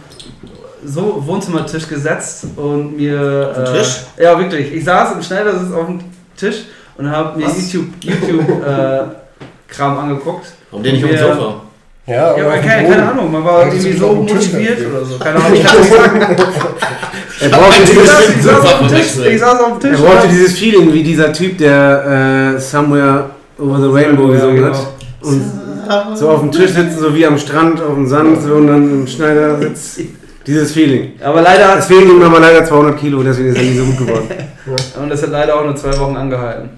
so 0.85 1.23
Wohnzimmertisch 1.25 1.87
gesetzt 1.87 2.45
und 2.55 2.97
mir. 2.97 3.49
Auf 3.51 3.55
den 3.63 3.75
äh, 3.75 3.77
Tisch? 3.79 3.95
Ja, 4.17 4.39
wirklich. 4.39 4.73
Ich 4.73 4.83
saß 4.85 5.13
im 5.15 5.21
Schneidersitz 5.21 5.71
auf 5.73 5.85
dem 5.87 5.99
Tisch 6.35 6.65
und 6.97 7.09
habe 7.09 7.37
mir 7.37 7.45
Was? 7.45 7.71
YouTube, 7.73 7.87
YouTube 8.01 8.49
äh, 8.67 9.01
Kram 9.67 9.97
angeguckt. 9.99 10.47
Warum 10.71 10.83
denn 10.83 10.93
nicht 10.95 11.03
auf 11.03 11.09
dem 11.11 11.19
Sofa? 11.19 11.61
Ja, 12.05 12.37
Ja, 12.37 12.45
aber 12.45 12.57
keine, 12.59 12.89
keine 12.89 13.09
Ahnung, 13.11 13.31
man 13.31 13.43
war 13.43 13.65
irgendwie 13.67 13.91
so 13.93 14.13
motiviert 14.13 14.79
oder 14.89 15.03
so. 15.05 15.17
Keine 15.17 15.35
Ahnung, 15.37 15.53
ich 15.55 15.63
kann 15.63 15.77
nicht 15.79 15.91
sagen. 15.93 16.37
Er 17.39 17.49
brauchte, 17.49 17.81
dieses, 17.81 18.29
ich 18.35 18.41
saß 18.43 18.59
auf 18.59 18.79
dem 18.79 18.87
Sofa 18.87 18.87
Tisch. 18.87 18.87
verwechseln. 18.89 19.33
Ich 19.33 19.39
saß 19.39 19.59
auf 19.61 19.79
dem 19.79 19.91
er 19.91 19.95
Tisch. 19.97 20.05
brauchte 20.05 20.27
dieses 20.29 20.57
Feeling 20.57 20.93
wie 20.93 21.03
dieser 21.03 21.33
Typ, 21.33 21.57
der 21.57 22.53
äh, 22.55 22.59
Somewhere 22.59 23.25
Over 23.59 23.77
the 23.79 23.87
Rainbow 23.87 24.27
Ja, 24.29 24.33
gesungen 24.35 24.55
genau. 24.55 24.73
hat. 24.73 24.87
Und 25.21 25.51
so 26.15 26.29
auf 26.29 26.39
dem 26.41 26.51
Tisch 26.51 26.71
sitzen, 26.71 26.97
so 26.99 27.13
wie 27.13 27.25
am 27.25 27.37
Strand, 27.37 27.81
auf 27.81 27.93
dem 27.93 28.07
Sand, 28.07 28.41
so 28.41 28.53
und 28.55 28.67
dann 28.67 28.89
im 29.01 29.07
Schneidersitz. 29.07 29.99
Dieses 30.47 30.71
Feeling. 30.71 31.11
Aber 31.21 31.41
leider 31.41 31.81
fehlen 31.81 32.09
ihm 32.09 32.21
aber 32.23 32.39
leider 32.39 32.63
200 32.63 32.97
Kilo, 32.97 33.21
deswegen 33.21 33.49
ist 33.49 33.57
er 33.57 33.63
nicht 33.63 33.77
so 33.77 33.83
gut 33.83 33.97
geworden. 33.97 34.27
und 35.01 35.09
das 35.09 35.21
hat 35.21 35.29
leider 35.31 35.59
auch 35.59 35.65
nur 35.65 35.75
zwei 35.75 35.97
Wochen 35.99 36.15
angehalten. 36.15 36.69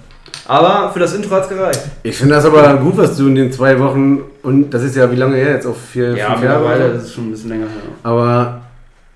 Aber 0.47 0.89
für 0.91 0.99
das 0.99 1.13
Intro 1.13 1.35
hat 1.35 1.43
es 1.43 1.49
gereicht. 1.49 1.81
Ich 2.01 2.17
finde 2.17 2.33
das 2.33 2.43
aber 2.45 2.73
gut, 2.77 2.97
was 2.97 3.15
du 3.15 3.27
in 3.27 3.35
den 3.35 3.51
zwei 3.51 3.79
Wochen, 3.79 4.21
und 4.41 4.71
das 4.71 4.81
ist 4.81 4.95
ja 4.95 5.09
wie 5.11 5.15
lange 5.15 5.35
her 5.35 5.51
jetzt, 5.51 5.67
auf 5.67 5.77
vier, 5.79 6.15
Ja, 6.17 6.31
fünf 6.31 6.43
Jahre? 6.43 6.65
oder? 6.65 6.89
das 6.93 7.03
ist 7.03 7.13
schon 7.13 7.27
ein 7.27 7.31
bisschen 7.31 7.49
länger 7.49 7.65
her. 7.65 7.81
Aber 8.01 8.61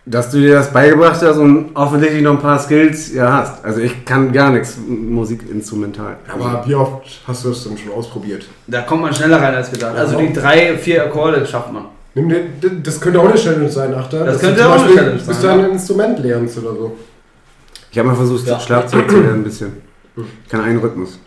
dass 0.06 0.30
du 0.30 0.38
dir 0.40 0.56
das 0.56 0.72
beigebracht 0.72 1.20
hast 1.22 1.38
und 1.38 1.76
offensichtlich 1.76 2.22
noch 2.22 2.34
ein 2.34 2.40
paar 2.40 2.60
Skills 2.60 3.14
ja 3.14 3.32
hast. 3.32 3.64
Also 3.66 3.80
ich 3.80 4.04
kann 4.06 4.32
gar 4.32 4.52
nichts 4.52 4.78
musikinstrumental. 4.88 6.18
Aber 6.32 6.64
wie 6.68 6.76
oft 6.76 7.04
hast 7.26 7.46
du 7.46 7.50
das 7.50 7.64
denn 7.64 7.78
schon 7.78 7.94
ausprobiert? 7.94 8.46
Da 8.68 8.82
kommt 8.82 9.02
man 9.02 9.14
schneller 9.14 9.42
rein 9.42 9.56
als 9.56 9.72
gedacht. 9.72 9.96
Also 9.96 10.18
die 10.18 10.34
drei, 10.34 10.78
vier 10.78 11.06
Akkorde 11.06 11.46
schafft 11.46 11.72
man. 11.72 11.86
Nimm 12.16 12.30
dir, 12.30 12.42
das 12.84 13.02
könnte 13.02 13.20
auch 13.20 13.26
eine 13.28 13.36
Challenge 13.36 13.70
sein, 13.70 13.94
Achter. 13.94 14.24
Das 14.26 14.40
könnte 14.40 14.62
du 14.62 14.70
auch 14.70 14.84
eine 14.84 14.94
Challenge 14.96 15.16
bis 15.18 15.26
sein, 15.26 15.36
du 15.42 15.48
ja. 15.48 15.66
ein 15.68 15.72
Instrument 15.72 16.20
lernst 16.20 16.58
oder 16.60 16.72
so. 16.74 16.98
Ich 17.92 17.98
habe 17.98 18.08
mal 18.10 18.16
versucht, 18.16 18.48
Ja. 18.48 18.60
Schlagzeug 18.60 19.10
zu 19.10 19.18
lernen 19.20 19.40
ein 19.40 19.44
bisschen. 19.44 19.74
Ich 20.16 20.50
kann 20.50 20.62
einen 20.62 20.80
Rhythmus. 20.80 21.20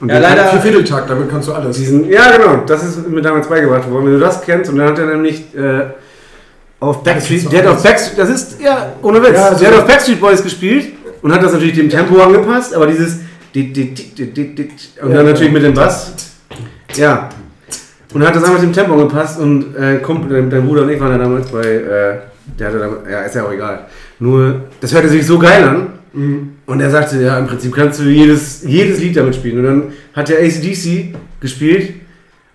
Und 0.00 0.08
Ja, 0.10 0.18
leider- 0.18 0.44
Für 0.46 0.60
Vierteltakt, 0.60 1.10
damit 1.10 1.28
kannst 1.28 1.48
du 1.48 1.52
alles. 1.52 1.76
Diesen, 1.76 2.08
ja, 2.08 2.30
genau, 2.36 2.62
das 2.64 2.84
ist 2.84 3.08
mir 3.08 3.20
damals 3.20 3.48
beigebracht 3.48 3.90
worden. 3.90 4.06
Wenn 4.06 4.12
du 4.12 4.20
das 4.20 4.40
kennst, 4.42 4.70
und 4.70 4.78
dann 4.78 4.88
hat 4.90 4.98
er 5.00 5.06
nämlich 5.06 5.52
äh, 5.56 5.86
auf 6.78 7.02
Backstreet, 7.02 7.50
der 7.50 7.64
hat 7.64 7.66
auf. 7.76 7.82
Backstreet, 7.82 8.18
das 8.18 8.28
ist, 8.30 8.60
ja, 8.60 8.92
ohne 9.02 9.20
Witz, 9.20 9.32
Ja, 9.34 9.48
also- 9.48 9.58
der 9.64 9.72
hat 9.72 9.78
auf 9.80 9.86
Backstreet 9.88 10.20
Boys 10.20 10.40
gespielt 10.42 10.92
und 11.22 11.32
hat 11.32 11.42
das 11.42 11.52
natürlich 11.52 11.74
dem 11.74 11.90
Tempo 11.90 12.20
angepasst, 12.22 12.72
aber 12.74 12.86
dieses, 12.86 13.16
di- 13.52 13.72
di- 13.72 13.92
di- 13.92 14.14
di- 14.14 14.32
di- 14.32 14.54
di- 14.54 14.70
und 15.02 15.12
dann 15.12 15.26
natürlich 15.26 15.52
mit 15.52 15.64
dem 15.64 15.74
Bass, 15.74 16.12
ja. 16.94 17.28
Und 18.14 18.26
hat 18.26 18.34
das 18.34 18.44
einfach 18.44 18.60
dem 18.60 18.72
Tempo 18.72 18.94
angepasst 18.94 19.38
und 19.38 19.76
äh, 19.76 20.00
dein, 20.00 20.50
dein 20.50 20.66
Bruder 20.66 20.82
und 20.82 20.90
ich 20.90 21.00
waren 21.00 21.12
ja 21.12 21.18
damals 21.18 21.48
bei, 21.48 21.60
äh, 21.60 22.18
der 22.58 22.68
hatte 22.68 22.78
damals, 22.78 23.00
ja, 23.10 23.20
ist 23.20 23.34
ja 23.34 23.44
auch 23.44 23.52
egal. 23.52 23.86
Nur, 24.18 24.62
das 24.80 24.94
hörte 24.94 25.08
sich 25.08 25.26
so 25.26 25.38
geil 25.38 25.64
an, 25.64 25.86
Mhm. 26.12 26.54
und 26.66 26.80
er 26.80 26.90
sagte, 26.90 27.22
ja, 27.22 27.38
im 27.38 27.46
Prinzip 27.46 27.74
kannst 27.74 28.00
du 28.00 28.04
jedes, 28.04 28.62
jedes 28.64 28.98
Lied 28.98 29.16
damit 29.16 29.34
spielen. 29.34 29.58
Und 29.58 29.64
dann 29.64 29.82
hat 30.14 30.28
der 30.28 30.38
ACDC 30.38 31.14
gespielt 31.38 31.94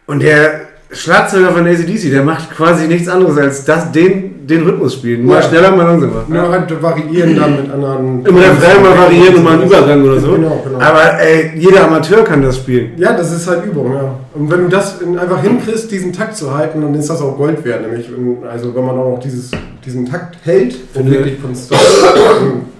und 0.07 0.21
der 0.23 0.61
Schlagzeuger 0.93 1.51
von 1.51 1.65
ACDC, 1.67 2.11
der 2.11 2.23
macht 2.23 2.55
quasi 2.55 2.87
nichts 2.87 3.07
anderes 3.09 3.37
als 3.37 3.65
das, 3.65 3.91
den, 3.91 4.45
den 4.47 4.63
Rhythmus 4.63 4.93
spielen. 4.93 5.25
Mal 5.25 5.41
Ja. 5.41 5.41
schneller, 5.49 5.71
mal 5.75 5.83
langsamer. 5.87 6.23
Nur 6.27 6.49
halt 6.51 6.81
variieren 6.81 7.35
dann 7.35 7.55
mit 7.55 7.71
anderen. 7.71 8.25
Im 8.25 8.35
Refrain 8.37 8.81
mal 8.83 8.97
variieren 8.97 9.35
und 9.35 9.43
mal 9.43 9.53
einen 9.53 9.63
Übergang 9.63 10.03
oder 10.03 10.19
so. 10.19 10.31
Genau, 10.33 10.61
genau. 10.63 10.79
Aber 10.79 11.19
ey, 11.19 11.51
jeder 11.57 11.85
Amateur 11.85 12.23
kann 12.23 12.41
das 12.43 12.57
spielen. 12.57 12.91
Ja, 12.97 13.13
das 13.17 13.31
ist 13.31 13.47
halt 13.47 13.65
Übung, 13.65 13.93
ja. 13.93 14.15
Und 14.35 14.51
wenn 14.51 14.61
du 14.63 14.67
das 14.69 15.01
in- 15.01 15.17
einfach 15.17 15.41
hinkriegst, 15.41 15.89
diesen 15.91 16.13
Takt 16.13 16.35
zu 16.37 16.53
halten, 16.55 16.81
dann 16.81 16.93
ist 16.95 17.09
das 17.09 17.21
auch 17.21 17.35
Gold 17.37 17.63
wert. 17.65 17.81
Nämlich, 17.81 18.09
wenn- 18.11 18.47
also 18.47 18.73
wenn 18.75 18.85
man 18.85 18.95
auch 18.97 19.19
dieses, 19.23 19.49
diesen 19.85 20.05
Takt 20.09 20.37
hält 20.43 20.75
und 20.75 21.03
Finde- 21.03 21.11
wirklich 21.11 21.41
konstant, 21.41 21.81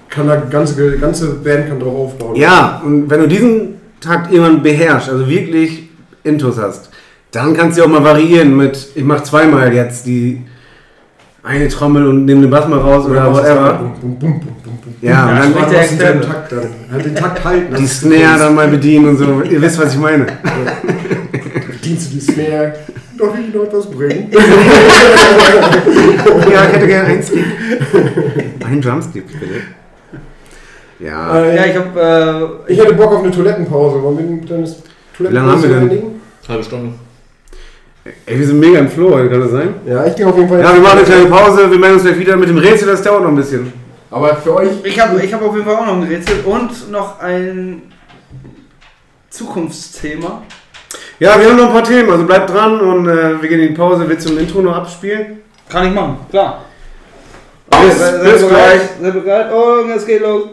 kann 0.09 0.27
da 0.27 0.35
ganze, 0.35 0.97
ganze 0.97 1.27
Band 1.35 1.69
kann 1.69 1.79
drauf 1.79 1.95
aufbauen. 1.95 2.35
Ja, 2.35 2.81
und 2.85 3.09
wenn 3.09 3.21
du 3.21 3.27
diesen 3.27 3.75
Takt 3.99 4.31
irgendwann 4.31 4.61
beherrschst, 4.61 5.09
also 5.09 5.27
wirklich 5.27 5.89
Intus 6.23 6.57
hast, 6.61 6.89
dann 7.33 7.53
kannst 7.55 7.77
du 7.77 7.83
auch 7.83 7.87
mal 7.87 8.03
variieren 8.03 8.55
mit, 8.55 8.87
ich 8.95 9.03
mach 9.03 9.23
zweimal 9.23 9.73
jetzt 9.73 10.05
die 10.05 10.41
eine 11.43 11.67
Trommel 11.67 12.07
und 12.07 12.23
nehme 12.25 12.41
den 12.41 12.49
Bass 12.49 12.67
mal 12.69 12.79
raus 12.79 13.05
oder 13.05 13.25
du 13.25 13.33
whatever. 13.33 13.73
Bum, 13.73 13.93
bum, 13.99 14.19
bum, 14.19 14.39
bum, 14.39 14.55
bum, 14.63 14.77
bum. 14.81 14.95
Ja, 15.01 15.09
Ja, 15.11 15.29
und 15.29 15.39
dann 15.39 15.51
spricht 15.51 15.71
der 15.71 15.79
machst 15.79 15.91
du 15.91 16.05
den. 16.05 16.21
Takt 16.21 16.51
dann. 16.53 16.69
Halt 16.91 17.05
den 17.05 17.15
Takt 17.15 17.43
halten. 17.43 17.75
die 17.75 17.87
Snare 17.87 18.39
dann 18.39 18.55
mal 18.55 18.67
bedienen 18.69 19.09
und 19.09 19.17
so. 19.17 19.41
Ihr 19.41 19.61
wisst, 19.61 19.77
was 19.81 19.93
ich 19.93 19.99
meine. 19.99 20.25
Bedienst 21.67 22.11
du 22.11 22.15
die 22.15 22.21
Snare. 22.21 22.73
Darf 23.17 23.37
ich 23.37 23.53
noch 23.53 23.63
etwas 23.63 23.91
bringen? 23.91 24.29
Ja, 26.51 26.65
ich 26.67 26.73
hätte 26.73 26.87
gerne 26.87 27.07
einen 27.09 27.23
Skip. 27.23 27.43
Ein 28.65 28.81
Drumskip, 28.81 29.25
bitte. 29.27 29.55
Ja. 30.99 31.37
Äh, 31.43 31.55
Ja, 31.55 31.65
ich 31.65 31.75
habe. 31.75 32.59
Äh, 32.67 32.71
ich 32.73 32.79
hätte 32.79 32.93
Bock 32.93 33.13
auf 33.13 33.23
eine 33.23 33.31
Toilettenpause. 33.31 34.01
Wollen 34.01 34.17
wir 34.41 34.47
dann 34.47 34.61
das 34.61 34.77
Wie 35.19 35.23
lange 35.27 35.51
haben 35.51 35.63
wir 35.63 35.69
denn? 35.69 36.01
Halbe 36.47 36.63
Stunde. 36.63 36.93
Ey, 38.25 38.37
wir 38.37 38.45
sind 38.47 38.59
mega 38.59 38.79
im 38.79 38.89
Flow, 38.89 39.11
heute, 39.13 39.29
kann 39.29 39.39
das 39.41 39.51
sein? 39.51 39.75
Ja, 39.85 40.05
ich 40.05 40.15
gehe 40.15 40.27
auf 40.27 40.35
jeden 40.35 40.49
Fall. 40.49 40.59
Ja, 40.59 40.73
wir 40.73 40.81
machen 40.81 40.97
eine 40.99 41.07
kleine 41.07 41.25
Pause, 41.27 41.71
wir 41.71 41.79
melden 41.79 41.95
uns 41.95 42.03
gleich 42.03 42.19
wieder 42.19 42.35
mit 42.35 42.49
dem 42.49 42.57
Rätsel, 42.57 42.87
das 42.89 43.01
dauert 43.01 43.21
noch 43.23 43.29
ein 43.29 43.35
bisschen. 43.37 43.71
Aber 44.11 44.35
für 44.35 44.55
euch. 44.55 44.67
ich 44.83 44.99
habe 44.99 45.21
ich 45.23 45.33
hab 45.33 45.41
auf 45.41 45.53
jeden 45.55 45.65
Fall 45.65 45.75
auch 45.77 45.85
noch 45.85 45.93
ein 45.95 46.03
Rätsel 46.03 46.35
und 46.45 46.91
noch 46.91 47.19
ein 47.21 47.83
Zukunftsthema. 49.29 50.41
Ja, 51.19 51.39
wir 51.39 51.49
haben 51.49 51.57
noch 51.57 51.67
ein 51.67 51.73
paar 51.73 51.83
Themen, 51.83 52.09
also 52.11 52.25
bleibt 52.25 52.49
dran 52.49 52.79
und 52.81 53.07
äh, 53.07 53.41
wir 53.41 53.47
gehen 53.49 53.61
in 53.61 53.69
die 53.69 53.73
Pause. 53.73 54.03
Willst 54.07 54.27
du 54.27 54.33
ein 54.33 54.39
Intro 54.39 54.61
noch 54.61 54.75
abspielen? 54.75 55.39
Kann 55.69 55.87
ich 55.87 55.93
machen, 55.93 56.17
klar. 56.29 56.65
Bis- 57.69 57.97
seid, 57.97 58.21
bis 58.23 58.41
ihr 58.41 58.47
gleich. 58.49 58.81
Seid 59.01 59.23
bereit? 59.23 59.51
Und 59.51 59.89
es 59.91 60.05
geht 60.05 60.21
los. 60.21 60.43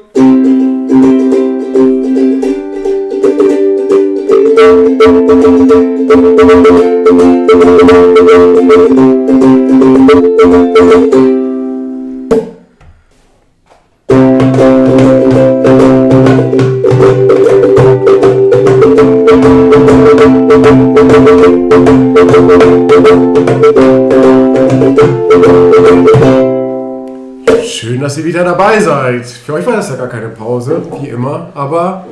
Schön, 27.64 28.00
dass 28.00 28.18
ihr 28.18 28.24
wieder 28.24 28.44
dabei 28.44 28.78
seid. 28.78 29.24
Für 29.24 29.54
euch 29.54 29.66
war 29.66 29.76
das 29.76 29.88
ja 29.88 29.96
gar 29.96 30.08
keine 30.08 30.28
Pause, 30.28 30.82
wie 31.00 31.08
immer, 31.08 31.48
aber 31.54 32.04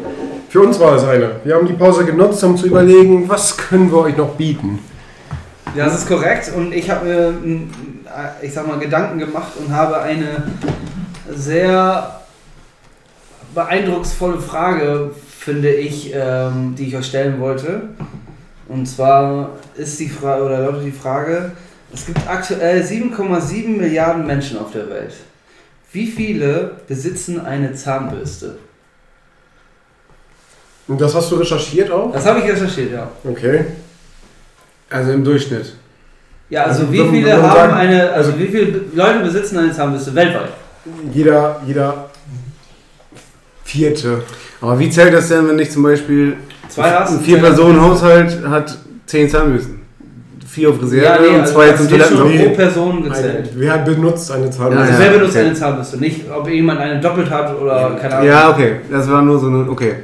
für 0.49 0.61
uns 0.61 0.79
war 0.81 0.97
es 0.97 1.05
eine. 1.05 1.33
Wir 1.45 1.55
haben 1.55 1.67
die 1.67 1.75
Pause 1.75 2.05
genutzt, 2.05 2.43
um 2.45 2.57
zu 2.57 2.67
überlegen, 2.67 3.29
was 3.29 3.57
können 3.57 3.91
wir 3.91 3.99
euch 3.99 4.17
noch 4.17 4.35
bieten. 4.35 4.79
Ja, 5.77 5.85
das 5.85 5.99
ist 5.99 6.09
korrekt 6.09 6.51
und 6.57 6.73
ich 6.73 6.89
habe 6.89 7.07
mir, 7.07 7.31
mm, 7.31 7.71
ich 8.41 8.53
sag 8.53 8.67
mal, 8.67 8.79
Gedanken 8.79 9.19
gemacht 9.19 9.53
und 9.59 9.71
habe 9.71 10.01
eine 10.01 10.45
sehr 11.35 12.21
beeindrucksvolle 13.55 14.41
Frage, 14.41 15.11
finde 15.39 15.71
ich, 15.71 16.13
ähm, 16.15 16.75
die 16.77 16.87
ich 16.87 16.97
euch 16.97 17.07
stellen 17.07 17.41
wollte. 17.41 17.83
Und 18.69 18.87
zwar 18.87 19.51
ist 19.77 19.99
die 20.01 20.09
Frage, 20.09 20.45
oder 20.45 20.61
lautet 20.61 20.85
die 20.85 20.93
Frage, 20.93 21.53
es 21.93 22.07
gibt 22.07 22.27
aktuell 22.29 22.83
7,7 22.83 23.77
Milliarden 23.77 24.27
Menschen 24.27 24.59
auf 24.59 24.73
der 24.73 24.89
Welt. 24.91 25.15
Wie 25.93 26.07
viele 26.07 26.73
besitzen 26.87 27.41
eine 27.41 27.73
Zahnbürste? 27.75 28.59
Und 30.89 31.01
das 31.01 31.15
hast 31.15 31.31
du 31.31 31.37
recherchiert 31.37 31.91
auch? 31.91 32.11
Das 32.13 32.25
habe 32.27 32.41
ich 32.41 32.47
recherchiert, 32.47 32.93
ja. 32.93 33.09
Okay. 33.29 33.65
Also 34.91 35.13
im 35.13 35.23
Durchschnitt. 35.23 35.75
Ja, 36.51 36.65
also 36.65 36.81
Also, 36.81 36.93
wie 36.93 37.09
viele 37.09 37.33
haben 37.35 37.43
sagt- 37.43 37.75
eine, 37.75 38.11
also 38.11 38.31
also- 38.31 38.39
wie 38.41 38.47
viele 38.49 38.81
Leute 38.95 39.19
besitzen 39.21 39.59
eine 39.59 39.71
Zahnbürste 39.73 40.15
weltweit? 40.15 40.49
Jeder, 41.13 41.61
jeder 41.67 42.09
Vierte. 43.65 44.23
Aber 44.61 44.79
wie 44.79 44.89
zählt 44.89 45.13
das 45.13 45.29
denn, 45.29 45.47
wenn 45.49 45.59
ich 45.59 45.71
zum 45.71 45.83
Beispiel 45.83 46.37
Zwei 46.69 46.91
hast 46.91 47.13
ein 47.13 47.21
Vier-Personen-Haushalt 47.21 48.39
hat 48.49 48.79
zehn 49.07 49.29
Zahnbürsten? 49.29 49.79
Vier 50.47 50.71
auf 50.71 50.81
Reserve 50.83 51.05
Ja, 51.05 51.19
nee, 51.21 51.29
und 51.29 51.41
also 51.43 51.53
zwei 51.53 51.73
zum 51.73 51.91
wird 51.91 52.03
schon 52.07 52.17
Toiletten. 52.17 52.47
pro 52.49 52.55
Person 52.57 52.97
Eine, 52.99 53.09
gezählt. 53.11 53.51
wer 53.55 53.79
benutzt 53.79 54.33
eine 54.33 54.51
Zahnbürste? 54.51 54.81
Also 54.81 54.93
Ja, 54.95 54.99
wer 55.11 55.19
benutzt 55.19 55.37
okay. 55.37 55.45
eine 55.45 55.55
Zahnbürste? 55.55 55.97
Nicht, 55.99 56.31
ob 56.31 56.49
jemand 56.49 56.81
eine 56.81 56.99
doppelt 57.01 57.29
hat 57.31 57.61
oder 57.61 57.97
keine 58.01 58.15
Ahnung. 58.17 58.29
Ja, 58.29 58.51
okay. 58.51 58.77
Das 58.91 59.11
war 59.11 59.21
nur 59.21 59.39
so 59.39 59.49
eine. 59.49 59.69
Okay. 59.71 59.97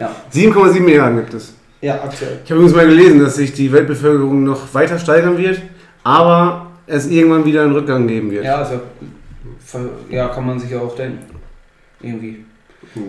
Ja, 0.00 0.10
7,7 0.34 0.80
Milliarden 0.80 1.16
gibt 1.18 1.34
es. 1.34 1.54
ja 1.80 1.94
aktuell. 1.94 2.38
Ich 2.44 2.50
habe 2.50 2.60
übrigens 2.60 2.74
mal 2.76 2.86
gelesen, 2.88 3.20
dass 3.22 3.36
sich 3.36 3.52
die 3.52 3.70
Weltbevölkerung 3.72 4.42
noch 4.44 4.72
weiter 4.72 4.98
steigern 4.98 5.36
wird, 5.38 5.60
aber 6.02 6.66
es 6.86 7.06
irgendwann 7.06 7.44
wieder 7.44 7.62
einen 7.62 7.72
Rückgang 7.72 8.06
geben 8.06 8.30
wird. 8.30 8.44
Ja, 8.44 8.56
also, 8.56 8.80
ja, 10.10 10.28
kann 10.28 10.46
man 10.46 10.58
sich 10.58 10.70
ja 10.70 10.78
auch 10.80 10.94
denken. 10.96 11.18
Irgendwie. 12.02 12.44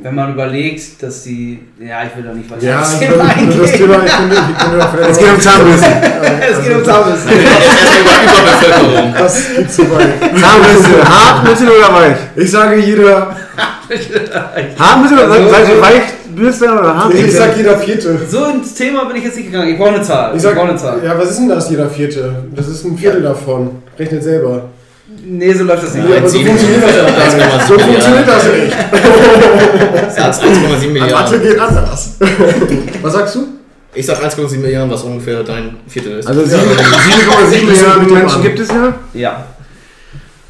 Wenn 0.04 0.14
man 0.14 0.34
überlegt, 0.34 1.02
dass 1.02 1.24
die. 1.24 1.60
Ja, 1.80 2.04
ich 2.04 2.16
will 2.16 2.24
da 2.24 2.34
nicht 2.34 2.52
weiter 2.52 2.64
Ja, 2.64 2.82
ich 2.84 3.00
Thema 3.00 3.12
würde 3.14 3.58
das 3.62 3.72
eingehen. 3.72 3.90
Thema, 3.90 4.04
ich 4.06 4.12
finde, 4.12 4.36
ich 4.36 4.86
finde 4.86 5.08
Es 5.10 5.18
geht 5.18 5.30
um 5.34 5.40
Zahnbürsten. 5.40 5.92
Es 6.52 6.64
geht 6.64 6.76
um 6.76 6.84
Zahnbürsten. 6.84 7.32
Erstmal 7.32 8.02
über 8.02 8.42
Überbevölkerung. 8.42 9.14
Das 9.18 9.56
geht 9.56 9.72
zu 9.72 9.82
weit. 9.92 10.40
Zahnbürste, 10.40 11.10
hart, 11.10 11.48
mittel 11.50 11.70
oder 11.70 11.94
weich? 11.94 12.18
Ich 12.36 12.52
sage 12.52 12.76
jeder, 12.80 13.36
Hart, 14.78 15.02
mittel 15.02 15.18
oder 15.20 15.32
Also, 15.32 15.50
seid 15.50 15.68
ihr 15.68 15.74
also- 15.74 15.82
weich, 15.82 16.02
Bürste 16.42 16.66
oder 16.66 16.96
hart? 16.98 17.14
ich 17.14 17.34
sag 17.36 17.56
jeder 17.56 17.78
Vierte. 17.78 18.18
So 18.28 18.46
ins 18.46 18.74
Thema 18.74 19.06
bin 19.06 19.18
ich 19.18 19.24
jetzt 19.26 19.38
nicht 19.38 19.52
gegangen. 19.52 19.70
Ich 19.70 19.78
brauche 19.78 19.96
eine 19.96 20.02
Zahl. 20.02 20.36
Ich 20.36 20.42
sag, 20.42 20.56
brauche 20.56 20.70
eine 20.70 20.78
Zahl. 20.78 21.00
ja, 21.04 21.18
was 21.18 21.30
ist 21.32 21.40
denn 21.40 21.50
das, 21.50 21.70
jeder 21.70 21.88
Vierte? 21.90 22.34
Das 22.56 22.68
ist 22.68 22.84
ein 22.84 22.98
Viertel 22.98 23.22
davon. 23.22 23.84
Rechnet 23.98 24.24
selber. 24.24 24.64
Nee, 25.24 25.54
so 25.54 25.64
läuft 25.66 25.84
das 25.84 25.94
nicht. 25.94 26.10
Ja, 26.10 26.18
aber 26.18 26.28
so 26.30 26.40
funktioniert 26.40 26.84
das 26.84 27.00
auch 27.00 27.18
gar 27.18 27.36
nicht. 27.36 27.46
1,7 27.46 27.68
So 27.68 27.80
funktioniert 27.80 28.28
das 28.28 28.44
nicht. 28.46 30.16
Satz 30.18 30.42
1,7 30.42 30.70
Mathe 30.70 30.88
Milliarden. 30.88 31.42
geht 31.44 31.60
anders. 31.60 32.16
Was 33.02 33.14
sagst 33.14 33.36
du? 33.36 33.48
Ich 33.94 34.06
sag 34.06 34.18
1,7 34.24 34.58
Milliarden, 34.60 34.90
was 34.90 35.04
ungefähr 35.04 35.44
dein 35.44 35.76
Viertel 35.86 36.20
ist. 36.20 36.28
Also 36.28 36.42
Ja. 36.44 36.58
7,7 36.58 37.66
Milliarden 37.66 38.14
Menschen 38.14 38.42
gibt 38.42 38.60
es 38.60 38.70
ja. 38.70 38.94
Ja. 39.14 39.46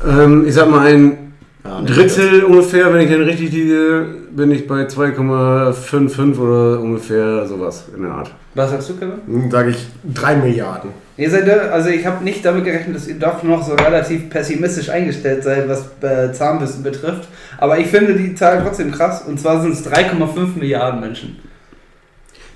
Ähm, 0.07 0.45
ich 0.47 0.53
sag 0.53 0.69
mal 0.69 0.85
ein 0.87 1.20
Ja, 1.63 1.81
Drittel 1.81 2.43
ungefähr, 2.43 2.91
wenn 2.93 3.01
ich 3.01 3.11
dann 3.11 3.21
richtig 3.21 3.51
liege, 3.51 4.05
bin 4.31 4.51
ich 4.51 4.67
bei 4.67 4.87
2,55 4.87 6.39
oder 6.39 6.79
ungefähr 6.79 7.45
sowas 7.45 7.85
in 7.95 8.01
der 8.01 8.11
Art. 8.11 8.31
Was 8.55 8.71
sagst 8.71 8.89
du, 8.89 8.97
Kevin? 8.97 9.19
Dann 9.27 9.51
sage 9.51 9.69
ich 9.69 9.87
3 10.13 10.35
Milliarden. 10.37 10.89
Ihr 11.17 11.29
seid 11.29 11.47
da, 11.47 11.69
also 11.69 11.89
ich 11.89 12.05
habe 12.05 12.23
nicht 12.23 12.43
damit 12.43 12.65
gerechnet, 12.65 12.95
dass 12.95 13.07
ihr 13.07 13.19
doch 13.19 13.43
noch 13.43 13.63
so 13.63 13.75
relativ 13.75 14.29
pessimistisch 14.29 14.89
eingestellt 14.89 15.43
seid, 15.43 15.69
was 15.69 15.85
äh, 16.01 16.33
Zahnbürsten 16.33 16.83
betrifft. 16.83 17.27
Aber 17.59 17.77
ich 17.77 17.87
finde 17.87 18.15
die 18.15 18.33
Zahl 18.33 18.61
trotzdem 18.63 18.91
krass. 18.91 19.21
Und 19.21 19.39
zwar 19.39 19.61
sind 19.61 19.73
es 19.73 19.85
3,5 19.85 20.57
Milliarden 20.57 20.99
Menschen. 20.99 21.37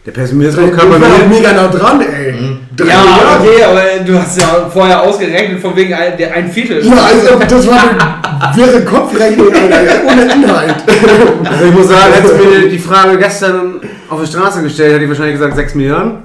Der 0.05 0.11
Pessimismus 0.11 0.71
kann 0.77 0.87
man 0.89 1.01
nicht. 1.01 1.29
mega 1.29 1.51
nah 1.51 1.67
dran, 1.67 1.99
ey. 2.01 2.33
Mhm. 2.33 2.59
Drei 2.77 2.87
ja, 2.89 2.99
Milliarden. 2.99 3.41
okay, 3.41 3.63
aber 3.63 4.05
du 4.05 4.19
hast 4.21 4.39
ja 4.39 4.69
vorher 4.71 5.01
ausgerechnet 5.01 5.59
von 5.59 5.75
wegen 5.75 5.93
ein, 5.95 6.15
der 6.15 6.31
ein 6.31 6.51
Viertel. 6.51 6.85
Ja, 6.85 6.93
also 6.93 7.39
das 7.49 7.67
war 7.67 7.79
eine 7.79 8.55
wirre 8.55 8.81
Kopfrechnung, 8.85 9.47
Alter, 9.51 10.01
ohne 10.05 10.21
Inhalt. 10.31 10.75
Also 11.43 11.65
ich 11.65 11.73
muss 11.73 11.87
sagen, 11.87 12.13
hättest 12.13 12.39
du 12.39 12.45
mir 12.45 12.69
die 12.69 12.77
Frage 12.77 13.17
gestern 13.17 13.81
auf 14.07 14.19
der 14.19 14.27
Straße 14.27 14.61
gestellt, 14.61 14.93
hätte 14.93 15.03
ich 15.05 15.09
wahrscheinlich 15.09 15.37
gesagt 15.37 15.55
6 15.55 15.73
Milliarden. 15.75 16.17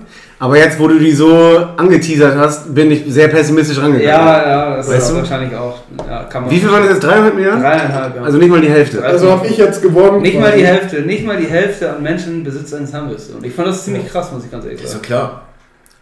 Aber 0.42 0.56
jetzt, 0.56 0.80
wo 0.80 0.88
du 0.88 0.98
die 0.98 1.12
so 1.12 1.58
angeteasert 1.76 2.34
hast, 2.34 2.74
bin 2.74 2.90
ich 2.90 3.04
sehr 3.08 3.28
pessimistisch 3.28 3.76
rangegangen. 3.76 4.08
Ja, 4.08 4.48
ja, 4.48 4.76
das 4.78 4.88
Weißt 4.88 5.02
ist 5.02 5.10
du? 5.10 5.16
wahrscheinlich 5.16 5.54
auch. 5.54 5.80
Ja, 6.08 6.24
kann 6.24 6.42
man 6.44 6.50
Wie 6.50 6.58
viel 6.58 6.72
waren 6.72 6.82
das 6.82 6.92
jetzt? 6.94 7.04
300 7.04 7.34
Milliarden? 7.34 7.60
Dreieinhalb, 7.62 8.16
ja. 8.16 8.22
Also 8.22 8.38
nicht 8.38 8.48
mal 8.48 8.60
die 8.62 8.70
Hälfte. 8.70 9.04
Also 9.04 9.30
habe 9.30 9.46
ich 9.46 9.58
jetzt 9.58 9.82
gewonnen. 9.82 10.22
nicht 10.22 10.40
mal 10.40 10.52
die 10.52 10.64
Hälfte, 10.66 11.02
nicht 11.02 11.26
mal 11.26 11.36
die 11.36 11.46
Hälfte 11.46 11.90
an 11.94 12.02
Menschen 12.02 12.42
besitzt 12.42 12.74
eine 12.74 12.86
Zahnbürste. 12.86 13.34
Und 13.34 13.44
ich 13.44 13.52
fand 13.54 13.68
das 13.68 13.84
ziemlich 13.84 14.08
krass, 14.10 14.32
muss 14.32 14.42
ich 14.46 14.50
ganz 14.50 14.64
ehrlich 14.64 14.82
Ist 14.82 14.92
sagen. 14.92 15.02
doch 15.02 15.06
klar. 15.08 15.42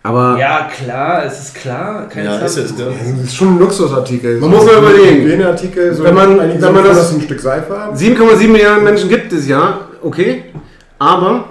Aber 0.04 0.38
Ja, 0.38 0.68
klar, 0.84 1.24
es 1.26 1.40
ist 1.40 1.54
klar. 1.56 2.06
Keine 2.08 2.26
Ja, 2.28 2.38
ist 2.38 2.56
es, 2.56 2.74
ja. 2.78 2.84
Das 2.86 3.24
ist 3.24 3.34
schon 3.34 3.56
ein 3.56 3.58
Luxusartikel. 3.58 4.38
Man 4.38 4.50
muss 4.50 4.64
mal 4.64 4.76
überlegen. 4.78 5.24
Hygieneartikel, 5.24 5.92
so 5.92 6.04
Wenn 6.04 6.14
man- 6.14 6.38
wenn 6.38 6.60
man 6.60 6.74
so, 6.84 6.88
das- 6.88 6.96
dass 6.98 7.12
ein 7.14 7.22
Stück 7.22 7.40
Seife 7.40 7.76
haben. 7.76 7.96
7,7 7.96 8.52
Milliarden 8.52 8.84
Menschen 8.84 9.08
gibt 9.08 9.32
es 9.32 9.48
ja, 9.48 9.80
okay. 10.00 10.44
Aber 11.00 11.46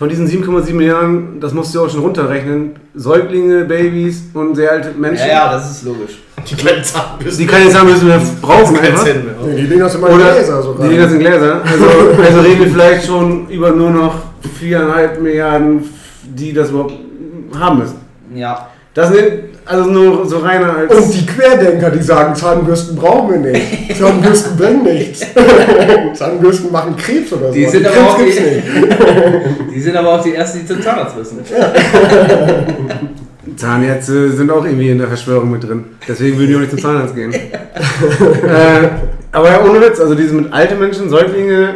von 0.00 0.08
diesen 0.08 0.26
7,7 0.26 0.72
Milliarden, 0.72 1.40
das 1.40 1.52
musst 1.52 1.74
du 1.74 1.84
auch 1.84 1.90
schon 1.90 2.00
runterrechnen, 2.00 2.70
Säuglinge, 2.94 3.66
Babys 3.66 4.22
und 4.32 4.54
sehr 4.54 4.72
alte 4.72 4.92
Menschen, 4.98 5.26
Ja, 5.28 5.44
ja, 5.44 5.52
das 5.52 5.70
ist 5.72 5.82
logisch. 5.84 6.20
Die 6.48 6.54
kleinen 6.54 6.82
Zahnbürsten. 6.82 7.46
die 7.46 7.46
keine 7.46 7.68
Zahnbürste 7.68 8.06
mehr 8.06 8.18
brauchen 8.40 8.76
keine 8.76 8.88
einfach. 8.88 9.04
Zähne 9.04 9.24
mehr. 9.24 9.34
Nee, 9.44 9.56
die 9.60 9.68
Dinger 9.68 9.90
sind 9.90 10.00
mal 10.00 10.14
Gläser 10.16 10.62
sogar. 10.62 10.88
die 10.88 10.94
Dinger 10.94 11.06
sind 11.06 11.18
Gläser. 11.18 11.60
Also, 11.62 11.84
also 12.24 12.40
reden 12.40 12.60
wir 12.60 12.68
vielleicht 12.68 13.06
schon 13.06 13.46
über 13.50 13.72
nur 13.72 13.90
noch 13.90 14.14
4,5 14.58 15.20
Milliarden, 15.20 15.84
die 16.24 16.54
das 16.54 16.70
überhaupt 16.70 16.94
haben 17.58 17.78
müssen. 17.80 17.96
Ja. 18.34 18.68
Das 18.92 19.12
sind 19.12 19.32
also 19.66 19.88
nur 19.88 20.26
so 20.28 20.38
reiner 20.38 20.76
als. 20.76 20.92
Und 20.92 21.14
die 21.14 21.24
Querdenker, 21.24 21.90
die 21.90 22.02
sagen, 22.02 22.34
Zahnbürsten 22.34 22.96
brauchen 22.96 23.30
wir 23.44 23.52
nicht. 23.52 23.96
Zahnbürsten 23.96 24.56
bringen 24.56 24.82
nichts. 24.82 25.24
Zahnbürsten 26.14 26.72
machen 26.72 26.96
Krebs 26.96 27.32
oder 27.32 27.48
so. 27.48 27.52
Die 27.54 27.66
sind 27.66 27.86
aber 27.86 28.00
auch 28.10 28.16
die- 28.18 28.24
nicht. 28.24 28.40
Die 29.74 29.80
sind 29.80 29.96
aber 29.96 30.14
auch 30.14 30.22
die 30.22 30.34
ersten, 30.34 30.58
die 30.60 30.66
zum 30.66 30.82
Zahnarzt 30.82 31.16
müssen. 31.16 31.38
Zahnärzte 33.56 34.30
sind 34.32 34.50
auch 34.50 34.64
irgendwie 34.64 34.90
in 34.90 34.98
der 34.98 35.08
Verschwörung 35.08 35.50
mit 35.50 35.62
drin. 35.62 35.84
Deswegen 36.06 36.36
würden 36.36 36.48
die 36.48 36.56
auch 36.56 36.60
nicht 36.60 36.70
zum 36.70 36.78
Zahnarzt 36.80 37.14
gehen. 37.14 37.32
äh, 37.32 38.88
aber 39.32 39.50
ja, 39.50 39.64
ohne 39.64 39.80
Witz, 39.80 40.00
also 40.00 40.14
diese 40.14 40.34
mit 40.34 40.52
alten 40.52 40.78
Menschen, 40.78 41.08
Säuglinge, 41.08 41.74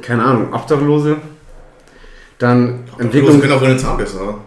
keine 0.00 0.22
Ahnung, 0.22 0.48
Obdachlose, 0.52 1.16
dann 2.38 2.80
Entwicklung 2.98 3.00
Entwicklung 3.00 3.40
können 3.40 3.52
auch 3.52 3.62
eine 3.62 3.76
Zahnbürste 3.76 4.20
haben. 4.20 4.38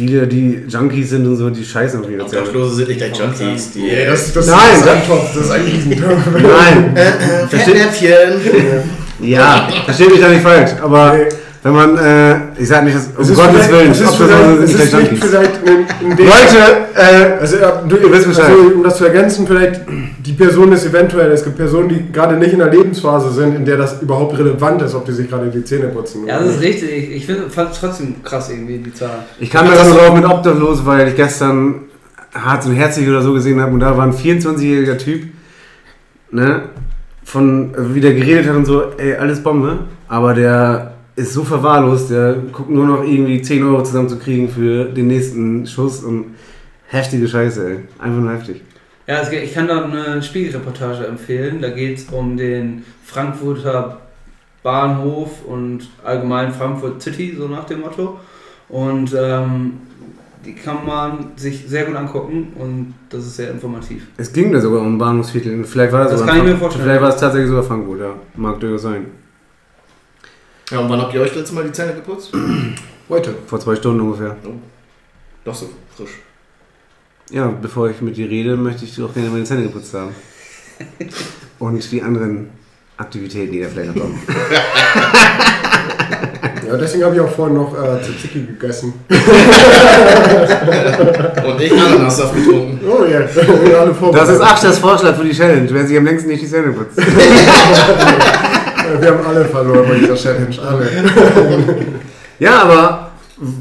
Viele, 0.00 0.26
die 0.26 0.62
Junkies 0.66 1.10
sind 1.10 1.26
und 1.26 1.36
so, 1.36 1.50
die 1.50 1.64
scheißen 1.64 2.00
auf 2.00 2.10
ihre 2.10 2.26
Zähne. 2.26 2.40
Obdachlose 2.42 2.74
sind 2.76 2.88
nicht 2.88 2.98
gleich 2.98 3.18
Junkies. 3.18 3.72
Die, 3.72 3.82
Nee, 3.82 4.06
das, 4.06 4.32
das 4.32 4.46
Nein, 4.46 4.58
ist 4.74 4.86
das- 4.86 5.06
Topf, 5.06 5.34
das 5.34 5.44
ist 5.44 5.50
ein 5.50 5.62
Riesentopf. 5.64 6.26
Nein, 6.32 6.92
äh, 6.96 7.00
äh, 7.00 7.46
Versteht- 7.48 7.76
Fettnäpfchen. 7.76 8.90
ja, 9.20 9.68
versteht 9.84 10.10
mich 10.10 10.20
da 10.20 10.28
nicht 10.28 10.42
falsch, 10.42 10.70
aber 10.82 11.14
Nee. 11.16 11.24
Wenn 11.62 11.72
man, 11.72 11.98
äh, 11.98 12.36
ich 12.58 12.68
sag 12.68 12.84
nicht, 12.84 12.96
dass, 12.96 13.08
um 13.08 13.22
Es 13.22 13.28
ist 13.30 13.36
Gottes 13.36 13.70
Willen, 13.70 13.90
es 13.90 14.00
ist 14.00 14.14
vielleicht, 14.14 14.44
sind 14.44 14.62
es 14.62 14.74
nicht 14.78 14.92
ist 14.92 15.10
nicht 15.12 15.24
vielleicht 15.24 15.52
in, 15.62 16.10
in 16.10 16.16
dem 16.16 16.26
Leute, 16.26 16.86
äh, 16.94 17.40
Also, 17.40 17.56
du, 17.86 17.96
Ihr 17.96 18.12
wisst 18.12 18.28
Bescheid. 18.28 18.44
also, 18.46 18.74
um 18.76 18.82
das 18.82 18.96
zu 18.96 19.04
ergänzen, 19.04 19.46
vielleicht 19.46 19.82
die 20.24 20.32
Person 20.32 20.72
ist 20.72 20.86
eventuell, 20.86 21.30
es 21.32 21.44
gibt 21.44 21.56
Personen, 21.56 21.90
die 21.90 22.10
gerade 22.10 22.36
nicht 22.36 22.54
in 22.54 22.60
der 22.60 22.70
Lebensphase 22.70 23.30
sind, 23.32 23.56
in 23.56 23.66
der 23.66 23.76
das 23.76 24.00
überhaupt 24.00 24.38
relevant 24.38 24.80
ist, 24.80 24.94
ob 24.94 25.04
die 25.04 25.12
sich 25.12 25.28
gerade 25.28 25.48
die 25.48 25.62
Zähne 25.62 25.88
putzen. 25.88 26.26
Ja, 26.26 26.38
das 26.38 26.56
ist 26.56 26.62
richtig. 26.62 26.90
Ich, 26.90 27.28
ich 27.28 27.52
fand 27.52 27.72
es 27.72 27.78
trotzdem 27.80 28.22
krass 28.24 28.48
irgendwie, 28.48 28.78
die 28.78 28.94
Zahl. 28.94 29.24
ich 29.38 29.50
kam 29.50 29.66
da 29.66 29.84
nur 29.84 29.96
drauf 29.96 30.14
mit 30.14 30.24
Obdachlos, 30.24 30.86
weil 30.86 31.08
ich 31.08 31.16
gestern 31.16 31.82
Harz 32.32 32.64
und 32.64 32.74
Herzig 32.74 33.06
oder 33.06 33.20
so 33.20 33.34
gesehen 33.34 33.60
habe 33.60 33.72
und 33.72 33.80
da 33.80 33.96
war 33.96 34.06
ein 34.06 34.12
24-jähriger 34.14 34.96
Typ, 34.96 35.24
ne, 36.30 36.62
von, 37.24 37.74
also 37.76 37.94
wie 37.94 38.00
der 38.00 38.14
geredet 38.14 38.48
hat 38.48 38.56
und 38.56 38.64
so, 38.64 38.92
ey, 38.96 39.14
alles 39.16 39.42
Bombe, 39.42 39.80
aber 40.08 40.34
der 40.34 40.89
ist 41.20 41.34
so 41.34 41.44
verwahrlost, 41.44 42.10
der 42.10 42.34
guckt 42.52 42.70
nur 42.70 42.86
noch 42.86 43.02
irgendwie 43.02 43.42
10 43.42 43.62
Euro 43.62 43.82
zusammenzukriegen 43.82 44.48
für 44.48 44.84
den 44.86 45.08
nächsten 45.08 45.66
Schuss 45.66 46.02
und 46.02 46.34
heftige 46.88 47.28
Scheiße, 47.28 47.68
ey. 47.68 47.78
Einfach 47.98 48.20
nur 48.20 48.32
heftig. 48.32 48.62
Ja, 49.06 49.22
geht, 49.28 49.44
ich 49.44 49.54
kann 49.54 49.68
da 49.68 49.84
eine 49.84 50.22
Spiegelreportage 50.22 51.06
empfehlen. 51.06 51.60
Da 51.60 51.70
geht 51.70 51.98
es 51.98 52.04
um 52.10 52.36
den 52.36 52.84
Frankfurter 53.04 53.98
Bahnhof 54.62 55.44
und 55.46 55.88
allgemein 56.04 56.52
Frankfurt 56.52 57.02
City, 57.02 57.34
so 57.36 57.48
nach 57.48 57.64
dem 57.64 57.80
Motto. 57.80 58.18
Und 58.68 59.14
ähm, 59.18 59.72
die 60.44 60.54
kann 60.54 60.86
man 60.86 61.32
sich 61.36 61.64
sehr 61.66 61.84
gut 61.84 61.96
angucken 61.96 62.52
und 62.58 62.94
das 63.10 63.26
ist 63.26 63.36
sehr 63.36 63.50
informativ. 63.50 64.06
Es 64.16 64.32
ging 64.32 64.52
da 64.52 64.60
sogar 64.60 64.80
um 64.80 64.96
Bahnhofsviertel. 64.96 65.64
Vielleicht 65.64 65.92
war 65.92 66.04
das, 66.04 66.12
Das 66.12 66.20
sogar 66.20 66.36
kann 66.36 66.46
ich 66.46 66.52
mir 66.52 66.58
vorstellen. 66.58 66.84
Vielleicht 66.84 67.02
war 67.02 67.08
es 67.10 67.16
tatsächlich 67.16 67.48
sogar 67.48 67.64
Frankfurt, 67.64 68.00
ja. 68.00 68.14
Mag 68.36 68.60
durchaus 68.60 68.82
sein. 68.82 69.06
Ja, 70.70 70.78
und 70.78 70.88
wann 70.88 71.00
habt 71.00 71.14
ihr 71.14 71.20
euch 71.20 71.34
letztes 71.34 71.52
Mal 71.52 71.64
die 71.64 71.72
Zähne 71.72 71.94
geputzt? 71.94 72.32
Heute. 73.08 73.34
Vor 73.46 73.58
zwei 73.58 73.74
Stunden 73.74 74.00
ungefähr. 74.00 74.36
Doch 75.44 75.54
so 75.54 75.68
frisch. 75.96 76.10
Ja, 77.30 77.48
bevor 77.48 77.90
ich 77.90 78.00
mit 78.00 78.16
dir 78.16 78.28
rede, 78.28 78.56
möchte 78.56 78.84
ich 78.84 79.02
auch 79.02 79.12
gerne 79.12 79.30
meine 79.30 79.44
Zähne 79.44 79.64
geputzt 79.64 79.94
haben. 79.94 80.14
Und 81.58 81.90
die 81.90 82.02
anderen 82.02 82.50
Aktivitäten, 82.96 83.52
die 83.52 83.60
da 83.60 83.68
vielleicht 83.68 83.94
noch 83.94 84.02
kommen. 84.02 84.22
Ja, 86.70 86.76
deswegen 86.76 87.04
habe 87.04 87.16
ich 87.16 87.20
auch 87.20 87.30
vorhin 87.30 87.56
noch 87.56 87.74
äh, 87.74 88.00
Tzatziki 88.00 88.46
gegessen. 88.46 88.94
Und 89.08 89.20
ich 91.60 91.72
Ananassaft 91.72 92.36
getrunken. 92.36 92.78
Oh 92.86 93.04
ja, 93.06 93.18
wir 93.18 93.28
sind 93.28 93.74
alle 93.74 93.92
Das 94.12 94.28
ist 94.28 94.40
Achters 94.40 94.78
Vorschlag 94.78 95.16
für 95.16 95.24
die 95.24 95.32
Challenge, 95.32 95.66
wer 95.68 95.84
sich 95.84 95.98
am 95.98 96.04
längsten 96.04 96.28
nicht 96.28 96.42
die 96.42 96.46
Zähne 96.46 96.70
putzt. 96.70 96.96
Äh, 98.90 99.02
Wir 99.02 99.08
haben 99.10 99.26
alle 99.26 99.44
verloren 99.44 99.86
bei 99.88 99.98
dieser 99.98 100.14
Challenge. 100.16 100.56
Alle. 100.66 100.86
Ja, 102.38 102.62
aber 102.62 103.10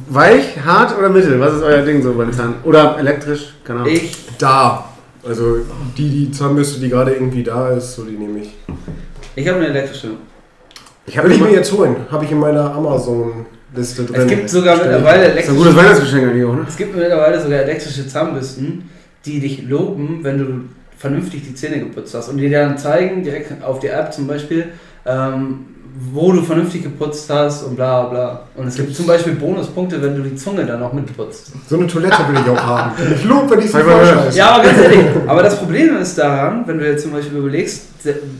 weich, 0.10 0.58
hart 0.66 0.98
oder 0.98 1.10
mittel? 1.10 1.40
Was 1.40 1.56
ist 1.56 1.64
euer 1.64 1.82
Ding 1.82 2.02
so 2.02 2.14
bei 2.14 2.26
den 2.26 2.34
Zahnen? 2.34 2.56
Oder 2.64 2.98
elektrisch? 2.98 3.54
Keine 3.64 3.82
Ahnung. 3.82 3.94
Ich, 3.94 4.16
Da. 4.38 4.86
Also 5.28 5.58
die, 5.98 6.10
die 6.10 6.32
Zahnbürste, 6.32 6.80
die 6.80 6.90
gerade 6.90 7.12
irgendwie 7.12 7.44
da 7.44 7.72
ist, 7.72 7.96
so 7.96 8.04
die 8.04 8.16
nehme 8.16 8.40
ich. 8.40 8.50
ich 9.36 9.48
habe 9.48 9.58
eine 9.60 9.68
elektrische. 9.68 10.12
Ich 11.06 11.18
habe 11.18 11.28
Will 11.28 11.36
ich 11.36 11.42
mir 11.42 11.52
jetzt 11.52 11.72
holen. 11.74 11.98
Habe 12.10 12.24
ich 12.24 12.32
in 12.32 12.40
meiner 12.40 12.74
Amazon-Liste 12.74 14.04
drin. 14.06 14.16
Es 14.16 14.28
gibt 14.28 14.50
sogar 14.50 14.78
mittlerweile 14.78 15.30
Das 15.30 15.44
ist 15.44 15.50
ein 15.50 15.56
gutes 15.58 15.74
elektrische, 15.74 15.78
Weihnachtsgeschenk 15.78 16.30
eigentlich 16.30 16.46
auch, 16.46 16.56
ne? 16.56 16.66
es 16.68 16.78
gibt 16.78 16.96
mittlerweile 16.96 17.42
sogar 17.42 17.60
elektrische 17.60 18.08
Zahnbürsten, 18.08 18.90
die 19.26 19.40
dich 19.42 19.64
loben, 19.68 20.20
wenn 20.24 20.38
du 20.38 20.62
vernünftig 20.98 21.44
die 21.44 21.56
Zähne 21.56 21.80
geputzt 21.80 22.14
hast 22.14 22.30
und 22.30 22.38
dir 22.38 22.50
dann 22.50 22.78
zeigen, 22.78 23.24
direkt 23.24 23.62
auf 23.64 23.80
der 23.80 24.00
App 24.00 24.14
zum 24.14 24.28
Beispiel, 24.28 24.70
ähm, 25.10 25.66
wo 26.14 26.32
du 26.32 26.42
vernünftig 26.44 26.84
geputzt 26.84 27.30
hast 27.30 27.64
und 27.64 27.76
bla 27.76 28.04
bla. 28.04 28.42
Und 28.56 28.68
es 28.68 28.76
gibt 28.76 28.96
zum 28.96 29.06
Beispiel 29.06 29.34
Bonuspunkte, 29.34 30.02
wenn 30.02 30.16
du 30.16 30.22
die 30.22 30.36
Zunge 30.36 30.66
dann 30.66 30.82
auch 30.82 30.94
mitputzt. 30.94 31.52
So 31.68 31.76
eine 31.78 31.88
Toilette 31.88 32.18
will 32.30 32.40
ich 32.42 32.50
auch 32.50 32.64
haben. 32.66 32.92
Ich 33.14 33.24
lobe, 33.26 33.50
wenn 33.52 33.60
ich 33.60 33.72
sie. 33.72 34.38
Ja, 34.38 34.52
aber 34.52 34.64
ganz 34.64 34.78
ehrlich, 34.78 35.06
aber 35.28 35.44
das 35.44 35.58
Problem 35.60 35.98
ist 35.98 36.18
daran, 36.18 36.64
wenn 36.68 36.80
du 36.80 36.88
jetzt 36.88 37.04
zum 37.04 37.12
Beispiel 37.12 37.40
überlegst, 37.40 37.88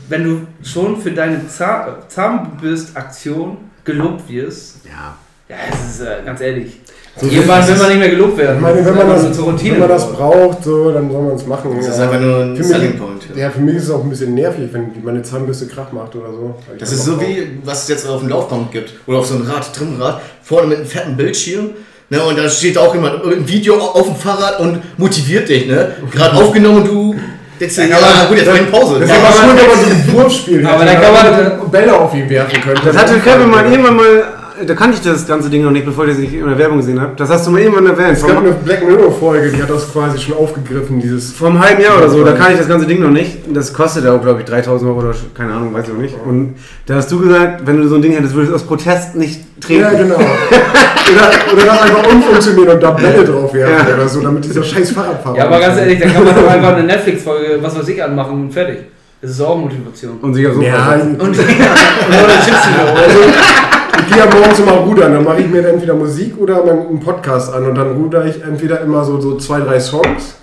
wenn 0.08 0.24
du 0.24 0.46
schon 0.66 0.96
für 1.02 1.10
deine 1.10 1.46
Zahn 1.48 1.96
Zahnbürstaktion 2.08 3.58
gelobt 3.84 4.28
wirst, 4.28 4.76
Ja. 4.86 5.16
ja, 5.48 5.56
es 5.70 5.94
ist 5.96 6.00
äh, 6.00 6.22
ganz 6.24 6.40
ehrlich. 6.40 6.80
Irgendwann 7.20 7.66
will 7.68 7.76
man 7.76 7.88
nicht 7.88 7.98
mehr 7.98 8.08
gelobt 8.08 8.38
werden. 8.38 8.56
Ich 8.56 8.62
meine, 8.62 8.84
wenn 8.86 8.94
man 8.96 9.16
ist 9.16 9.28
das, 9.30 9.40
Routine 9.40 9.72
wenn 9.72 9.78
man 9.80 9.88
das 9.90 10.12
braucht, 10.12 10.64
so, 10.64 10.90
dann 10.90 11.10
soll 11.10 11.22
man 11.22 11.34
es 11.36 11.46
machen. 11.46 11.72
Das 11.76 11.88
ist 11.88 11.98
Ja. 11.98 12.04
einfach 12.04 12.20
nur 12.20 12.36
ein 12.44 12.56
Für 12.56 12.64
Selling 12.64 12.90
mich, 12.92 12.98
Point. 13.00 13.22
ja, 13.36 13.50
für 13.50 13.60
mich 13.60 13.74
ist 13.76 13.84
es 13.84 13.90
auch 13.90 14.02
ein 14.02 14.08
bisschen 14.10 14.34
nervig, 14.34 14.68
wenn 14.72 14.90
meine 15.02 15.22
Zahnbürste 15.22 15.66
Krach 15.66 15.92
macht 15.92 16.14
oder 16.16 16.30
so. 16.32 16.54
Das 16.78 16.92
ist 16.92 17.04
so 17.04 17.12
drauf. 17.16 17.22
wie, 17.22 17.58
was 17.64 17.82
es 17.82 17.88
jetzt 17.88 18.08
auf 18.08 18.20
dem 18.20 18.28
Laufband 18.30 18.72
gibt. 18.72 18.94
Oder 19.06 19.18
auf 19.18 19.26
so 19.26 19.34
einem 19.34 19.44
Rad, 19.50 19.74
Trimmrad, 19.74 20.20
vorne 20.42 20.68
mit 20.68 20.78
einem 20.78 20.86
fetten 20.86 21.16
Bildschirm. 21.16 21.70
Ne, 22.08 22.20
und 22.22 22.36
da 22.38 22.48
steht 22.48 22.76
auch 22.78 22.92
jemand 22.94 23.24
mit 23.24 23.36
einem 23.36 23.46
Video 23.48 23.76
auf 23.78 24.04
dem 24.06 24.16
Fahrrad 24.16 24.58
und 24.60 24.80
motiviert 24.98 25.48
dich. 25.48 25.66
Ne? 25.66 25.92
Gerade 26.10 26.36
aufgenommen 26.36 26.78
und 26.78 26.88
du 26.88 27.14
dir, 27.60 27.68
Ja, 27.68 27.84
ja, 27.84 27.96
aber- 27.98 28.28
gut, 28.28 28.38
jetzt 28.38 28.48
mach 28.48 28.54
ich 28.56 28.70
Pause. 28.70 29.00
Das 29.00 29.08
Ja, 29.10 29.14
ist 29.16 29.20
aber 29.20 29.28
aber 29.28 29.36
schon, 29.36 29.58
wenn 29.58 29.66
man 29.68 29.78
so 29.84 29.90
ein 29.90 30.12
Wurfspiel 30.14 30.66
Aber 30.66 30.82
hätte, 30.84 30.92
dann 30.94 31.02
kann 31.02 31.58
man- 31.60 31.70
Bälle 31.70 32.00
auf 32.00 32.14
ihn 32.14 32.28
werfen 32.30 32.60
könnte. 32.62 32.82
Das 32.86 32.96
hatte 32.96 33.18
Kevin 33.20 33.50
mal 33.50 33.70
irgendwann 33.70 33.96
mal, 33.96 34.24
da 34.66 34.74
kannte 34.74 34.96
ich 34.96 35.02
das 35.02 35.26
ganze 35.26 35.48
Ding 35.50 35.62
noch 35.64 35.70
nicht, 35.70 35.84
bevor 35.84 36.06
ich 36.06 36.12
es 36.12 36.18
in 36.18 36.46
der 36.46 36.58
Werbung 36.58 36.78
gesehen 36.78 37.00
habe. 37.00 37.12
Das 37.16 37.28
hast 37.30 37.46
du 37.46 37.50
mal 37.50 37.60
irgendwann 37.60 37.86
erwähnt. 37.86 38.12
Es 38.18 38.26
gab 38.26 38.38
eine 38.38 38.52
Black 38.52 38.86
Mirror-Folge, 38.86 39.50
die 39.50 39.62
hat 39.62 39.70
das 39.70 39.92
quasi 39.92 40.18
schon 40.18 40.36
aufgegriffen, 40.36 41.00
dieses. 41.00 41.32
vor 41.32 41.48
einem 41.48 41.60
halben 41.60 41.82
Jahr 41.82 41.98
oder 41.98 42.08
so, 42.08 42.24
da 42.24 42.32
kannte 42.32 42.52
ich 42.52 42.58
das 42.58 42.68
ganze 42.68 42.86
Ding 42.86 43.00
noch 43.00 43.10
nicht. 43.10 43.38
Das 43.54 43.72
kostet 43.72 44.06
auch, 44.06 44.20
glaube 44.20 44.40
ich, 44.40 44.46
3000 44.46 44.90
Euro 44.90 45.00
oder 45.00 45.14
keine 45.34 45.52
Ahnung, 45.54 45.72
weiß 45.74 45.86
ich 45.88 45.92
auch 45.94 45.98
nicht. 45.98 46.14
Und 46.26 46.54
da 46.86 46.94
hast 46.96 47.10
du 47.10 47.18
gesagt, 47.20 47.66
wenn 47.66 47.80
du 47.80 47.88
so 47.88 47.96
ein 47.96 48.02
Ding 48.02 48.12
hättest, 48.12 48.34
würdest 48.34 48.52
du 48.52 48.56
aus 48.56 48.62
Protest 48.64 49.14
nicht 49.16 49.40
treten. 49.60 49.80
Ja, 49.82 49.90
genau. 49.90 50.14
oder, 50.16 51.52
oder 51.52 51.64
das 51.66 51.82
einfach 51.82 52.12
umfunktionieren 52.12 52.68
und 52.74 52.82
da 52.82 52.90
Bälle 52.92 53.24
drauf 53.24 53.52
werfen 53.54 53.88
Ja. 53.88 53.94
oder 53.94 54.08
so, 54.08 54.20
damit 54.20 54.44
dieser 54.44 54.62
scheiß 54.62 54.90
Fahrradfahrer. 54.92 55.36
Ja, 55.36 55.46
aber 55.46 55.60
ganz 55.60 55.78
ehrlich, 55.78 55.98
dann 56.00 56.12
kann 56.12 56.24
man 56.24 56.34
doch 56.34 56.46
einfach 56.48 56.74
eine 56.74 56.82
Netflix-Folge, 56.86 57.58
was 57.60 57.78
weiß 57.78 57.88
ich, 57.88 58.02
anmachen 58.02 58.32
und 58.42 58.52
fertig. 58.52 58.78
Das 59.22 59.32
ist 59.32 59.40
auch 59.42 59.56
Motivation. 59.58 60.18
Und 60.22 60.32
sich 60.34 60.46
auf 60.46 60.54
so 60.54 60.62
Ja, 60.62 60.94
Und, 60.94 61.20
und 61.20 61.30
oder 61.30 61.38
Chips 61.38 62.68
wieder 62.68 62.92
holen. 62.92 63.02
also, 63.04 63.18
ich 63.28 63.79
gehe 64.10 64.18
ja 64.18 64.26
morgens 64.32 64.58
immer 64.58 64.72
rudern, 64.72 65.12
dann 65.14 65.24
mache 65.24 65.40
ich 65.40 65.48
mir 65.48 65.66
entweder 65.66 65.94
Musik 65.94 66.34
oder 66.38 66.62
einen 66.62 67.00
Podcast 67.00 67.52
an 67.52 67.64
und 67.66 67.74
dann 67.76 67.92
ruder 67.92 68.26
ich 68.26 68.42
entweder 68.42 68.80
immer 68.80 69.04
so, 69.04 69.20
so 69.20 69.36
zwei, 69.38 69.60
drei 69.60 69.78
Songs 69.80 70.36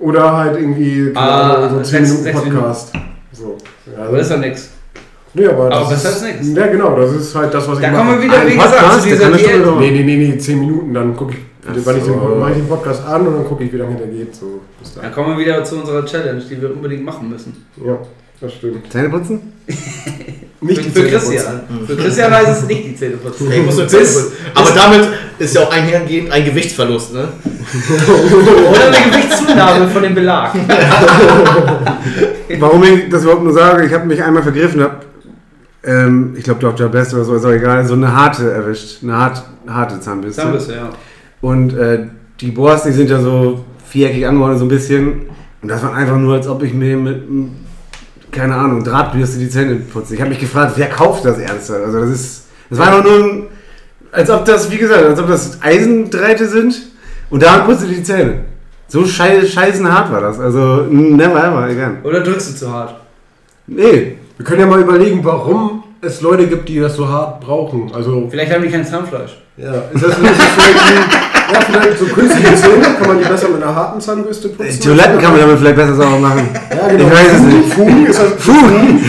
oder 0.00 0.36
halt 0.36 0.56
irgendwie 0.58 1.12
Ah, 1.14 1.68
so 1.68 1.80
10 1.80 2.04
sechs- 2.06 2.24
Minuten 2.24 2.50
Podcast. 2.58 2.92
So. 3.32 3.56
Ja, 3.96 4.04
Aber 4.06 4.16
das 4.16 4.26
ist 4.26 4.32
doch 4.32 4.40
nix. 4.40 4.70
nee, 5.34 5.46
aber, 5.46 5.64
aber 5.66 5.70
das 5.70 5.88
besser 5.90 6.10
ist, 6.10 6.22
nix. 6.44 6.56
Ja, 6.56 6.66
genau, 6.66 6.96
das 6.96 7.12
ist 7.12 7.34
halt 7.34 7.52
das, 7.54 7.68
was 7.68 7.78
ich 7.78 7.84
Da 7.84 7.90
mache. 7.90 7.98
kommen 8.04 8.18
wir 8.18 8.24
wieder, 8.24 8.38
Ein 8.40 8.46
wie 8.48 8.52
gesagt, 8.54 8.92
zu 9.02 9.08
der 9.08 9.28
dieser 9.30 9.30
Diät. 9.30 9.78
Nee, 9.78 9.90
nee, 9.90 10.02
nee, 10.04 10.16
nee, 10.32 10.38
10 10.38 10.58
Minuten, 10.60 10.92
dann 10.94 11.16
gucke 11.16 11.32
ich, 11.34 11.38
wann 11.86 11.96
ich 11.96 12.02
den, 12.04 12.14
so. 12.14 12.36
mache 12.38 12.50
ich 12.50 12.56
den 12.58 12.68
Podcast 12.68 13.06
an 13.06 13.26
und 13.26 13.34
dann 13.34 13.44
gucke 13.46 13.64
ich, 13.64 13.72
wie 13.72 13.76
lange 13.76 13.96
der 13.96 14.06
geht. 14.08 14.34
So, 14.34 14.60
bis 14.80 14.94
Dann 14.94 15.02
dahin. 15.04 15.14
kommen 15.14 15.38
wir 15.38 15.44
wieder 15.44 15.62
zu 15.64 15.76
unserer 15.76 16.04
Challenge, 16.04 16.40
die 16.50 16.60
wir 16.60 16.70
unbedingt 16.72 17.04
machen 17.04 17.30
müssen. 17.30 17.64
Ja, 17.84 17.98
das 18.40 18.52
stimmt. 18.54 18.90
Zähne 18.92 19.08
putzen? 19.08 19.51
Nicht 20.64 20.80
für, 20.80 20.90
die 20.90 20.90
für 20.90 21.08
Christian. 21.08 21.60
Für 21.88 21.96
Christian 21.96 22.32
heißt 22.32 22.62
es 22.62 22.68
nicht 22.68 22.84
die 22.86 22.94
Zähne 22.94 23.16
putzen. 23.16 23.50
Ich 23.50 23.64
muss 23.66 23.76
nur 23.76 23.86
Bis- 23.86 23.90
Zähne 23.92 24.04
putzen. 24.04 24.32
Aber 24.54 24.70
damit 24.70 25.08
ist 25.40 25.54
ja 25.56 25.62
auch 25.62 25.72
einhergehend 25.72 26.30
ein 26.30 26.44
Gewichtsverlust. 26.44 27.14
Ne? 27.14 27.28
Oder 28.70 28.86
eine 28.86 29.10
Gewichtszunahme 29.10 29.88
von 29.88 30.02
dem 30.04 30.14
Belag. 30.14 30.52
Warum 32.60 32.82
ich 32.84 33.08
das 33.10 33.24
überhaupt 33.24 33.42
nur 33.42 33.52
sage, 33.52 33.86
ich 33.86 33.92
habe 33.92 34.06
mich 34.06 34.22
einmal 34.22 34.42
vergriffen, 34.44 34.82
hab, 34.82 35.04
ähm, 35.84 36.34
ich 36.36 36.44
glaube 36.44 36.60
Dr. 36.60 36.88
Best 36.88 37.12
oder 37.14 37.24
so, 37.24 37.34
ist 37.34 37.44
auch 37.44 37.50
egal, 37.50 37.84
so 37.84 37.94
eine 37.94 38.14
harte 38.14 38.50
erwischt. 38.52 39.02
Eine 39.02 39.16
hart, 39.16 39.42
harte 39.66 40.00
Zahnbürste. 40.00 40.42
Zahnbürste, 40.42 40.74
ja. 40.74 40.90
Und 41.40 41.76
äh, 41.76 42.06
die 42.40 42.50
Borsten, 42.52 42.92
die 42.92 42.96
sind 42.98 43.10
ja 43.10 43.20
so 43.20 43.64
viereckig 43.88 44.26
angeordnet, 44.26 44.58
so 44.60 44.64
ein 44.66 44.68
bisschen. 44.68 45.22
Und 45.60 45.68
das 45.68 45.82
war 45.82 45.94
einfach 45.94 46.16
nur, 46.16 46.34
als 46.34 46.46
ob 46.46 46.62
ich 46.62 46.72
mir 46.72 46.96
mit, 46.96 47.16
m, 47.28 47.50
keine 48.32 48.54
Ahnung, 48.56 48.82
Drahtbürste 48.82 49.38
die 49.38 49.48
Zähne 49.48 49.76
putze. 49.76 50.14
Ich 50.14 50.20
habe 50.20 50.30
mich 50.30 50.40
gefragt, 50.40 50.72
wer 50.76 50.88
kauft 50.88 51.24
das 51.24 51.38
ernsthaft? 51.38 51.84
Also 51.84 52.00
das 52.00 52.10
ist, 52.10 52.44
das 52.70 52.78
war 52.78 52.88
einfach 52.88 53.04
nur 53.04 53.18
ein, 53.24 53.42
als 54.10 54.28
ob 54.30 54.44
das, 54.44 54.70
wie 54.70 54.78
gesagt, 54.78 55.04
als 55.04 55.20
ob 55.20 55.28
das 55.28 55.58
Eisendrähte 55.62 56.48
sind 56.48 56.74
und 57.30 57.42
damit 57.42 57.66
putze 57.66 57.86
ich 57.86 57.96
die 57.98 58.02
Zähne. 58.02 58.40
So 58.88 59.06
schei 59.06 59.46
scheißen 59.46 59.90
hart 59.90 60.12
war 60.12 60.20
das. 60.20 60.38
Also, 60.38 60.86
never 60.90 61.42
ever, 61.42 61.68
egal. 61.70 61.96
Oder 62.02 62.20
drückst 62.20 62.50
du 62.50 62.54
zu 62.56 62.72
hart? 62.72 62.94
Nee, 63.66 64.18
Wir 64.36 64.44
können 64.44 64.60
ja 64.60 64.66
mal 64.66 64.80
überlegen, 64.80 65.24
warum 65.24 65.84
es 66.02 66.20
Leute 66.20 66.46
gibt, 66.46 66.68
die 66.68 66.78
das 66.80 66.96
so 66.96 67.08
hart 67.08 67.40
brauchen. 67.40 67.90
Also, 67.94 68.28
Vielleicht 68.28 68.52
haben 68.52 68.62
die 68.62 68.68
kein 68.68 68.84
Zahnfleisch. 68.84 69.38
ja, 69.56 69.72
ist 69.94 70.02
das, 70.02 70.18
ist 70.18 70.22
das 70.22 70.46
vielleicht, 70.56 70.78
ein, 70.80 71.04
ja, 71.52 71.60
vielleicht 71.60 71.98
so 71.98 72.06
künstliche 72.06 72.54
Zähne? 72.54 72.82
Kann 72.98 73.08
man 73.08 73.18
die 73.18 73.24
besser 73.24 73.48
mit 73.48 73.62
einer 73.62 73.74
harten 73.74 74.00
Zahnbürste 74.00 74.48
die 74.48 74.54
putzen? 74.54 74.80
Toiletten 74.80 75.18
kann 75.18 75.32
man 75.32 75.40
damit 75.40 75.58
vielleicht 75.58 75.76
besser 75.76 75.94
sauber 75.94 76.18
machen. 76.18 76.48
Ja, 76.70 76.88
genau. 76.88 77.04
Ich 77.04 77.10
weiß 77.10 77.32
es 77.34 77.40
nicht. 77.40 77.74
Fugen 77.74 78.06
ist 78.06 78.20
das. 78.20 78.32
Fugen? 78.38 79.00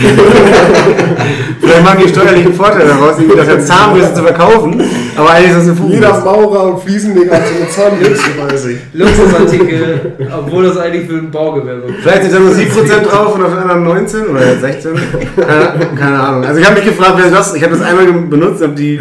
Vielleicht 1.60 1.84
machen 1.84 1.98
die 2.04 2.08
steuerlichen 2.08 2.54
Vorteile 2.54 2.88
daraus, 2.88 3.18
irgendwie 3.18 3.36
das 3.36 3.48
als 3.48 3.66
Zahnbürste 3.66 4.14
zu 4.14 4.22
verkaufen. 4.22 4.82
Aber 5.16 5.30
eigentlich 5.30 5.50
ist 5.50 5.56
das 5.56 5.62
eine 5.62 5.90
Jeder 5.90 6.14
Fugenbürste. 6.14 6.24
Maurer 6.24 6.64
und 6.64 6.82
Fliesenleger 6.82 7.34
hat 7.34 7.42
so 7.46 7.54
eine 7.54 7.68
Zahnbürste 7.68 8.30
bei 8.36 8.56
sich. 8.56 8.78
Luxusartikel, 8.92 10.12
obwohl 10.38 10.64
das 10.64 10.76
eigentlich 10.76 11.08
für 11.08 11.16
ein 11.16 11.30
Baugewerbe 11.30 11.88
ist. 11.88 12.00
Vielleicht 12.02 12.22
sind 12.22 12.34
da 12.34 12.38
nur 12.40 12.52
7% 12.52 13.00
drauf 13.02 13.34
und 13.34 13.42
auf 13.42 13.50
den 13.50 13.58
anderen 13.58 13.84
19 13.84 14.26
oder 14.26 14.56
16. 14.56 14.92
Keine, 15.36 15.96
keine 15.96 16.20
Ahnung. 16.20 16.44
Also 16.44 16.60
ich 16.60 16.66
habe 16.66 16.76
mich 16.76 16.84
gefragt, 16.84 17.14
wer 17.16 17.30
das. 17.30 17.54
Ich 17.54 17.62
habe 17.62 17.76
das 17.76 17.82
einmal 17.82 18.06
benutzt, 18.06 18.62
habe 18.62 18.74
die 18.74 19.00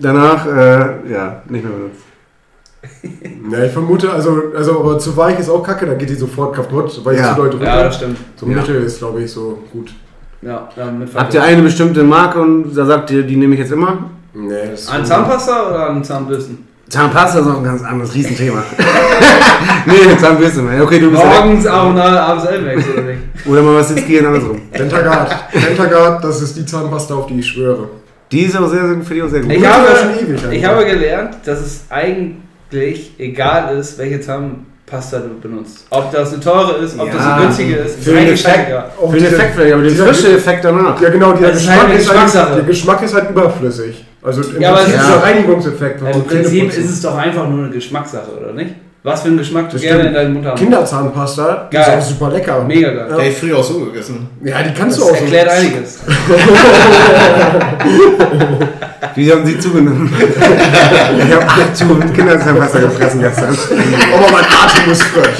danach 0.00 0.46
äh, 0.46 1.10
ja, 1.12 1.42
nicht 1.48 1.64
mehr 1.64 1.72
benutzt. 1.72 2.05
Ja, 3.50 3.62
ich 3.64 3.72
vermute, 3.72 4.10
also, 4.12 4.42
also 4.56 4.80
aber 4.80 4.98
zu 4.98 5.16
weich 5.16 5.38
ist 5.38 5.48
auch 5.48 5.62
kacke, 5.62 5.86
dann 5.86 5.96
geht 5.98 6.10
die 6.10 6.14
sofort 6.16 6.54
kaputt, 6.56 7.00
weil 7.04 7.14
Ja. 7.16 7.22
ich 7.22 7.28
zu 7.30 7.34
doll 7.36 7.50
drücke. 7.50 7.64
Ja, 7.64 7.84
das 7.84 7.94
stimmt. 7.96 8.18
so 8.34 8.46
Ja. 8.46 8.56
Mittel 8.56 8.82
ist, 8.82 8.98
glaube 8.98 9.22
ich, 9.22 9.30
so 9.30 9.58
gut. 9.72 9.94
Ja, 10.42 10.68
ja 10.76 10.86
mit 10.90 11.08
Habt 11.14 11.32
ihr 11.34 11.42
eine 11.42 11.62
bestimmte 11.62 12.02
Marke 12.02 12.40
und 12.40 12.74
da 12.76 12.84
sagt 12.84 13.10
ihr, 13.12 13.22
die 13.22 13.36
nehme 13.36 13.54
ich 13.54 13.60
jetzt 13.60 13.72
immer? 13.72 14.10
Nee, 14.34 14.52
das 14.72 14.80
ist 14.82 14.92
An 14.92 15.04
so- 15.04 15.10
Zahnpasta 15.10 15.68
oder 15.70 15.90
an 15.90 16.02
Zahnbürsten? 16.04 16.58
Zahnpasta 16.88 17.40
ist 17.40 17.46
auch 17.46 17.58
ein 17.58 17.64
ganz 17.64 17.82
anderes 17.82 18.14
Riesenthema. 18.14 18.62
nee, 19.86 20.16
Zahnbürste. 20.20 20.62
mal. 20.62 20.80
Okay, 20.82 21.00
du 21.00 21.10
bist 21.10 21.24
Morgens 21.24 21.66
Aronal, 21.66 22.16
abends 22.18 22.44
Elmex, 22.44 22.84
oder 22.92 23.02
nicht? 23.02 23.18
Oder 23.46 23.62
mal 23.62 23.74
was 23.76 23.90
jetzt 23.94 24.06
gehen, 24.06 24.24
andersrum. 24.26 24.60
Dentagard. 24.76 25.34
Dentagard, 25.52 26.22
das 26.24 26.42
ist 26.42 26.56
die 26.56 26.66
Zahnpasta, 26.66 27.14
auf 27.14 27.26
die 27.26 27.38
ich 27.40 27.46
schwöre. 27.46 27.88
Die 28.30 28.42
ist 28.42 28.56
auch 28.56 28.68
sehr, 28.68 28.86
sehr 28.86 29.02
für 29.02 29.14
die 29.14 29.22
auch 29.22 29.28
sehr 29.28 29.40
gut. 29.40 29.52
Ich 29.52 29.62
Ja, 29.62 29.70
habe, 29.74 29.86
schon 29.96 30.28
ewig 30.28 30.40
ich 30.52 30.64
habe 30.64 30.84
gelernt, 30.84 31.36
dass 31.44 31.60
es 31.60 31.84
eigentlich 31.90 32.36
egal 33.18 33.76
ist, 33.78 33.98
welche 33.98 34.20
Zahnpasta 34.20 35.18
du 35.20 35.40
benutzt. 35.40 35.86
Ob 35.90 36.10
das 36.12 36.32
eine 36.32 36.40
teure 36.40 36.76
ist, 36.84 36.98
ob 36.98 37.10
das 37.10 37.20
Ja. 37.24 37.34
eine 37.36 37.42
günstige 37.44 37.76
ist, 37.76 37.98
ist 37.98 38.04
Für 38.04 38.14
den 38.14 38.28
Effekt. 38.28 38.72
Für 39.10 39.16
den 39.16 39.24
Effekt 39.26 39.54
vielleicht, 39.54 39.74
aber 39.74 39.82
den 39.82 39.96
frische 39.96 40.32
Effekt 40.36 40.64
danach. 40.64 41.00
Ja, 41.00 41.08
genau, 41.10 41.32
der 41.32 41.48
Das 41.50 41.58
Geschmack, 41.58 41.88
halt 41.88 41.98
ist 41.98 42.10
halt, 42.36 42.56
der 42.56 42.62
Geschmack 42.64 43.02
ist 43.02 43.14
halt 43.14 43.30
überflüssig. 43.30 44.04
Also 44.22 44.42
im 44.42 44.60
Ja, 44.60 44.70
aber 44.70 44.78
Prinzip 44.78 44.96
es 44.96 45.02
ist 45.02 45.08
ja- 45.10 45.18
Reinigungseffekt. 45.20 46.00
Im 46.02 46.24
Prinzip 46.24 46.68
ist 46.76 46.90
es 46.90 47.00
doch 47.02 47.16
einfach 47.16 47.48
nur 47.48 47.64
eine 47.64 47.70
Geschmackssache, 47.72 48.30
oder 48.40 48.52
nicht? 48.52 48.74
Was 49.06 49.22
für 49.22 49.28
einen 49.28 49.38
Geschmack 49.38 49.68
du 49.70 49.74
Das 49.74 49.82
gerne 49.82 50.08
in 50.08 50.14
deinem 50.14 50.32
Mund 50.32 50.44
haben 50.46 50.58
Kinderzahnpasta, 50.58 51.68
die 51.70 51.76
ist 51.76 51.86
Geil. 51.86 51.96
auch 51.96 52.02
super 52.04 52.28
lecker. 52.30 52.64
Mega 52.64 52.90
geil. 52.90 53.06
Ja. 53.08 53.18
Ey, 53.18 53.30
früher 53.30 53.58
auch 53.58 53.62
so 53.62 53.78
gegessen. 53.78 54.28
Ja, 54.42 54.60
die 54.64 54.74
kannst 54.74 54.98
Das 54.98 55.06
du 55.06 55.12
auch 55.12 55.16
erklärt 55.16 55.48
so. 55.48 55.56
einiges. 55.56 56.00
Wie 59.14 59.30
haben 59.30 59.46
sie 59.46 59.60
zugenommen? 59.60 60.12
ich 60.18 61.32
habe 61.32 61.46
acht 61.46 61.78
Tuben 61.78 62.12
Kinderzahnpasta 62.12 62.80
gefressen 62.80 63.20
gestern. 63.20 63.56
Aber 64.12 64.28
mein 64.32 64.44
Atem 64.44 64.90
ist 64.90 65.02
frisch. 65.04 65.38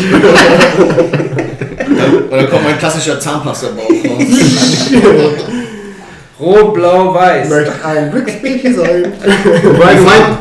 Und 2.30 2.30
dann 2.30 2.48
kommt 2.48 2.64
mein 2.66 2.78
klassischer 2.78 3.18
Zahnpasta-Bauch 3.18 3.90
raus. 3.90 4.22
Rot, 6.38 6.74
blau, 6.74 7.14
weiß. 7.14 7.48
Möchte 7.48 7.72
ein 7.84 8.10
Glücksbärchen 8.12 8.76
sein. 8.76 9.12
Du, 9.62 9.72
mein, 9.72 9.96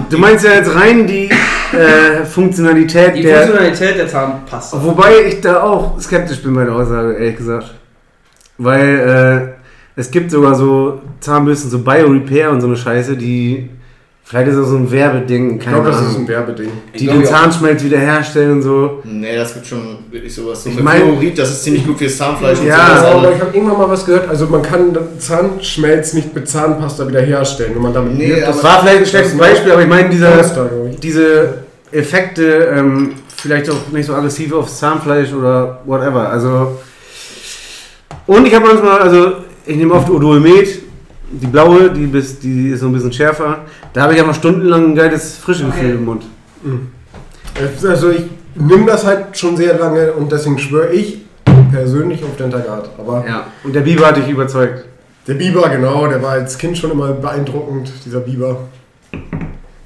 du 0.10 0.18
meinst 0.18 0.44
ja 0.44 0.56
jetzt 0.56 0.76
rein 0.76 1.08
die 1.08 1.30
äh, 1.78 2.26
Funktionalität 2.26 3.16
Die 3.16 3.22
der. 3.24 3.38
Funktionalität 3.44 3.98
der 3.98 4.08
Zahnpasta. 4.08 4.84
Wobei 4.84 5.12
ich 5.28 5.42
da 5.42 5.62
auch 5.64 6.00
skeptisch 6.00 6.42
bin 6.42 6.54
bei 6.56 6.64
der 6.66 6.74
Aussage, 6.76 7.14
ehrlich 7.14 7.38
gesagt. 7.38 7.74
Weil 8.58 9.56
äh, 9.98 10.00
es 10.00 10.10
gibt 10.12 10.32
sogar 10.32 10.56
so 10.56 11.02
Zahnbürsten, 11.20 11.70
so 11.70 11.80
Bio-Repair 11.80 12.52
und 12.52 12.62
so 12.62 12.68
eine 12.68 12.78
Scheiße, 12.78 13.16
die. 13.18 13.70
Vielleicht 14.28 14.48
ist 14.48 14.58
das 14.58 14.70
so 14.70 14.78
ein 14.78 14.90
Werbeding, 14.92 15.60
Ich 15.60 15.64
keine 15.64 15.76
glaube, 15.84 15.92
das 15.92 16.02
ist 16.02 16.08
ein 16.08 16.16
Ahnung. 16.16 16.28
Werbeding. 16.30 16.70
Ich 16.94 17.00
Die 17.00 17.06
den 17.06 17.22
ja. 17.22 17.28
Zahnschmelz 17.28 17.84
wiederherstellen 17.84 18.54
und 18.54 18.62
so. 18.64 19.02
Nee, 19.04 19.36
das 19.36 19.54
gibt 19.54 19.68
schon 19.68 19.98
wirklich 20.10 20.34
sowas. 20.34 20.64
So 20.64 20.70
Ich 20.72 20.76
mit 20.78 20.84
mein- 20.84 21.02
Fluorid, 21.04 21.38
das 21.38 21.52
ist 21.52 21.64
ziemlich 21.64 21.86
gut 21.86 22.00
fürs 22.00 22.18
Zahnfleisch 22.18 22.58
und 22.60 22.66
Ja, 22.66 22.76
aber 23.04 23.08
aber- 23.20 23.32
ich 23.36 23.40
habe 23.40 23.56
irgendwann 23.56 23.78
mal 23.78 23.88
was 23.90 24.04
gehört, 24.04 24.28
also 24.28 24.48
man 24.48 24.64
kann 24.64 24.98
Zahnschmelz 25.20 26.14
nicht 26.14 26.34
mit 26.34 26.50
Zahnpasta 26.50 27.08
wiederherstellen, 27.08 27.76
wenn 27.76 27.84
man 27.84 27.94
damit 27.94 28.18
Nee. 28.18 28.40
Das 28.42 28.64
war 28.64 28.80
vielleicht 28.82 28.98
ein 29.02 29.06
schlechtes 29.06 29.38
Beispiel, 29.38 29.72
aber 29.74 29.84
ich 29.84 29.88
meine, 29.90 30.10
ich. 30.12 31.00
diese 31.00 31.65
Effekte, 31.96 32.72
ähm, 32.76 33.14
vielleicht 33.36 33.70
auch 33.70 33.90
nicht 33.92 34.06
so 34.06 34.14
aggressiv 34.14 34.54
aufs 34.54 34.80
Zahnfleisch 34.80 35.34
oder 35.34 35.82
whatever. 35.86 36.30
Also. 36.30 36.80
Und 38.28 38.48
ich 38.48 38.56
habe 38.56 38.66
manchmal, 38.66 39.00
also 39.00 39.34
ich 39.66 39.76
nehme 39.76 39.94
oft 39.94 40.10
Odolmet, 40.10 40.82
die 41.30 41.48
blaue, 41.48 41.92
die, 41.92 42.08
bis, 42.08 42.40
die 42.40 42.70
ist 42.70 42.80
so 42.80 42.88
ein 42.88 42.94
bisschen 42.94 43.14
schärfer. 43.14 43.60
Da 43.94 44.04
habe 44.04 44.14
ich 44.14 44.22
aber 44.22 44.34
stundenlang 44.34 44.92
ein 44.92 44.96
geiles 44.96 45.38
frische 45.38 45.66
Gefühl 45.66 45.92
im 45.92 46.06
Mund. 46.06 46.24
Also 47.88 48.10
ich 48.12 48.24
nehme 48.56 48.86
das 48.86 49.06
halt 49.06 49.38
schon 49.38 49.56
sehr 49.56 49.78
lange 49.78 50.14
und 50.14 50.32
deswegen 50.32 50.58
schwöre 50.58 50.92
ich 50.94 51.20
persönlich 51.72 52.24
auf 52.24 52.36
Dentagard. 52.38 52.90
Aber 52.98 53.24
Ja. 53.28 53.48
Und 53.64 53.74
der 53.76 53.82
Biber 53.82 54.08
hat 54.08 54.18
dich 54.18 54.30
überzeugt. 54.30 54.86
der 55.28 55.34
Biber, 55.36 55.70
genau, 55.70 56.08
der 56.08 56.22
war 56.22 56.32
als 56.32 56.58
Kind 56.58 56.78
schon 56.78 56.92
immer 56.92 57.14
beeindruckend, 57.14 57.92
dieser 58.06 58.20
Biber. 58.20 58.60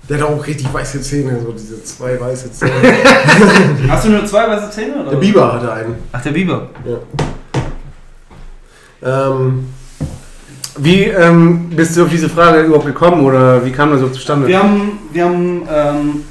Der 0.09 0.19
hat 0.19 0.27
auch 0.27 0.47
richtig 0.47 0.73
weiße 0.73 1.01
Zähne, 1.01 1.39
so 1.39 1.51
diese 1.51 1.83
zwei 1.83 2.19
weiße 2.19 2.51
Zähne. 2.51 2.71
Hast 3.87 4.05
du 4.05 4.09
nur 4.09 4.25
zwei 4.25 4.47
weiße 4.47 4.71
Zähne? 4.71 5.01
Oder? 5.01 5.11
Der 5.11 5.17
Biber 5.17 5.53
hatte 5.53 5.71
einen. 5.71 5.95
Ach, 6.11 6.21
der 6.21 6.31
Biber. 6.31 6.69
Ähm, 9.03 9.69
Wie 10.79 11.03
ähm, 11.03 11.69
bist 11.69 11.95
du 11.95 12.03
auf 12.03 12.09
diese 12.09 12.27
Frage 12.27 12.61
überhaupt 12.61 12.87
gekommen 12.87 13.23
oder 13.23 13.63
wie 13.63 13.71
kam 13.71 13.91
das 13.91 13.99
so 13.99 14.09
zustande? 14.09 14.47
Wir 14.47 14.57
haben, 14.57 14.97
wir 15.11 15.25
haben, 15.25 15.67
ähm, 15.71 16.25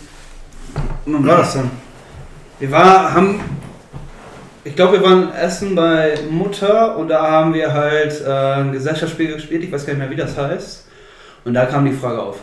wann 1.07 1.27
war 1.27 1.39
das 1.39 1.53
denn? 1.53 1.71
Wir 2.59 2.73
war, 2.73 3.15
haben, 3.15 3.41
ich 4.65 4.75
glaube, 4.75 4.95
wir 4.95 5.05
waren 5.05 5.33
essen 5.35 5.77
bei 5.77 6.19
Mutter 6.29 6.97
und 6.97 7.09
da 7.09 7.31
haben 7.31 7.55
wir 7.55 7.73
halt 7.73 8.23
äh, 8.27 8.29
ein 8.29 8.73
Gesellschaftsspiel 8.73 9.35
gespielt, 9.35 9.63
ich 9.63 9.71
weiß 9.71 9.87
gar 9.87 9.93
nicht 9.93 10.01
mehr, 10.01 10.11
wie 10.11 10.17
das 10.17 10.37
heißt. 10.37 10.89
Und 11.45 11.55
da 11.55 11.67
kam 11.67 11.85
die 11.85 11.93
Frage 11.93 12.21
auf. 12.21 12.39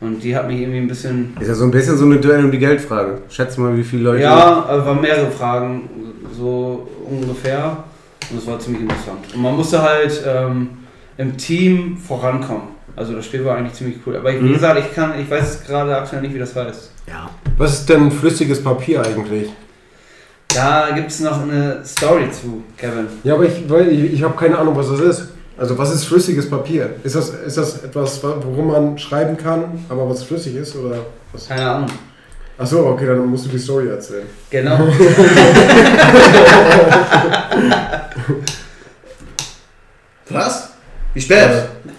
Und 0.00 0.22
die 0.22 0.34
hat 0.36 0.46
mich 0.46 0.60
irgendwie 0.60 0.78
ein 0.78 0.86
bisschen, 0.88 1.36
Ist 1.40 1.48
ja 1.48 1.54
so 1.54 1.64
ein 1.64 1.70
bisschen 1.72 1.96
so 1.96 2.04
eine 2.04 2.16
Duell 2.18 2.44
um 2.44 2.52
die 2.52 2.58
Geldfrage. 2.58 3.18
Schätz 3.28 3.56
mal, 3.56 3.76
wie 3.76 3.82
viele 3.82 4.04
Leute. 4.04 4.22
ja, 4.22 4.64
äh, 4.70 4.86
waren 4.86 5.00
mehrere 5.00 5.30
Fragen, 5.30 5.88
so 6.36 6.88
ungefähr. 7.08 7.84
Und 8.30 8.38
es 8.38 8.46
war 8.46 8.58
ziemlich 8.60 8.82
interessant. 8.82 9.18
Und 9.34 9.42
man 9.42 9.56
musste 9.56 9.82
halt 9.82 10.22
ähm, 10.26 10.68
im 11.16 11.36
Team 11.36 11.96
vorankommen. 11.96 12.76
Also 12.94 13.14
das 13.14 13.24
Spiel 13.26 13.44
war 13.44 13.56
eigentlich 13.56 13.72
ziemlich 13.74 13.96
cool. 14.06 14.16
Aber 14.16 14.32
wie 14.32 14.36
Mhm. 14.36 14.52
gesagt, 14.52 14.78
ich 14.80 14.94
kann, 14.94 15.18
ich 15.20 15.28
weiß 15.30 15.64
gerade 15.64 15.96
aktuell 15.96 16.22
nicht, 16.22 16.34
wie 16.34 16.38
das 16.38 16.54
heißt. 16.54 16.90
ja. 17.08 17.30
was 17.56 17.80
ist 17.80 17.88
denn 17.88 18.10
flüssiges 18.10 18.62
Papier 18.62 19.02
eigentlich? 19.04 19.50
Da 20.54 20.90
gibt 20.94 21.10
es 21.10 21.20
noch 21.20 21.42
eine 21.42 21.80
Story 21.84 22.30
zu, 22.30 22.62
Kevin. 22.76 23.06
Ja, 23.24 23.34
aber 23.34 23.44
ich, 23.44 23.68
weil 23.68 23.88
ich, 23.88 24.14
ich 24.14 24.22
habe 24.22 24.34
keine 24.36 24.58
Ahnung, 24.58 24.74
was 24.76 24.88
das 24.90 25.00
ist. 25.00 25.28
Also 25.58 25.76
was 25.76 25.92
ist 25.92 26.04
flüssiges 26.04 26.48
Papier? 26.48 26.94
Ist 27.02 27.16
das, 27.16 27.30
ist 27.30 27.56
das 27.58 27.82
etwas, 27.82 28.22
worum 28.22 28.68
man 28.68 28.96
schreiben 28.98 29.36
kann, 29.36 29.84
aber 29.88 30.08
was 30.08 30.22
flüssig 30.22 30.54
ist? 30.54 30.76
Oder 30.76 30.98
was? 31.32 31.48
Keine 31.48 31.68
Ahnung. 31.68 31.88
Achso, 32.56 32.86
okay, 32.88 33.06
dann 33.06 33.26
musst 33.26 33.46
du 33.46 33.50
die 33.50 33.58
Story 33.58 33.88
erzählen. 33.88 34.26
Genau. 34.50 34.78
Was? 40.30 40.70
Wie 41.14 41.20
spät? 41.20 41.48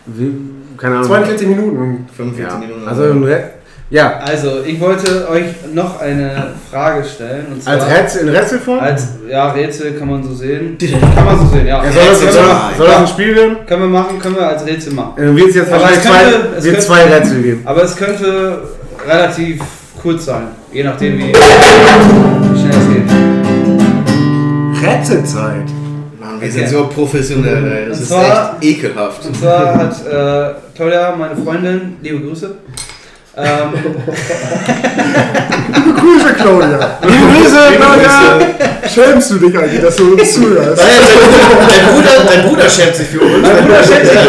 Wie, 0.06 0.34
keine 0.78 0.96
Ahnung. 0.98 1.08
42 1.08 1.48
Minuten. 1.48 2.08
45 2.16 2.40
Ja. 2.54 2.58
Minuten. 2.60 2.88
Also, 2.88 3.04
ja. 3.90 4.20
Also, 4.24 4.62
ich 4.66 4.80
wollte 4.80 5.28
euch 5.30 5.46
noch 5.74 6.00
eine 6.02 6.52
Frage 6.72 7.04
stellen. 7.04 7.46
Und 7.54 7.64
zwar 7.64 7.74
Als 7.74 7.88
Rätsel, 7.88 8.28
in 8.28 8.36
Rätselform? 8.36 8.80
Als, 8.80 9.08
ja, 9.30 9.52
Rätsel 9.52 9.94
kann 9.94 10.08
man 10.10 10.24
so 10.24 10.34
sehen. 10.34 10.78
Kann 11.16 11.26
man 11.26 11.40
so 11.40 11.46
sehen, 11.48 11.68
ja. 11.68 11.84
Ja, 11.84 11.92
soll, 11.92 12.04
das, 12.10 12.20
soll, 12.20 12.28
wir, 12.34 12.50
das, 12.70 12.78
soll 12.78 12.88
das 12.88 12.98
ein 12.98 13.08
Spiel 13.08 13.36
werden? 13.36 13.58
können 13.68 13.82
wir 13.84 13.88
machen, 13.90 14.20
können 14.20 14.36
wir 14.36 14.48
als 14.48 14.66
Rätsel 14.66 14.94
machen. 14.94 15.14
Dann 15.18 15.36
wird 15.36 15.50
es 15.50 15.56
jetzt 15.56 15.72
Aber 15.72 15.82
wahrscheinlich 15.82 16.06
es 16.06 16.12
könnte- 16.12 16.30
zwei, 16.52 16.58
es 16.58 16.64
könnte- 16.64 16.80
zwei 16.80 17.04
Rätsel 17.04 17.42
geben. 17.42 17.62
Aber 17.66 17.84
es 17.84 17.96
könnte 17.96 18.62
relativ 19.08 19.62
kurz 20.02 20.26
sein. 20.26 20.44
Je 20.72 20.84
nachdem, 20.84 21.18
wie, 21.18 21.24
wie 21.30 22.60
schnell 22.60 22.72
es 22.72 22.88
geht. 22.94 24.88
Rätselzeit. 24.88 25.66
Mann, 26.20 26.40
wir 26.40 26.48
Okay. 26.48 26.50
sind 26.52 26.70
so 26.70 26.88
professionell, 26.88 27.66
ey. 27.72 27.90
Das 27.90 27.98
Und 27.98 28.04
ist 28.04 28.10
zwar- 28.10 28.56
echt 28.62 28.64
ekelhaft. 28.78 29.26
Und 29.26 29.36
zwar 29.36 29.76
hat 29.76 29.94
äh, 30.06 30.54
Claudia, 30.76 31.16
meine 31.18 31.36
Freundin, 31.36 31.98
liebe 32.02 32.20
Grüße, 32.22 32.52
ähm, 33.38 33.74
Grüße, 35.96 36.34
Claudia. 36.36 37.00
Grüße, 37.02 37.58
Claudia! 37.78 38.40
Schämst 38.94 39.32
du 39.32 39.36
dich 39.36 39.58
eigentlich, 39.58 39.82
dass 39.82 39.96
du 39.96 40.14
uns 40.14 40.34
zuhörst? 40.36 40.82
Dein, 40.82 40.88
dein, 41.68 41.86
Bruder, 41.94 42.12
dein 42.28 42.42
Bruder 42.50 42.70
schämt 42.70 42.96
sich 42.96 43.08
für 43.08 43.22
uns. 43.22 43.42
mein 43.42 43.64
Bruder 43.66 43.84
schätzt 43.84 44.12
sich 44.12 44.20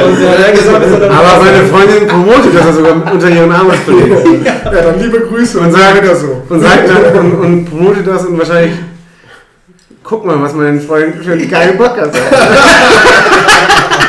sollen 0.65 1.01
doch- 1.01 1.11
Aber 1.11 1.45
meine 1.45 1.65
Freundin 1.67 2.07
promotet 2.09 2.55
das 2.57 2.65
ja 2.67 2.73
sogar 2.73 3.13
unter 3.13 3.29
ihren 3.29 3.51
Arbeitskollegen. 3.53 4.45
Ja, 4.45 4.71
dann 4.83 5.01
liebe 5.01 5.21
Grüße 5.21 5.59
und 5.59 5.67
Und 5.67 5.73
sag 5.73 5.81
sagt- 5.81 6.03
wieder 6.03 6.15
so. 6.17 6.43
Und 6.49 6.61
sagt 6.61 6.89
dann 6.89 7.19
und, 7.21 7.33
und 7.41 7.65
promotet 7.67 8.07
das 8.07 8.25
und 8.27 8.39
wahrscheinlich. 8.39 8.75
Guck 10.03 10.25
mal, 10.27 10.41
was 10.43 10.53
mein 10.55 10.81
Freund 10.81 11.15
für 11.25 11.33
einen 11.33 11.49
geilen 11.51 11.77
Podcast 11.79 12.15
hat. 12.15 12.23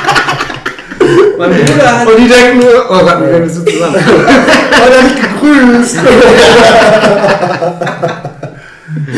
mein 1.50 1.66
Bruder 1.66 2.00
hat 2.00 2.08
Und 2.08 2.18
die 2.20 2.28
denken 2.28 2.60
nur, 2.60 2.86
oh 2.90 3.00
Gott, 3.00 3.20
wir 3.32 3.40
bist 3.40 3.58
du 3.58 3.66
zusammen. 3.66 3.96
Hat 4.06 4.92
er 4.96 5.04
nicht 5.04 5.16
gegrüßt? 5.22 5.98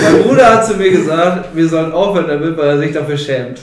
Mein 0.03 0.23
Bruder 0.23 0.45
hat 0.51 0.65
zu 0.67 0.75
mir 0.75 0.91
gesagt, 0.91 1.45
wir 1.53 1.67
sollen 1.67 1.91
aufhören 1.91 2.27
damit, 2.27 2.55
weil 2.57 2.67
er 2.69 2.77
sich 2.77 2.91
dafür 2.93 3.17
schämt. 3.17 3.59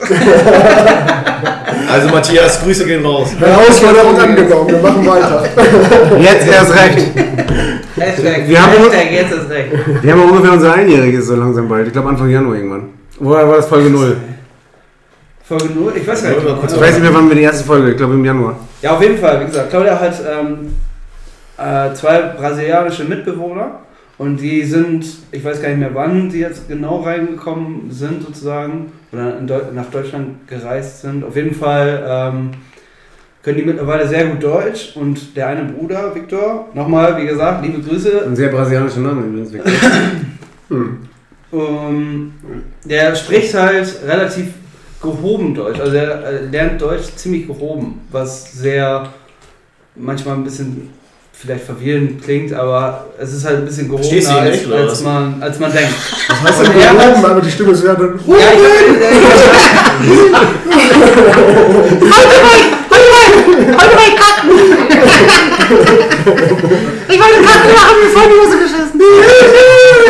Also 1.91 2.09
Matthias, 2.09 2.61
Grüße 2.63 2.85
gehen 2.85 3.05
raus. 3.05 3.29
Herausforderung 3.39 4.19
angenommen, 4.19 4.69
wir 4.69 4.77
machen 4.81 5.07
weiter. 5.07 5.43
Jetzt 6.19 6.47
erst 6.51 6.73
recht. 6.75 7.07
Hashtag, 7.97 8.47
Wir 8.47 8.61
haben- 8.61 8.71
Hashtag 8.77 9.11
jetzt 9.11 9.31
ist 9.33 9.49
recht. 9.49 9.71
Wir 10.01 10.11
haben 10.13 10.21
auch 10.23 10.31
ungefähr 10.31 10.53
unser 10.53 10.73
Einjähriges 10.73 11.27
so 11.27 11.35
langsam 11.35 11.67
bald. 11.69 11.87
Ich 11.87 11.93
glaube 11.93 12.09
Anfang 12.09 12.29
Januar 12.29 12.55
irgendwann. 12.55 12.89
Woher 13.19 13.47
war 13.47 13.57
das 13.57 13.67
Folge 13.67 13.89
0? 13.89 14.17
Folge 15.51 15.73
0? 15.73 15.93
Ich 15.97 16.07
weiß 16.07 16.23
gar 16.23 16.29
nicht. 16.29 16.43
Ich 16.43 16.79
weiß 16.79 16.93
nicht 16.93 17.01
mehr, 17.01 17.13
wann 17.13 17.27
wir 17.27 17.35
die 17.35 17.41
erste 17.41 17.65
Folge, 17.65 17.91
ich 17.91 17.97
glaube 17.97 18.13
im 18.13 18.23
Januar. 18.23 18.55
Ja, 18.81 18.91
auf 18.95 19.01
jeden 19.01 19.17
Fall. 19.17 19.41
Wie 19.41 19.45
gesagt, 19.45 19.69
Claudia 19.69 19.99
hat 19.99 20.13
ähm, 20.25 20.73
äh, 21.57 21.93
zwei 21.93 22.21
brasilianische 22.21 23.03
Mitbewohner 23.03 23.79
und 24.17 24.37
die 24.37 24.63
sind, 24.63 25.05
ich 25.29 25.43
weiß 25.43 25.61
gar 25.61 25.67
nicht 25.67 25.79
mehr, 25.79 25.93
wann 25.93 26.29
die 26.29 26.39
jetzt 26.39 26.69
genau 26.69 27.01
reingekommen 27.01 27.91
sind 27.91 28.23
sozusagen 28.23 28.93
oder 29.11 29.31
Deu 29.41 29.59
nach 29.73 29.87
Deutschland 29.87 30.47
gereist 30.47 31.01
sind. 31.01 31.25
Auf 31.25 31.35
jeden 31.35 31.53
Fall 31.53 32.01
ähm, 32.07 32.51
können 33.43 33.57
die 33.57 33.65
mittlerweile 33.65 34.07
sehr 34.07 34.27
gut 34.27 34.41
Deutsch 34.41 34.95
und 34.95 35.35
der 35.35 35.47
eine 35.47 35.65
Bruder, 35.65 36.15
Viktor, 36.15 36.69
nochmal, 36.73 37.17
wie 37.17 37.27
gesagt, 37.27 37.65
liebe 37.65 37.81
Grüße, 37.81 38.23
Ein 38.25 38.37
sehr 38.37 38.47
brasilianischer 38.47 39.01
Name 39.01 39.23
übrigens. 39.23 39.51
Victor. 39.51 39.71
ähm, 41.51 42.33
der 42.85 43.15
spricht 43.15 43.53
halt 43.53 43.99
relativ 44.07 44.60
gehoben 45.01 45.55
Deutsch. 45.55 45.79
Also 45.79 45.95
er 45.95 46.41
lernt 46.51 46.81
Deutsch 46.81 47.15
ziemlich 47.15 47.47
gehoben, 47.47 48.01
was 48.11 48.51
sehr 48.53 49.09
manchmal 49.95 50.35
ein 50.35 50.43
bisschen 50.43 50.89
vielleicht 51.33 51.65
verwirrend 51.65 52.23
klingt, 52.23 52.53
aber 52.53 53.07
es 53.17 53.33
ist 53.33 53.43
halt 53.45 53.57
ein 53.57 53.65
bisschen 53.65 53.89
gehobener, 53.89 54.37
als, 54.37 54.71
als, 54.71 54.91
was? 54.91 55.01
man, 55.01 55.41
als 55.41 55.59
man 55.59 55.73
denkt. 55.73 55.93
Was 56.43 56.59
heißt 56.59 56.71
denn 56.71 56.73
gehoben, 56.73 57.25
aber 57.25 57.41
die 57.41 57.49
Stimme 57.49 57.71
ist 57.71 57.83
ja 57.83 57.95
dann. 57.95 58.19
Ja, 58.27 58.35
ich 67.07 67.19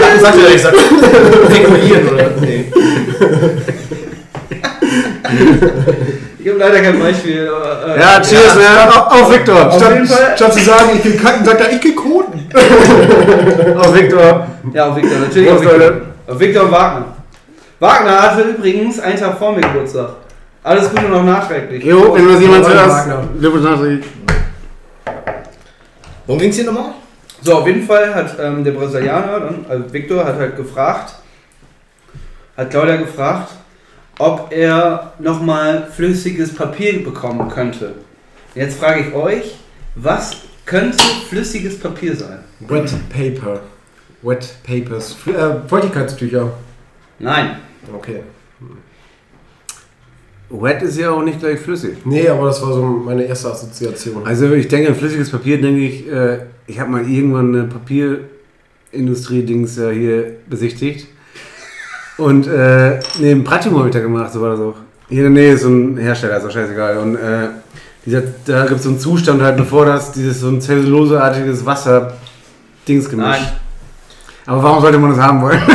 Was 0.02 0.22
sagt 0.22 0.38
er 0.38 0.44
ehrlich 0.44 0.56
gesagt? 0.56 0.76
Regulieren 1.50 2.10
oder? 2.10 2.30
Nee. 2.42 2.66
Ich 6.40 6.50
habe 6.50 6.60
leider 6.60 6.82
kein 6.82 7.00
Beispiel. 7.00 7.48
Aber, 7.50 7.96
äh, 7.96 8.00
Ja, 8.00 8.22
cheers, 8.22 8.56
ne? 8.56 8.64
Auf, 8.88 9.12
auf 9.12 9.32
Victor. 9.34 9.68
Auf 9.72 9.82
jeden 9.94 10.06
Statt, 10.08 10.18
Fall- 10.20 10.38
statt 10.38 10.54
zu 10.54 10.60
sagen, 10.64 10.90
ich 10.96 11.04
gehe 11.04 11.16
kacken, 11.18 11.46
sagt 11.46 11.62
er, 11.62 11.72
ich 11.72 11.82
gehe 11.82 11.96
koten. 11.96 12.50
Auf 13.78 13.96
Victor. 13.96 14.48
Ja, 14.74 14.88
auf 14.90 14.96
Victor, 14.98 15.20
natürlich 15.20 15.50
auf 15.52 15.62
Victor. 15.62 15.92
Auf 16.28 16.40
Victor 16.40 16.64
und 16.66 16.72
Wagner. 16.72 17.06
Wagner 17.80 18.22
hatte 18.22 18.42
übrigens 18.42 19.00
einen 19.00 19.18
Tag 19.20 19.38
vor 19.38 19.54
mir 19.54 19.62
Geburtstag. 19.62 20.10
Alles 20.64 20.90
Gute 20.90 21.04
noch 21.04 21.24
nachträglich. 21.24 21.84
Jo, 21.84 22.14
wenn 22.14 22.26
du 22.26 22.34
das 22.34 22.42
jemand 22.42 22.68
hörst, 22.68 23.08
Glückwunsch 23.40 23.64
nachträglich. 23.64 24.06
Worum 26.28 26.40
ging's 26.42 26.56
hier 26.58 26.66
nochmal? 26.66 26.94
So, 27.42 27.56
auf 27.56 27.66
jeden 27.68 27.88
Fall 27.88 28.14
hat 28.14 28.38
ähm, 28.40 28.64
der 28.64 28.72
Brasilianer, 28.72 29.40
dann, 29.40 29.66
also 29.68 29.92
Victor, 29.92 30.24
hat 30.24 30.38
halt 30.38 30.56
gefragt, 30.56 31.16
hat 32.56 32.70
Claudia 32.70 32.98
gefragt, 32.98 33.50
ob 34.22 34.52
er 34.52 35.14
nochmal 35.20 35.88
flüssiges 35.96 36.54
Papier 36.54 37.04
bekommen 37.04 37.50
könnte. 37.50 37.96
Jetzt 38.54 38.78
frage 38.80 39.02
ich 39.08 39.14
euch, 39.16 39.56
was 39.96 40.38
könnte 40.66 41.04
flüssiges 41.30 41.80
Papier 41.80 42.16
sein? 42.16 42.40
Wet 42.60 42.94
Paper. 43.10 43.62
Wet 44.22 44.54
Papers. 44.64 45.16
Fl- 45.16 45.36
Äh, 45.36 45.68
Feuchtigkeitstücher. 45.68 46.52
Nein. 47.20 47.58
Okay. 47.94 48.22
Wet 50.50 50.82
ist 50.84 50.98
ja 51.00 51.12
auch 51.12 51.24
nicht 51.24 51.40
gleich 51.40 51.60
flüssig. 51.60 51.98
Nee, 52.06 52.28
aber 52.28 52.48
das 52.48 52.62
war 52.62 52.74
so 52.74 52.82
meine 52.84 53.24
erste 53.24 53.50
Assoziation. 53.52 54.26
Also 54.26 54.52
ich 54.54 54.68
denke 54.68 54.90
an 54.90 54.96
flüssiges 54.96 55.30
Papier, 55.32 55.62
denke 55.62 55.80
ich, 55.82 56.08
äh, 56.12 56.40
ich 56.68 56.80
habe 56.80 56.92
mal 56.92 57.10
irgendwann 57.10 57.56
eine 57.56 57.68
Papierindustrie-Dings 58.92 59.78
äh, 59.78 59.94
hier 59.94 60.36
besichtigt. 60.50 61.08
Und 62.22 62.48
äh, 62.48 63.00
nee, 63.20 63.34
habe 63.34 63.88
ich 63.88 63.94
da 63.94 64.00
gemacht, 64.00 64.32
so 64.32 64.42
war 64.42 64.52
das 64.52 64.60
auch. 64.60 64.76
Hier 65.10 65.26
in 65.26 65.34
der 65.34 65.44
Nähe 65.44 65.54
ist 65.54 65.64
so 65.64 65.70
ein 65.70 65.98
Hersteller, 65.98 66.38
ist 66.38 66.46
auch 66.46 66.52
scheißegal. 66.52 66.98
Und 66.98 67.16
äh, 67.16 67.48
dieser, 68.06 68.22
da 68.46 68.66
gibt 68.66 68.78
es 68.78 68.84
so 68.84 68.90
einen 68.90 69.00
Zustand 69.00 69.42
halt, 69.42 69.58
bevor 69.58 69.86
das 69.86 70.12
dieses 70.12 70.40
so 70.40 70.50
ein 70.50 70.62
zelluloseartiges 70.62 71.66
Wasser-Dings 71.66 73.10
gemischt. 73.10 73.42
Nein. 73.42 73.48
Aber 74.46 74.64
warum 74.64 74.82
sollte 74.82 74.98
man 74.98 75.12
das 75.12 75.20
haben 75.20 75.42
wollen? 75.42 75.62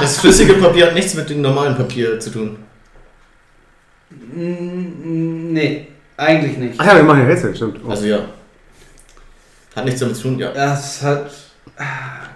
Das 0.00 0.18
flüssige 0.18 0.54
Papier 0.54 0.86
hat 0.86 0.94
nichts 0.94 1.14
mit 1.14 1.30
dem 1.30 1.42
normalen 1.42 1.76
Papier 1.76 2.18
zu 2.18 2.30
tun. 2.30 2.56
Mm, 4.34 5.52
Nee, 5.52 5.88
eigentlich 6.16 6.56
nicht. 6.56 6.74
Ach 6.78 6.86
ja, 6.86 6.96
wir 6.96 7.02
machen 7.02 7.20
ja 7.20 7.26
Rätsel, 7.26 7.54
stimmt. 7.54 7.80
Oh. 7.84 7.90
Also 7.90 8.06
ja. 8.06 8.20
Hat 9.74 9.84
nichts 9.84 10.00
damit 10.00 10.16
zu 10.16 10.22
tun, 10.22 10.38
ja. 10.38 10.52
Das 10.52 11.02
hat, 11.02 11.30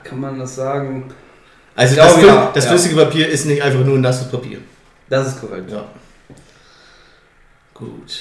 kann 0.05 0.21
man 0.21 0.39
das 0.39 0.55
sagen? 0.57 1.05
Also 1.77 1.97
das, 1.97 2.15
glaube, 2.19 2.27
ja, 2.27 2.51
das 2.55 2.65
ja. 2.65 2.71
flüssige 2.71 2.97
Papier 2.97 3.29
ist 3.29 3.47
nicht 3.47 3.61
einfach 3.63 3.81
nur 3.85 3.97
ein 3.97 4.01
nasses 4.01 4.31
Papier. 4.31 4.59
Das 5.09 5.27
ist 5.29 5.41
korrekt. 5.41 5.71
Ja. 5.71 5.85
Gut. 7.75 8.13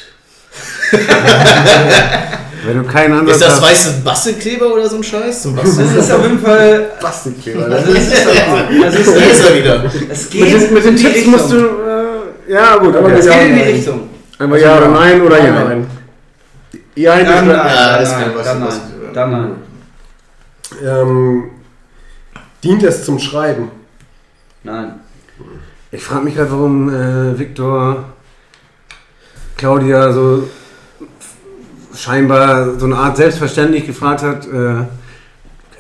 Wenn 2.66 2.78
du 2.78 2.84
keinen 2.90 3.14
Ansatz 3.14 3.36
Ist 3.36 3.42
das 3.44 3.54
hast. 3.56 3.62
weiße 3.64 3.92
Bastelkleber 4.04 4.74
oder 4.74 4.88
so 4.88 4.96
ein 4.98 5.04
Scheiß? 5.04 5.42
Zum 5.44 5.56
Das 5.56 5.68
ist 5.78 6.12
auf 6.12 6.24
jeden 6.24 6.40
Fall. 6.40 6.92
Plastikkleber. 7.00 7.66
Also 7.66 7.92
es 7.94 8.08
ist, 8.08 8.28
also 8.28 8.98
es 8.98 9.06
Da 9.06 9.12
ist 9.16 9.32
ist, 9.40 9.50
er 9.50 9.56
wieder. 9.56 9.84
es 10.10 10.30
geht 10.30 10.42
Mit 10.42 10.62
den, 10.62 10.74
mit 10.74 10.86
den 10.86 10.96
Tipps 10.96 11.26
musst 11.26 11.52
du. 11.52 11.58
Äh, 11.58 12.52
ja, 12.54 12.76
gut, 12.78 12.96
Aber. 12.96 13.12
Es 13.14 13.26
Ja, 13.26 13.34
geht 13.34 13.42
in 13.50 13.56
die 13.56 13.62
nein. 13.62 13.70
Richtung. 13.74 14.10
Einmal 14.40 14.60
ja 14.62 14.78
oder 14.78 14.88
nein 14.90 15.22
oder 15.22 15.38
ja. 15.44 15.52
Nein. 15.52 15.88
Ja, 16.96 17.16
nein. 17.16 17.48
nein, 17.48 17.48
Ja, 17.48 17.94
dann 17.94 18.04
ist 18.04 18.12
kein 18.12 18.34
nein, 18.34 18.60
nein, 18.60 19.14
dann 19.14 19.32
nein. 19.32 19.56
Ähm, 20.84 21.44
dient 22.64 22.84
es 22.84 23.06
zum 23.06 23.20
Schreiben? 23.20 23.70
Nein. 24.64 24.94
Ich 25.92 26.04
frage 26.04 26.24
mich 26.26 26.36
gerade, 26.36 26.52
warum 26.52 26.90
äh, 26.90 27.38
Viktor 27.38 28.06
Claudia 29.58 30.12
so 30.12 30.48
scheinbar 31.96 32.80
so 32.80 32.86
eine 32.86 32.96
Art 32.96 33.18
selbstverständlich 33.18 33.86
gefragt 33.86 34.24
hat, 34.24 34.48
äh, 34.48 34.86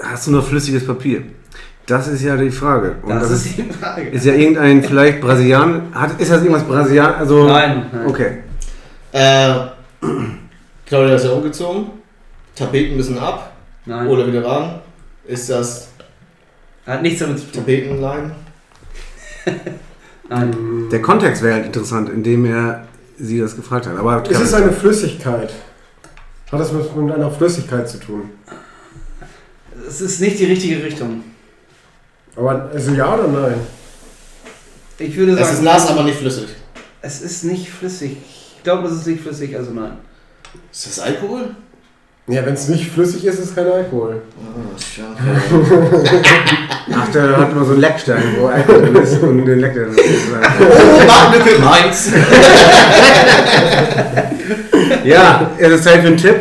hast 0.03 0.27
du 0.27 0.31
noch 0.31 0.45
flüssiges 0.45 0.85
Papier? 0.85 1.23
Das 1.85 2.07
ist 2.07 2.21
ja 2.21 2.37
die 2.37 2.51
Frage. 2.51 2.95
Und 3.01 3.09
Das, 3.09 3.23
das, 3.23 3.31
ist 3.31 3.45
ist, 3.47 3.57
die 3.57 3.73
Frage. 3.73 4.09
ist 4.09 4.25
ja 4.25 4.33
irgendein 4.33 4.83
vielleicht 4.83 5.19
Brasilianer. 5.19 5.81
Hat, 5.93 6.19
ist 6.19 6.31
das 6.31 6.41
irgendwas 6.41 6.63
Brasilianer? 6.63 7.17
Also, 7.17 7.47
Nein, 7.47 7.85
nein. 7.91 8.05
Okay. 8.07 8.37
Äh, 9.11 9.53
Claudia 10.85 11.15
ist 11.15 11.25
ja 11.25 11.31
umgezogen. 11.31 11.87
Tapeten 12.55 12.95
müssen 12.95 13.17
ab 13.17 13.51
Nein. 13.85 14.07
oder 14.07 14.27
wieder 14.27 14.45
ran. 14.45 14.79
Ist 15.25 15.49
das 15.49 15.89
Hat 16.85 17.01
nichts 17.01 17.19
damit 17.19 17.39
zu 17.39 17.45
tun. 17.45 17.53
Tapetenlein? 17.53 18.31
Nein. 20.29 20.89
Der 20.91 21.01
Kontext 21.01 21.41
wäre 21.41 21.55
halt 21.55 21.65
interessant, 21.65 22.09
indem 22.09 22.45
er 22.45 22.87
sie 23.17 23.39
das 23.39 23.55
gefragt 23.55 23.87
hat. 23.87 23.97
Aber 23.97 24.29
Ist 24.29 24.39
es 24.39 24.53
eine 24.53 24.71
Flüssigkeit? 24.71 25.53
Hat 26.51 26.59
das 26.59 26.73
was 26.73 26.93
mit 26.95 27.11
einer 27.13 27.31
Flüssigkeit 27.31 27.89
zu 27.89 27.99
tun? 27.99 28.29
Es 29.87 30.01
ist 30.01 30.21
nicht 30.21 30.39
die 30.39 30.45
richtige 30.45 30.83
Richtung. 30.83 31.23
Aber 32.35 32.69
also 32.73 32.91
ja 32.93 33.13
oder 33.13 33.27
nein? 33.27 33.55
Ich 34.99 35.15
würde 35.15 35.33
sagen. 35.33 35.45
Es 35.45 35.53
ist 35.53 35.63
nass, 35.63 35.87
aber 35.89 36.03
nicht 36.03 36.19
flüssig. 36.19 36.49
Es 37.01 37.21
ist 37.21 37.43
nicht 37.43 37.69
flüssig. 37.69 38.17
Ich 38.57 38.63
glaube, 38.63 38.87
es 38.87 38.93
ist 38.93 39.07
nicht 39.07 39.21
flüssig, 39.21 39.55
also 39.55 39.71
nein. 39.71 39.97
Ist 40.71 40.87
das 40.87 40.99
Alkohol? 40.99 41.55
Ja, 42.27 42.45
wenn 42.45 42.53
es 42.53 42.69
nicht 42.69 42.89
flüssig 42.91 43.25
ist, 43.25 43.39
ist 43.39 43.49
es 43.49 43.55
kein 43.55 43.67
Alkohol. 43.67 44.21
Oh, 44.37 44.79
schade. 44.79 45.17
Ach, 46.95 47.07
der 47.11 47.37
hat 47.37 47.51
immer 47.51 47.65
so 47.65 47.71
einen 47.73 47.81
Leckstein, 47.81 48.23
wo 48.39 48.47
Alkohol 48.47 48.81
drin 48.81 48.95
ist 48.95 49.21
und 49.21 49.45
den 49.45 49.59
leckt 49.59 49.75
er 49.75 49.85
dann. 49.87 49.95
Oh, 49.95 51.05
Marktlücke 51.05 51.59
Mainz! 51.61 52.11
Ja, 55.03 55.51
es 55.57 55.69
ist 55.69 55.83
Zeit 55.83 56.01
für 56.01 56.07
einen 56.07 56.17
Tipp. 56.17 56.35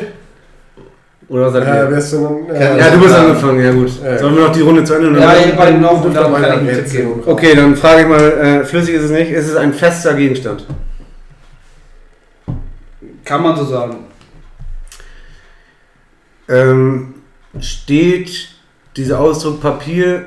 Oder 1.29 1.47
was 1.47 1.53
sagt 1.55 1.67
Äh, 1.67 1.99
ist 1.99 2.13
denn 2.13 2.23
dann, 2.23 2.47
Ja, 2.61 2.77
Ja, 2.77 2.91
du 2.91 3.01
bist 3.01 3.15
angefangen, 3.15 3.61
ja 3.65 3.73
gut. 3.73 3.91
Ja. 4.05 4.19
Sollen 4.19 4.37
wir 4.37 4.43
noch 4.45 4.53
die 4.53 4.61
Runde 4.61 4.85
zu 4.85 4.95
Ende? 4.95 5.19
Ja, 5.21 5.35
ihr 5.35 5.55
beiden 5.55 5.81
noch 5.81 6.05
und 6.05 6.15
dann 6.15 6.33
kann 6.33 6.43
ich 6.43 6.71
einen 6.71 6.85
Tipp 6.85 6.93
geben. 6.93 7.23
Okay, 7.27 7.55
dann 7.57 7.75
frage 7.77 8.03
ich 8.03 8.09
mal, 8.09 8.21
äh, 8.21 8.65
flüssig 8.65 8.95
ist 8.95 9.05
es 9.05 9.11
nicht, 9.11 9.31
ist 9.31 9.49
es 9.49 9.57
ein 9.57 9.73
fester 9.73 10.15
Gegenstand? 10.15 10.67
Kann 13.25 13.43
man 13.43 13.57
so 13.57 13.65
sagen. 13.65 13.97
Ähm, 16.49 17.15
steht 17.61 18.49
dieser 18.97 19.21
Ausdruck 19.21 19.61
Papier, 19.61 20.27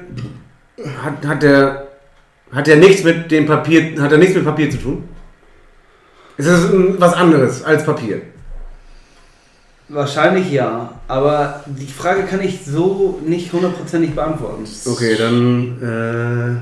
hat, 1.04 1.26
hat 1.26 1.44
der 1.44 1.86
hat 2.52 2.68
der 2.68 2.78
nichts 2.78 3.04
mit 3.04 3.32
dem 3.32 3.46
Papier, 3.46 4.02
hat 4.02 4.12
er 4.12 4.18
nichts 4.18 4.36
mit 4.36 4.46
Papier 4.46 4.70
zu 4.70 4.78
tun? 4.78 5.04
Ist 6.38 6.48
es 6.48 6.72
ein- 6.72 6.96
was 7.00 7.14
anderes 7.14 7.64
als 7.64 7.86
Papier? 7.86 8.22
Wahrscheinlich 9.90 10.52
ja, 10.52 10.94
aber 11.08 11.64
die 11.66 11.86
Frage 11.92 12.24
kann 12.24 12.42
ich 12.42 12.66
so 12.66 13.20
nicht 13.26 13.54
hundertprozentig 13.54 14.16
beantworten. 14.16 14.64
Okay, 14.86 15.16
dann. 15.16 16.58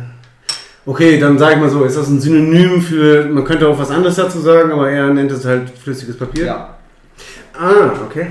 Äh, 0.86 0.90
okay, 0.90 1.20
dann 1.20 1.38
sage 1.40 1.56
ich 1.56 1.60
mal 1.62 1.70
so: 1.70 1.86
Ist 1.86 1.96
das 1.98 2.10
ein 2.10 2.20
Synonym 2.20 2.82
für. 2.82 3.26
Man 3.26 3.46
könnte 3.46 3.68
auch 3.68 3.80
was 3.80 3.92
anderes 3.92 4.16
dazu 4.16 4.40
sagen, 4.42 4.72
aber 4.72 4.90
er 4.90 5.14
nennt 5.14 5.32
es 5.32 5.46
halt 5.46 5.70
flüssiges 5.70 6.18
Papier? 6.18 6.46
Ja. 6.46 6.76
Ah, 7.58 7.92
okay. 8.06 8.28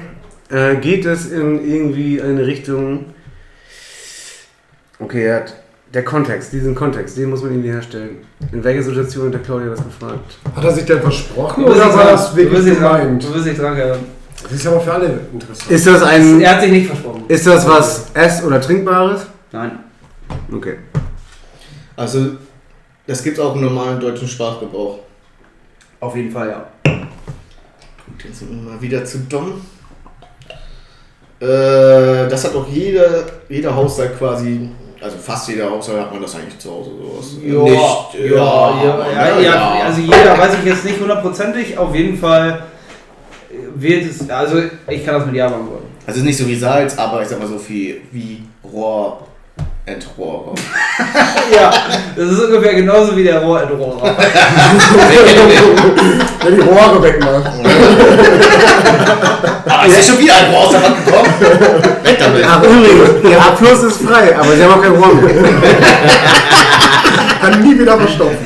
Äh, 0.53 0.77
geht 0.77 1.07
es 1.07 1.31
in 1.31 1.65
irgendwie 1.67 2.21
eine 2.21 2.47
Richtung. 2.47 3.07
Okay, 4.99 5.25
er 5.27 5.37
hat. 5.37 5.57
Der 5.95 6.05
Kontext, 6.05 6.55
diesen 6.55 6.75
Kontext, 6.75 7.19
den 7.19 7.29
muss 7.29 7.43
man 7.43 7.51
irgendwie 7.53 7.69
herstellen. 7.71 8.17
In 8.51 8.65
welcher 8.65 8.83
Situation 8.83 9.27
hat 9.27 9.35
der 9.35 9.41
Claudia 9.43 9.69
das 9.71 9.85
gefragt? 9.85 10.39
Hat 10.57 10.65
er 10.65 10.73
sich 10.73 10.87
denn 10.87 11.03
versprochen 11.03 11.65
oder 11.65 11.95
war 11.95 12.05
das 12.13 12.31
du 12.31 12.37
wirklich 12.37 12.55
wirst 12.61 12.69
nicht 12.69 12.81
dran- 12.81 13.01
gemeint? 13.03 13.23
Du 13.25 13.35
wirst 13.35 13.45
nicht 13.47 13.61
dran 13.61 13.77
gehören. 13.77 14.01
Das 14.43 14.53
ist 14.53 14.67
aber 14.67 14.81
für 14.81 14.93
alle 14.95 15.21
interessant. 15.35 15.71
Ist 15.71 15.87
das 15.87 16.03
ein. 16.03 16.41
Er 16.41 16.55
hat 16.55 16.63
sich 16.63 16.73
nicht 16.73 16.87
versprochen. 16.87 17.25
Ist 17.29 17.47
das 17.47 17.69
was 17.69 18.07
Ess- 18.15 18.43
oder 18.43 18.59
Trinkbares? 18.59 19.27
Nein. 19.53 19.81
Okay. 20.51 20.77
Also, 21.95 22.37
das 23.07 23.23
gibt 23.23 23.37
es 23.37 23.45
auch 23.45 23.55
im 23.55 23.61
normalen 23.61 24.01
deutschen 24.01 24.27
Sprachgebrauch. 24.27 25.01
Auf 26.01 26.17
jeden 26.17 26.31
Fall 26.31 26.49
ja. 26.49 26.67
Gut, 26.85 28.25
jetzt 28.25 28.39
sind 28.39 28.49
wir 28.51 28.71
mal 28.73 28.81
wieder 28.81 29.05
zu 29.05 29.19
dumm. 29.19 29.61
Äh, 31.43 32.29
das 32.29 32.45
hat 32.45 32.55
auch 32.55 32.69
jeder, 32.69 33.25
jeder 33.49 33.75
Haushalt 33.75 34.17
quasi, 34.17 34.69
also 35.01 35.17
fast 35.19 35.49
jeder 35.49 35.69
Haushalt 35.69 35.99
hat 35.99 36.13
man 36.13 36.23
das 36.23 36.37
eigentlich 36.37 36.57
zu 36.57 36.71
Hause 36.71 36.91
sowas. 36.91 37.33
Ja, 37.45 37.63
Nicht, 37.65 38.31
ja, 38.31 38.85
ja, 38.85 39.13
ja, 39.13 39.41
ja, 39.41 39.85
also 39.87 40.01
jeder 40.03 40.39
weiß 40.39 40.55
ich 40.61 40.65
jetzt 40.65 40.85
nicht 40.85 41.01
hundertprozentig, 41.01 41.77
auf 41.77 41.93
jeden 41.97 42.17
Fall 42.17 42.63
wird 43.75 44.05
es, 44.05 44.31
also 44.31 44.63
ich 44.87 45.05
kann 45.05 45.15
das 45.15 45.27
mit 45.27 45.35
Ja 45.35 45.49
beantworten. 45.49 45.87
Also 46.07 46.21
nicht 46.21 46.39
so 46.39 46.47
wie 46.47 46.55
Salz, 46.55 46.97
aber 46.97 47.23
ich 47.23 47.29
sag 47.29 47.41
mal 47.41 47.49
so 47.49 47.59
viel 47.59 48.03
wie 48.13 48.45
Rohr, 48.73 49.27
Entrohrer. 49.85 50.55
Ja, 51.53 51.71
das 52.17 52.31
ist 52.31 52.41
ungefähr 52.45 52.75
genauso 52.75 53.15
wie 53.17 53.25
der 53.25 53.41
Rohrentrohrer. 53.43 54.17
Der 56.43 56.51
die 56.51 56.61
Rohre 56.61 57.03
wegmacht. 57.03 57.51
ah, 59.67 59.85
ist 59.85 59.97
ja 59.97 60.03
schon 60.03 60.19
wieder 60.23 60.35
ein 60.37 60.51
Rohr 60.51 60.65
aus 60.65 60.71
der 60.71 60.83
Hand 60.83 61.05
gekommen? 61.05 61.29
Weg 62.05 62.19
damit. 62.19 62.45
Ach, 62.49 62.63
übrigens, 62.63 63.31
Ihr 63.31 63.39
Abfluss 63.39 63.83
ist 63.83 64.01
frei, 64.03 64.35
aber 64.39 64.57
Sie 64.57 64.65
haben 64.65 64.73
auch 64.73 64.83
kein 64.83 64.93
Rohr 64.93 65.15
mehr. 65.15 65.35
Kann 67.43 67.61
nie 67.63 67.79
wieder 67.79 67.99
verstopfen. 67.99 68.39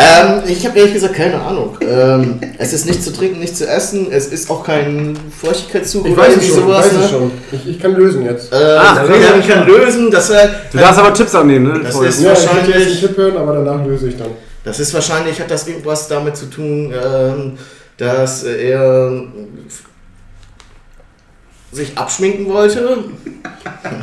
Ähm, 0.00 0.42
ich 0.46 0.64
habe 0.64 0.78
ehrlich 0.78 0.94
gesagt 0.94 1.14
keine 1.14 1.40
Ahnung. 1.40 1.76
Ähm, 1.80 2.38
es 2.58 2.72
ist 2.72 2.86
nicht 2.86 3.02
zu 3.02 3.12
trinken, 3.12 3.40
nicht 3.40 3.56
zu 3.56 3.66
essen. 3.66 4.12
Es 4.12 4.26
ist 4.28 4.48
auch 4.48 4.62
kein 4.62 5.18
Feuchtigkeitszug 5.40 6.06
Ich 6.06 6.12
oder 6.12 6.22
weiß 6.22 6.36
es 6.36 6.42
irgendwie 6.44 6.48
schon, 6.48 6.58
ich 6.58 6.64
sowas. 6.66 6.84
weiß 6.86 6.92
es 6.92 7.00
ne? 7.00 7.08
schon. 7.08 7.30
Ich, 7.52 7.68
ich 7.68 7.80
kann 7.80 7.94
lösen 7.96 8.24
jetzt. 8.24 8.52
Äh, 8.52 8.56
Ah, 8.56 8.94
das 8.94 9.08
okay. 9.08 9.20
kann 9.28 9.40
ich 9.40 9.48
kann 9.48 9.66
lösen. 9.66 10.10
Das, 10.10 10.30
äh, 10.30 10.48
Du 10.70 10.78
darfst 10.78 11.00
aber 11.00 11.12
Tipps 11.14 11.34
annehmen, 11.34 11.72
ne? 11.72 11.80
Das 11.82 11.94
ist- 12.00 12.22
Ja, 12.22 12.32
ich 12.32 12.38
möchte 12.38 12.42
jetzt 12.44 12.48
einen 12.48 12.66
wahrscheinlich- 12.68 13.00
Tipp 13.00 13.16
hören, 13.16 13.36
aber 13.38 13.52
danach 13.54 13.84
löse 13.84 14.08
ich 14.08 14.16
dann. 14.16 14.28
das 14.64 14.78
ist 14.78 14.94
wahrscheinlich, 14.94 15.40
hat 15.40 15.50
das 15.50 15.66
irgendwas 15.66 16.06
damit 16.06 16.36
zu 16.36 16.46
tun, 16.46 16.92
ähm, 16.94 17.58
dass 17.96 18.44
er 18.44 19.22
sich 21.72 21.98
abschminken 21.98 22.46
wollte. 22.48 22.98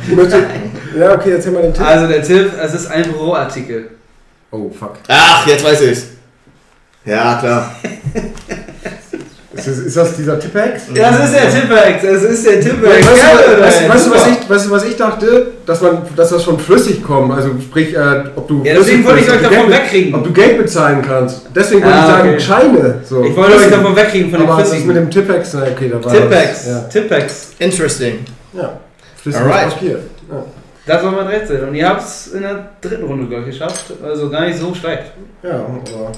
Ich 0.08 0.98
ja, 1.00 1.14
okay, 1.14 1.32
erzähl 1.32 1.52
mal 1.52 1.62
den 1.62 1.72
Tipp. 1.74 1.84
Also 1.86 2.06
der 2.06 2.22
Tipp, 2.22 2.50
es 2.62 2.74
ist 2.74 2.86
ein 2.86 3.04
Büroartikel. 3.04 3.90
Oh, 4.56 4.70
fuck. 4.78 4.94
Ach, 5.08 5.46
jetzt 5.46 5.64
weiß 5.64 5.82
ich's. 5.82 6.06
Ja, 7.04 7.36
klar. 7.38 7.74
Ist, 9.54 9.68
das- 9.68 9.78
ist 9.78 9.96
das 9.96 10.16
dieser 10.16 10.38
Tippex? 10.38 10.82
Das 10.94 11.24
ist 11.24 11.34
der 11.34 11.50
Tippex, 11.50 12.02
es 12.04 12.22
ist 12.24 12.46
der 12.46 12.60
Tippex. 12.60 13.06
Weißt, 13.06 13.08
du, 13.08 13.14
Geil, 13.48 13.60
weißt, 13.62 13.88
weißt, 13.88 14.06
du, 14.06 14.10
was 14.10 14.26
ich, 14.26 14.50
weißt 14.50 14.66
du, 14.66 14.70
was 14.70 14.84
ich 14.84 14.96
dachte? 14.96 15.46
Dass, 15.64 15.80
man, 15.80 15.98
dass 16.14 16.28
das 16.30 16.42
schon 16.44 16.58
flüssig 16.58 17.02
kommt. 17.02 17.32
Also 17.32 17.50
sprich, 17.62 17.94
äh, 17.96 18.24
ob 18.36 18.48
du. 18.48 18.62
Ja, 18.64 18.74
deswegen 18.74 19.04
flüssig 19.04 19.06
wollte 19.06 19.20
ich 19.20 19.30
euch 19.30 19.42
davon 19.42 19.68
Geld- 19.70 19.82
wegkriegen. 19.82 20.14
Ob 20.14 20.24
du 20.24 20.32
Geld 20.32 20.58
bezahlen 20.58 21.02
kannst. 21.06 21.42
Deswegen 21.54 21.82
wollte 21.84 21.96
Ah, 21.96 22.02
ich 22.02 22.06
sagen, 22.12 22.28
okay. 22.28 22.40
Scheine. 22.40 22.94
So. 23.04 23.24
Ich 23.24 23.36
wollte 23.36 23.52
euch 23.52 23.56
Flüssig. 23.62 23.76
davon 23.78 23.96
wegkriegen 23.96 24.30
von 24.30 24.40
dem 24.40 24.48
Aber 24.50 24.58
das 24.60 24.68
ist 24.68 24.74
mit 24.74 24.82
Flüssigen. 24.96 25.10
dem 25.10 25.10
Tippex, 25.26 25.54
na 25.54 25.62
okay, 25.62 25.88
da 25.90 26.04
war 26.04 26.12
Tippex, 26.12 26.48
Das, 26.48 26.66
ja. 26.66 26.78
Tippex. 26.80 27.46
Interesting. 27.58 28.18
ja. 28.52 28.78
Flüssiges 29.22 29.46
Alright. 29.46 29.70
Papier. 29.70 29.98
Ja. 30.30 30.44
Das 30.86 31.02
war 31.02 31.10
mein 31.12 31.26
Rätsel. 31.26 31.68
Und 31.68 31.74
ihr 31.74 31.88
habt 31.88 32.00
es 32.02 32.28
in 32.28 32.42
der 32.42 32.70
dritten 32.80 33.04
Runde, 33.04 33.26
glaube 33.26 33.44
ich, 33.44 33.50
geschafft. 33.58 33.92
Also 34.02 34.30
gar 34.30 34.46
nicht 34.46 34.58
so 34.58 34.72
schlecht. 34.74 35.12
ja, 35.42 35.50
aber. 35.66 36.12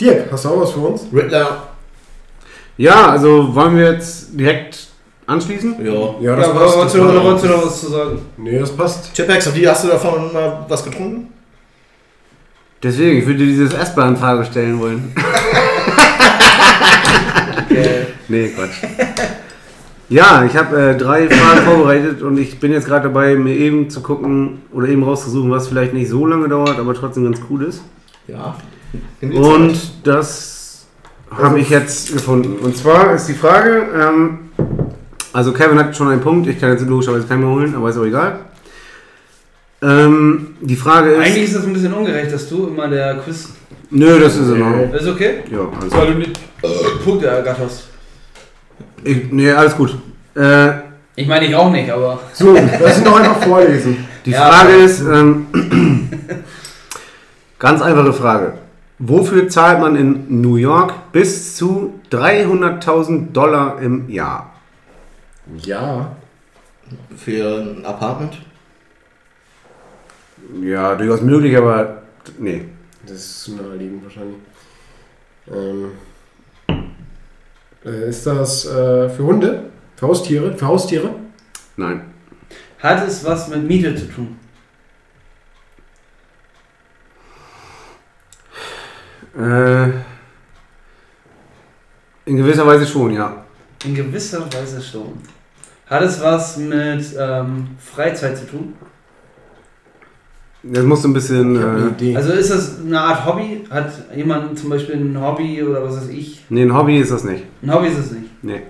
Dirk, 0.00 0.24
hast 0.32 0.44
du 0.44 0.48
auch 0.48 0.60
was 0.62 0.72
für 0.72 0.80
uns? 0.80 1.02
Riddler. 1.12 1.68
Ja, 2.76 3.10
also 3.10 3.54
wollen 3.54 3.76
wir 3.76 3.92
jetzt 3.92 4.28
direkt 4.32 4.88
anschließen? 5.26 5.76
Ja. 5.84 5.92
Ja, 5.92 6.14
Ja, 6.20 6.32
aber 6.48 6.60
passt. 6.64 6.76
wolltest 6.76 6.94
du 6.96 7.02
noch, 7.04 7.24
wolltest 7.24 7.44
du 7.44 7.48
noch 7.48 7.66
was 7.66 7.80
zu 7.80 7.90
sagen? 7.90 8.18
Nee, 8.36 8.58
das 8.58 8.72
passt. 8.76 9.14
Chipex, 9.14 9.46
und 9.46 9.54
die 9.56 9.68
hast 9.68 9.84
du 9.84 9.88
davon 9.88 10.32
mal 10.32 10.64
was 10.68 10.84
getrunken? 10.84 11.28
Deswegen, 12.82 13.18
ich 13.18 13.26
würde 13.26 13.38
dir 13.40 13.46
dieses 13.46 13.72
S-Bahn-Frage 13.72 14.44
stellen 14.46 14.80
wollen. 14.80 15.14
Okay. 17.70 18.06
nee, 18.28 18.48
Quatsch. 18.48 18.82
Ja, 20.08 20.44
ich 20.44 20.56
habe 20.56 20.90
äh, 20.90 20.96
drei 20.96 21.28
Fragen 21.28 21.60
vorbereitet 21.64 22.22
und 22.22 22.38
ich 22.38 22.60
bin 22.60 22.72
jetzt 22.72 22.86
gerade 22.86 23.04
dabei, 23.08 23.36
mir 23.36 23.54
eben 23.54 23.90
zu 23.90 24.02
gucken 24.02 24.62
oder 24.72 24.88
eben 24.88 25.02
rauszusuchen, 25.02 25.50
was 25.50 25.68
vielleicht 25.68 25.94
nicht 25.94 26.08
so 26.08 26.26
lange 26.26 26.48
dauert, 26.48 26.78
aber 26.78 26.94
trotzdem 26.94 27.24
ganz 27.24 27.40
cool 27.50 27.64
ist. 27.64 27.82
Ja. 28.26 28.56
Und 29.20 29.74
Zeit. 29.74 29.90
das 30.04 30.86
habe 31.30 31.58
ich 31.58 31.70
jetzt 31.70 32.12
gefunden. 32.12 32.64
Und 32.64 32.76
zwar 32.76 33.14
ist 33.14 33.26
die 33.26 33.34
Frage, 33.34 33.86
ähm, 33.94 34.38
also 35.32 35.52
Kevin 35.52 35.78
hat 35.78 35.96
schon 35.96 36.08
einen 36.08 36.20
Punkt, 36.20 36.46
ich 36.48 36.60
kann 36.60 36.70
jetzt 36.70 36.86
logischerweise 36.86 37.26
keinen 37.26 37.40
mehr 37.40 37.50
holen, 37.50 37.74
aber 37.74 37.90
ist 37.90 37.98
auch 37.98 38.04
egal. 38.04 38.40
Ähm, 39.82 40.56
die 40.60 40.76
Frage 40.76 41.10
ist... 41.10 41.20
Eigentlich 41.20 41.44
ist 41.44 41.56
das 41.56 41.64
ein 41.64 41.72
bisschen 41.72 41.92
ungerecht, 41.92 42.32
dass 42.32 42.48
du 42.48 42.68
immer 42.68 42.88
der 42.88 43.16
Quiz. 43.16 43.50
Nö, 43.90 44.18
das 44.18 44.36
ist 44.36 44.48
in 44.48 44.62
Ordnung. 44.62 44.92
Ist 44.92 45.08
okay? 45.08 45.42
Ja, 45.50 45.68
alles 45.80 45.92
Weil 45.92 46.12
du 46.12 46.18
nicht 46.18 46.40
Punkte 47.04 47.26
ergattert 47.26 47.66
hast. 47.66 47.93
Ich, 49.04 49.30
nee, 49.30 49.50
alles 49.52 49.76
gut. 49.76 49.96
Äh, 50.34 50.70
Ich 51.16 51.28
meine, 51.28 51.46
ich 51.46 51.54
auch 51.54 51.70
nicht, 51.70 51.90
aber. 51.90 52.18
So, 52.32 52.54
lass 52.54 52.98
ihn 52.98 53.04
doch 53.04 53.16
einfach 53.18 53.42
vorlesen. 53.42 54.04
die 54.24 54.30
Ja, 54.32 54.50
Frage 54.50 54.72
ist, 54.74 55.00
ähm, 55.02 55.46
ganz 57.58 57.82
einfache 57.82 58.12
Frage. 58.12 58.54
Wofür 58.98 59.48
zahlt 59.48 59.80
man 59.80 59.96
in 59.96 60.40
New 60.40 60.56
York 60.56 61.12
bis 61.12 61.56
zu 61.56 62.00
300.000 62.10 63.32
Dollar 63.32 63.78
im 63.80 64.08
Jahr? 64.08 64.52
Ja. 65.58 66.16
Für 67.16 67.58
ein 67.60 67.84
Apartment? 67.84 68.38
Ja, 70.62 70.94
durchaus 70.94 71.22
möglich, 71.22 71.56
aber 71.56 72.02
nee. 72.38 72.64
Das 73.02 73.16
ist 73.16 73.42
zu 73.44 73.56
naheliegend 73.56 74.04
wahrscheinlich. 74.04 74.36
Ähm, 75.48 75.84
äh, 75.84 75.88
ist 77.84 78.26
das 78.26 78.66
äh, 78.66 79.08
für 79.10 79.24
Hunde? 79.24 79.70
Für 79.96 80.08
Haustiere? 80.08 80.56
Für 80.56 80.66
Haustiere? 80.66 81.14
Nein. 81.76 82.02
Hat 82.78 83.06
es 83.06 83.24
was 83.24 83.48
mit 83.48 83.66
Miete 83.66 83.94
zu 83.94 84.06
tun? 84.06 84.38
Äh, 89.36 89.88
in 92.26 92.36
gewisser 92.36 92.66
Weise 92.66 92.86
schon, 92.86 93.12
ja. 93.12 93.44
In 93.84 93.94
gewisser 93.94 94.46
Weise 94.52 94.80
schon. 94.80 95.18
Hat 95.86 96.02
es 96.02 96.20
was 96.22 96.56
mit 96.56 97.04
ähm, 97.18 97.76
Freizeit 97.78 98.38
zu 98.38 98.46
tun? 98.46 98.74
Das 100.66 100.82
muss 100.84 101.04
ein 101.04 101.12
bisschen. 101.12 101.56
Ich 101.56 101.60
habe 101.62 101.72
eine 101.76 101.84
Äh, 101.86 101.90
Idee. 101.90 102.16
Also 102.16 102.32
ist 102.32 102.50
das 102.50 102.80
eine 102.80 102.98
Art 103.00 103.26
Hobby? 103.26 103.64
Hat 103.70 103.92
jemand 104.16 104.58
zum 104.58 104.70
Beispiel 104.70 104.94
ein 104.96 105.20
Hobby 105.20 105.62
oder 105.62 105.82
was 105.84 105.96
weiß 105.96 106.08
ich? 106.08 106.42
nee, 106.48 106.62
ein 106.62 106.74
Hobby 106.74 106.98
ist 106.98 107.10
das 107.12 107.22
nicht. 107.24 107.44
Ein 107.62 107.74
Hobby 107.74 107.88
ist 107.88 107.98
es 107.98 108.10
nicht. 108.12 108.24
Nee. 108.42 108.62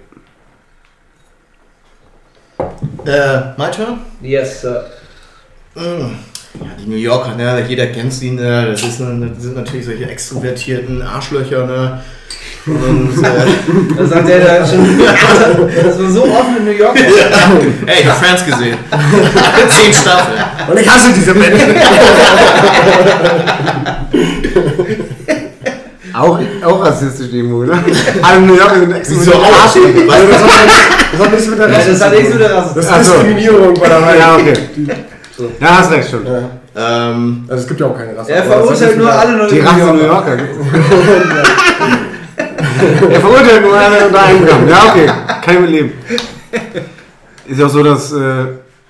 Äh, 3.06 3.52
my 3.58 3.70
turn? 3.70 3.98
Yes, 4.22 4.62
Sir. 4.62 4.86
Mm. 5.74 6.14
Ja, 6.60 6.66
die 6.78 6.88
New 6.88 6.96
Yorker, 6.96 7.34
ne? 7.34 7.64
jeder 7.68 7.86
kennt 7.86 8.12
sie, 8.12 8.30
ne? 8.30 8.68
das, 8.70 8.82
ist, 8.82 9.00
ne? 9.00 9.30
das 9.34 9.42
sind 9.42 9.56
natürlich 9.56 9.86
solche 9.86 10.08
extrovertierten 10.08 11.02
Arschlöcher. 11.02 11.66
Ne? 11.66 12.00
Und, 12.66 13.22
äh, 13.22 13.46
Da 13.98 14.06
sagt 14.06 14.28
er 14.28 14.40
da 14.40 14.66
schon. 14.66 14.98
Das 15.84 15.98
war 15.98 16.10
so 16.10 16.22
offen 16.24 16.56
in 16.58 16.64
New 16.64 16.70
York. 16.70 16.96
hey, 16.96 18.02
ich 18.02 18.08
hab 18.08 18.24
Friends 18.24 18.46
gesehen. 18.46 18.78
Zehn 19.68 19.92
Staffeln. 19.92 20.38
Und 20.70 20.80
ich 20.80 20.88
hasse 20.88 21.12
diese 21.14 21.34
Menschen. 21.34 21.74
Auch, 26.14 26.38
auch 26.64 26.80
rassistisch 26.84 27.32
irgendwo, 27.32 27.64
oder? 27.64 27.76
Alle 28.22 28.40
New 28.42 28.54
Yorker 28.54 28.76
sind 29.02 29.34
auch? 29.34 29.42
Also 29.42 29.80
das, 30.30 30.42
hat, 30.44 30.68
das 31.12 31.20
hat 31.20 31.32
nichts 31.32 31.46
mit 31.48 31.58
der 31.58 31.66
das 31.66 32.00
hat 32.00 32.12
nichts 32.12 32.30
mit 32.30 32.40
der 32.40 32.48
Das 32.50 32.66
Rasse. 32.68 32.78
ist 32.78 32.88
Ach 32.88 33.02
so. 33.02 33.12
Diskriminierung 33.14 33.74
bei 33.74 33.88
der 33.88 34.00
Reihe. 34.00 34.18
Ja, 34.20 34.36
okay. 34.36 34.54
Ja, 35.60 35.78
hast 35.78 35.90
recht 35.90 36.10
schon. 36.10 36.24
Ja. 36.26 37.10
Ähm, 37.10 37.44
Also 37.48 37.62
es 37.62 37.68
gibt 37.68 37.80
ja 37.80 37.86
auch 37.86 37.96
keine 37.98 38.16
Rasse. 38.16 38.32
Er 38.32 38.42
verurteilt 38.44 38.98
nur 38.98 39.12
alle 39.12 39.46
Die 39.48 39.54
New 39.60 39.64
Rasse 39.66 39.78
New 39.78 40.04
Yorker. 40.04 40.36
Yorker. 40.36 40.42
Er 43.10 43.20
verurteilt 43.20 43.62
nur 43.62 43.76
einer 43.78 44.06
unter 44.06 44.22
einem 44.22 44.46
Gramm. 44.46 44.68
Ja, 44.68 44.82
okay. 44.90 45.06
Kann 45.42 45.54
ich 45.54 45.60
mit 45.60 45.70
leben. 45.70 45.92
Ist 47.46 47.60
ja 47.60 47.66
auch 47.66 47.70
so, 47.70 47.82
dass 47.82 48.12
äh, 48.12 48.16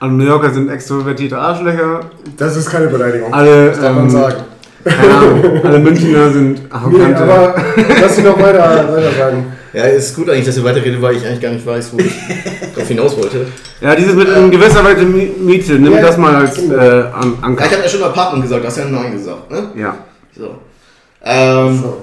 alle 0.01 0.13
New 0.13 0.25
Yorker 0.25 0.51
sind 0.53 0.71
extrovertierte 0.71 1.39
Arschlöcher. 1.39 2.01
Das 2.37 2.57
ist 2.57 2.71
keine 2.71 2.87
Beleidigung. 2.89 3.33
Alle, 3.33 3.69
das 3.71 3.81
darf 3.81 3.95
man 3.95 4.05
ähm, 4.05 4.11
sagen. 4.11 4.37
Keine 4.85 5.15
Ahnung. 5.15 5.61
Alle 5.65 5.79
Münchner 5.79 6.31
sind 6.31 6.63
Nee, 6.63 6.69
arrogante. 6.71 7.23
aber 7.23 7.55
lass 8.01 8.17
mich 8.17 8.27
noch 8.27 8.39
weiter, 8.39 8.93
weiter 8.93 9.13
sagen. 9.13 9.53
Ja, 9.73 9.85
ist 9.85 10.15
gut 10.15 10.31
eigentlich, 10.31 10.47
dass 10.47 10.57
ihr 10.57 10.65
weiterredet, 10.65 11.03
weil 11.03 11.17
ich 11.17 11.27
eigentlich 11.27 11.41
gar 11.41 11.51
nicht 11.51 11.67
weiß, 11.67 11.93
wo 11.93 11.99
ich 11.99 12.13
drauf 12.75 12.87
hinaus 12.87 13.17
wollte. 13.17 13.47
ja, 13.81 13.95
dieses 13.97 14.15
mit 14.15 14.29
in 14.29 14.51
gewisser 14.51 14.85
Weise 14.85 15.03
Mi- 15.05 15.33
Miete, 15.39 15.73
nimm 15.75 15.95
Ja, 15.95 16.03
das 16.03 16.17
mal 16.17 16.37
als 16.37 16.59
äh, 16.59 16.63
An 16.63 16.71
Ja, 16.73 17.11
Anker. 17.43 17.67
ich 17.67 17.73
habe 17.73 17.83
ja 17.83 17.89
schon 17.89 18.03
Apartment 18.05 18.45
gesagt, 18.45 18.63
du 18.63 18.67
hast 18.69 18.79
ja 18.79 18.85
Nein 18.85 19.13
gesagt, 19.13 19.51
ne? 19.51 19.71
Ja. 19.77 19.97
So. 20.37 20.59
Ähm, 21.25 21.81
So. 21.83 21.97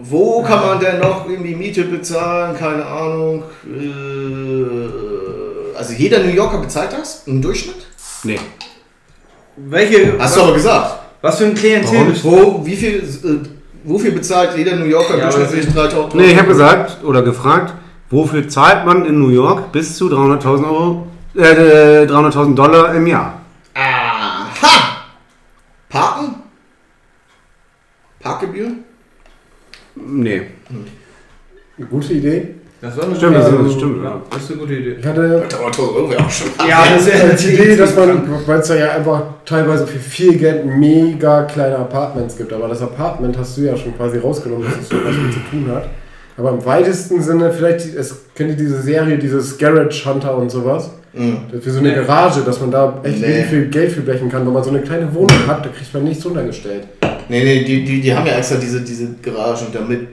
Wo 0.00 0.42
kann 0.42 0.60
man 0.64 0.80
denn 0.80 1.00
noch 1.00 1.28
irgendwie 1.28 1.54
Miete 1.54 1.82
bezahlen? 1.84 2.56
Keine 2.56 2.86
Ahnung. 2.86 3.42
Äh, 3.66 5.76
also 5.76 5.92
jeder 5.92 6.20
New 6.20 6.30
Yorker 6.32 6.58
bezahlt 6.58 6.92
das 6.92 7.24
im 7.26 7.42
Durchschnitt? 7.42 7.84
Nee. 8.22 8.38
Welche. 9.56 10.14
Hast 10.18 10.36
du 10.36 10.42
aber 10.42 10.54
gesagt. 10.54 11.00
Was 11.20 11.38
für 11.38 11.46
ein 11.46 11.54
Klientel? 11.54 12.14
Wo, 12.22 12.64
wie 12.64 12.76
viel, 12.76 12.96
äh, 12.98 13.48
wofür 13.84 14.12
bezahlt 14.12 14.56
jeder 14.56 14.76
New 14.76 14.84
Yorker 14.84 15.18
Ja, 15.18 15.30
durchschnittlich 15.30 15.74
3000 15.74 16.14
Nee, 16.14 16.32
ich 16.32 16.38
habe 16.38 16.48
gesagt 16.48 17.02
oder 17.04 17.22
gefragt, 17.22 17.74
wofür 18.10 18.48
zahlt 18.48 18.86
man 18.86 19.04
in 19.04 19.20
New 19.20 19.30
York 19.30 19.72
bis 19.72 19.96
zu 19.96 20.08
300.000 20.08 20.64
Euro, 20.64 21.06
äh, 21.34 22.06
300.000 22.06 22.54
Dollar 22.54 22.94
im 22.94 23.06
Jahr? 23.06 23.40
Aha! 23.74 25.06
Parken? 25.88 26.34
Parkgebühren? 28.20 28.84
Nee. 29.94 30.42
Gute 31.90 32.12
Idee. 32.12 32.54
Das 32.80 32.96
war 32.96 33.04
eine 33.04 33.16
Stimmt, 33.16 33.34
das, 33.34 33.50
das 33.50 33.72
stimmt. 33.72 34.04
Ja, 34.04 34.22
das 34.30 34.42
ist 34.44 34.50
eine 34.52 34.60
gute 34.60 34.74
Idee. 34.74 34.96
Ich 35.00 35.06
hatte 35.06 35.42
300.000 35.48 35.78
Euro 35.96 36.10
wäre 36.10 36.24
auch 36.24 36.30
schon. 36.30 36.46
Ja, 36.68 36.84
das 36.94 37.06
ist 37.08 37.44
die 37.48 37.54
Idee, 37.54 37.76
dass 37.76 37.96
man, 37.96 38.22
weil 38.46 38.60
es 38.60 38.68
da 38.68 38.76
ja 38.76 38.92
einfach 38.92 39.22
teilweise 39.44 39.84
für 39.86 39.98
viel 39.98 40.36
Geld 40.38 40.64
mega 40.64 41.42
kleine 41.42 41.76
Apartments 41.76 42.36
gibt. 42.36 42.52
Aber 42.52 42.68
das 42.68 42.80
Apartment 42.80 43.36
hast 43.36 43.56
du 43.56 43.62
ja 43.62 43.76
schon 43.76 43.96
quasi 43.96 44.18
rausgenommen, 44.18 44.64
dass 44.64 44.80
es 44.80 44.88
so 44.88 44.96
was 45.04 45.16
mit 45.16 45.32
zu 45.32 45.40
tun 45.50 45.66
hat. 45.74 45.88
Aber 46.36 46.50
im 46.50 46.64
weitesten 46.64 47.20
Sinne, 47.20 47.52
vielleicht, 47.52 47.80
es 47.96 48.14
kennt 48.36 48.50
ihr 48.50 48.56
diese 48.56 48.80
Serie, 48.80 49.18
dieses 49.18 49.58
Garage 49.58 50.04
Hunter 50.08 50.36
und 50.38 50.48
sowas? 50.48 50.90
Mhm. 51.12 51.38
Das 51.50 51.58
ist 51.60 51.66
wie 51.66 51.70
so 51.70 51.78
eine 51.80 51.88
Nee. 51.88 51.94
Garage, 51.96 52.42
dass 52.42 52.60
man 52.60 52.70
da 52.70 53.00
echt 53.02 53.20
Nee. 53.20 53.42
viel 53.42 53.66
Geld 53.70 53.90
für 53.90 54.02
blechen 54.02 54.28
kann. 54.28 54.46
Wenn 54.46 54.52
man 54.52 54.62
so 54.62 54.70
eine 54.70 54.82
kleine 54.82 55.12
Wohnung 55.12 55.46
hat, 55.48 55.66
da 55.66 55.70
kriegt 55.70 55.92
man 55.92 56.04
nichts 56.04 56.24
untergestellt. 56.24 56.84
Nee, 57.28 57.42
nee, 57.42 57.64
die, 57.64 57.84
die, 57.84 58.00
die 58.00 58.14
haben 58.14 58.24
ja 58.24 58.34
extra 58.34 58.54
diese, 58.56 58.82
diese 58.82 59.08
Garagen 59.20 59.66
damit, 59.72 60.06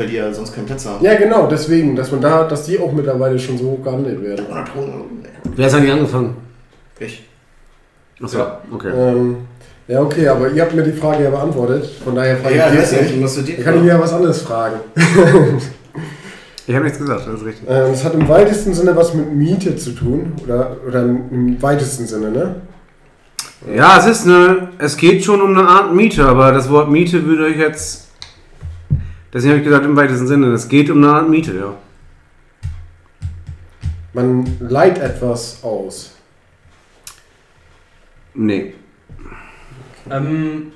weil 0.00 0.06
die 0.08 0.16
ja 0.16 0.32
sonst 0.32 0.54
keinen 0.54 0.66
Platz 0.66 0.86
haben. 0.86 1.04
Ja, 1.04 1.14
genau, 1.16 1.46
deswegen, 1.46 1.94
dass 1.94 2.10
man 2.10 2.20
da, 2.20 2.44
dass 2.44 2.64
die 2.64 2.78
auch 2.78 2.92
mittlerweile 2.92 3.38
schon 3.38 3.58
so 3.58 3.64
hoch 3.70 3.84
gehandelt 3.84 4.22
werden. 4.22 4.46
300.000 4.46 4.76
Euro? 4.76 5.04
Nee. 5.22 5.28
Wer 5.54 5.66
ist 5.66 5.74
eigentlich 5.74 5.92
angefangen? 5.92 6.36
Ich. 6.98 7.26
Achso, 8.22 8.38
Ja. 8.38 8.60
okay. 8.72 8.90
Ähm, 8.94 9.36
ja, 9.88 10.00
okay, 10.02 10.28
aber 10.28 10.50
ihr 10.50 10.62
habt 10.62 10.74
mir 10.74 10.82
die 10.82 10.92
Frage 10.92 11.24
ja 11.24 11.30
beantwortet. 11.30 11.84
Von 12.04 12.14
daher 12.14 12.36
frage 12.36 12.56
Ja, 12.56 12.72
ich 12.72 12.78
weiß 12.78 12.92
jetzt 12.92 13.14
nicht, 13.16 13.36
du 13.36 13.42
dir 13.42 13.56
Da 13.56 13.62
kann 13.62 13.76
ich 13.76 13.82
mir 13.82 13.88
ja 13.88 14.00
was 14.00 14.12
anderes 14.12 14.42
fragen. 14.42 14.76
Ich 16.66 16.76
habe 16.76 16.84
nichts 16.84 17.00
gesagt, 17.00 17.26
das 17.26 17.40
ist 17.40 17.44
richtig. 17.44 17.66
Ähm, 17.68 17.92
Es 17.92 18.04
hat 18.04 18.14
im 18.14 18.28
weitesten 18.28 18.72
Sinne 18.74 18.94
was 18.94 19.12
mit 19.12 19.34
Miete 19.34 19.74
zu 19.74 19.90
tun. 19.90 20.34
Oder, 20.44 20.76
oder 20.86 21.02
im 21.02 21.60
weitesten 21.60 22.06
Sinne, 22.06 22.30
ne? 22.30 22.54
Ja, 23.74 23.98
es 23.98 24.06
ist 24.06 24.24
eine, 24.26 24.68
es 24.78 24.96
geht 24.96 25.24
schon 25.24 25.42
um 25.42 25.50
eine 25.56 25.66
Art 25.68 25.92
Miete, 25.92 26.24
aber 26.24 26.52
das 26.52 26.70
Wort 26.70 26.88
Miete 26.88 27.24
würde 27.26 27.48
ich 27.48 27.56
jetzt, 27.56 28.09
deswegen 29.32 29.50
habe 29.52 29.58
ich 29.60 29.64
gesagt 29.64 29.84
im 29.84 29.96
weitesten 29.96 30.26
Sinne, 30.26 30.52
es 30.52 30.68
geht 30.68 30.90
um 30.90 30.98
eine 30.98 31.12
Art 31.12 31.28
Miete, 31.28 31.54
ja. 31.54 31.76
Man 34.12 34.56
leiht 34.60 34.98
etwas 34.98 35.62
aus. 35.62 36.12
Nee. 38.34 38.74
Ähm, 40.10 40.72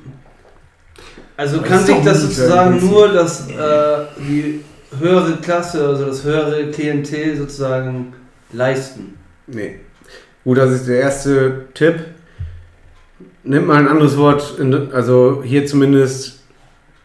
also 1.37 1.59
Das 1.59 1.69
kann 1.69 1.85
sich 1.85 2.05
das 2.05 2.21
sozusagen 2.21 2.81
nur 2.87 3.09
das, 3.09 3.49
äh, 3.51 4.07
die 4.19 4.65
höhere 4.99 5.37
Klasse, 5.39 5.87
also 5.87 6.07
das 6.07 6.23
höhere 6.23 6.71
Klientel 6.71 7.37
sozusagen 7.37 8.13
leisten. 8.53 9.19
Nee. 9.47 9.81
Gut, 10.45 10.59
das 10.59 10.71
ist 10.71 10.87
der 10.89 11.01
erste 11.01 11.67
Tipp. 11.75 12.01
Nimmt 13.43 13.67
mal 13.67 13.79
ein 13.79 13.89
anderes 13.89 14.17
Wort, 14.17 14.59
in, 14.59 14.93
also 14.93 15.43
hier 15.45 15.67
zumindest 15.67 16.34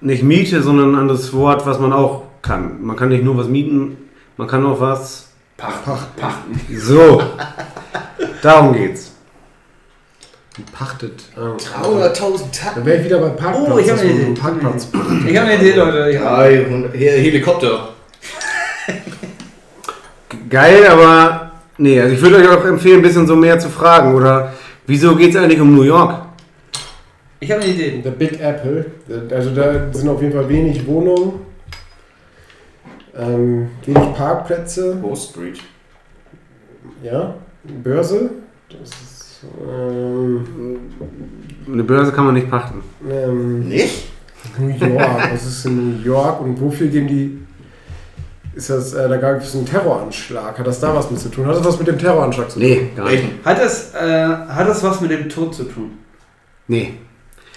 nicht 0.01 0.23
Miete, 0.23 0.61
sondern 0.61 0.93
ein 0.93 0.99
anderes 0.99 1.33
Wort, 1.33 1.65
was 1.65 1.79
man 1.79 1.93
auch 1.93 2.23
kann. 2.41 2.83
Man 2.83 2.95
kann 2.95 3.09
nicht 3.09 3.23
nur 3.23 3.37
was 3.37 3.47
mieten, 3.47 3.97
man 4.37 4.47
kann 4.47 4.65
auch 4.65 4.79
was. 4.79 5.27
Pacht. 5.57 5.83
Pachten. 6.15 6.61
So. 6.77 7.21
Darum 8.41 8.73
geht's. 8.73 9.11
Pachtet. 10.73 11.23
Ah. 11.35 11.55
300.000 11.83 12.13
Dann 12.13 12.51
Tacken. 12.51 12.85
wäre 12.85 12.97
ich 12.99 13.05
wieder 13.05 13.19
beim 13.19 13.35
Parkplatz. 13.35 13.69
Oh, 13.71 13.77
ich 13.77 13.89
hab 13.89 13.95
dass 13.97 14.01
eine 14.05 14.13
man 14.13 14.19
so 14.19 14.25
einen 14.25 14.31
Idee. 14.33 14.41
Parkplatz. 14.41 14.87
Ich 15.27 15.37
habe 15.37 15.47
eine 15.49 15.55
Idee, 15.61 15.71
Leute. 15.73 16.09
Ich 16.11 16.19
hab, 16.19 16.35
300, 16.37 16.93
He- 16.95 17.09
Helikopter. 17.09 17.89
Geil, 20.49 20.87
aber 20.87 21.51
nee, 21.77 21.99
also 22.01 22.13
ich 22.15 22.21
würde 22.21 22.37
euch 22.37 22.47
auch 22.49 22.65
empfehlen, 22.65 22.97
ein 22.99 23.01
bisschen 23.03 23.27
so 23.27 23.35
mehr 23.35 23.59
zu 23.59 23.69
fragen. 23.69 24.15
Oder 24.15 24.53
wieso 24.87 25.15
geht's 25.15 25.35
eigentlich 25.35 25.59
um 25.61 25.75
New 25.75 25.83
York? 25.83 26.21
Ich 27.39 27.51
hab 27.51 27.59
eine 27.61 27.69
Idee. 27.71 28.01
Der 28.03 28.11
Big 28.11 28.39
Apple. 28.41 28.85
Also 29.31 29.51
da 29.55 29.91
sind 29.93 30.09
auf 30.09 30.21
jeden 30.21 30.33
Fall 30.33 30.49
wenig 30.49 30.85
Wohnungen. 30.85 31.33
Ähm, 33.17 33.69
wenig 33.85 34.13
Parkplätze. 34.13 35.01
Wall 35.03 35.15
Street. 35.15 35.59
Ja. 37.03 37.35
Börse. 37.83 38.29
Das 38.69 38.89
ist. 38.89 39.43
Ähm, 39.67 40.45
Eine 41.71 41.83
Börse 41.83 42.11
kann 42.11 42.25
man 42.25 42.33
nicht 42.33 42.49
pachten. 42.49 42.81
ähm, 43.09 43.67
Nicht? 43.67 44.05
New 44.57 44.69
York. 44.69 45.31
Was 45.33 45.45
ist 45.45 45.65
in 45.65 45.97
New 46.01 46.03
York 46.05 46.41
und 46.41 46.59
wofür 46.61 46.87
gehen 46.87 47.07
die. 47.07 47.39
Ist 48.55 48.69
das, 48.69 48.93
äh, 48.93 49.07
da 49.07 49.15
gab 49.17 49.41
es 49.41 49.55
einen 49.55 49.65
Terroranschlag. 49.65 50.57
Hat 50.59 50.67
das 50.67 50.79
da 50.81 50.93
was 50.93 51.09
mit 51.11 51.19
zu 51.19 51.29
tun? 51.29 51.45
Hat 51.45 51.55
das 51.55 51.63
was 51.65 51.77
mit 51.79 51.87
dem 51.87 51.97
Terroranschlag 51.97 52.49
zu 52.51 52.59
tun? 52.59 52.67
Nee, 52.67 52.89
gar 52.95 53.09
nicht. 53.09 53.23
Hat 53.45 53.59
das, 53.61 53.93
äh, 53.93 54.25
hat 54.27 54.67
das 54.67 54.83
was 54.83 54.99
mit 55.01 55.11
dem 55.11 55.29
Tod 55.29 55.55
zu 55.55 55.63
tun? 55.63 55.91
Nee. 56.67 56.93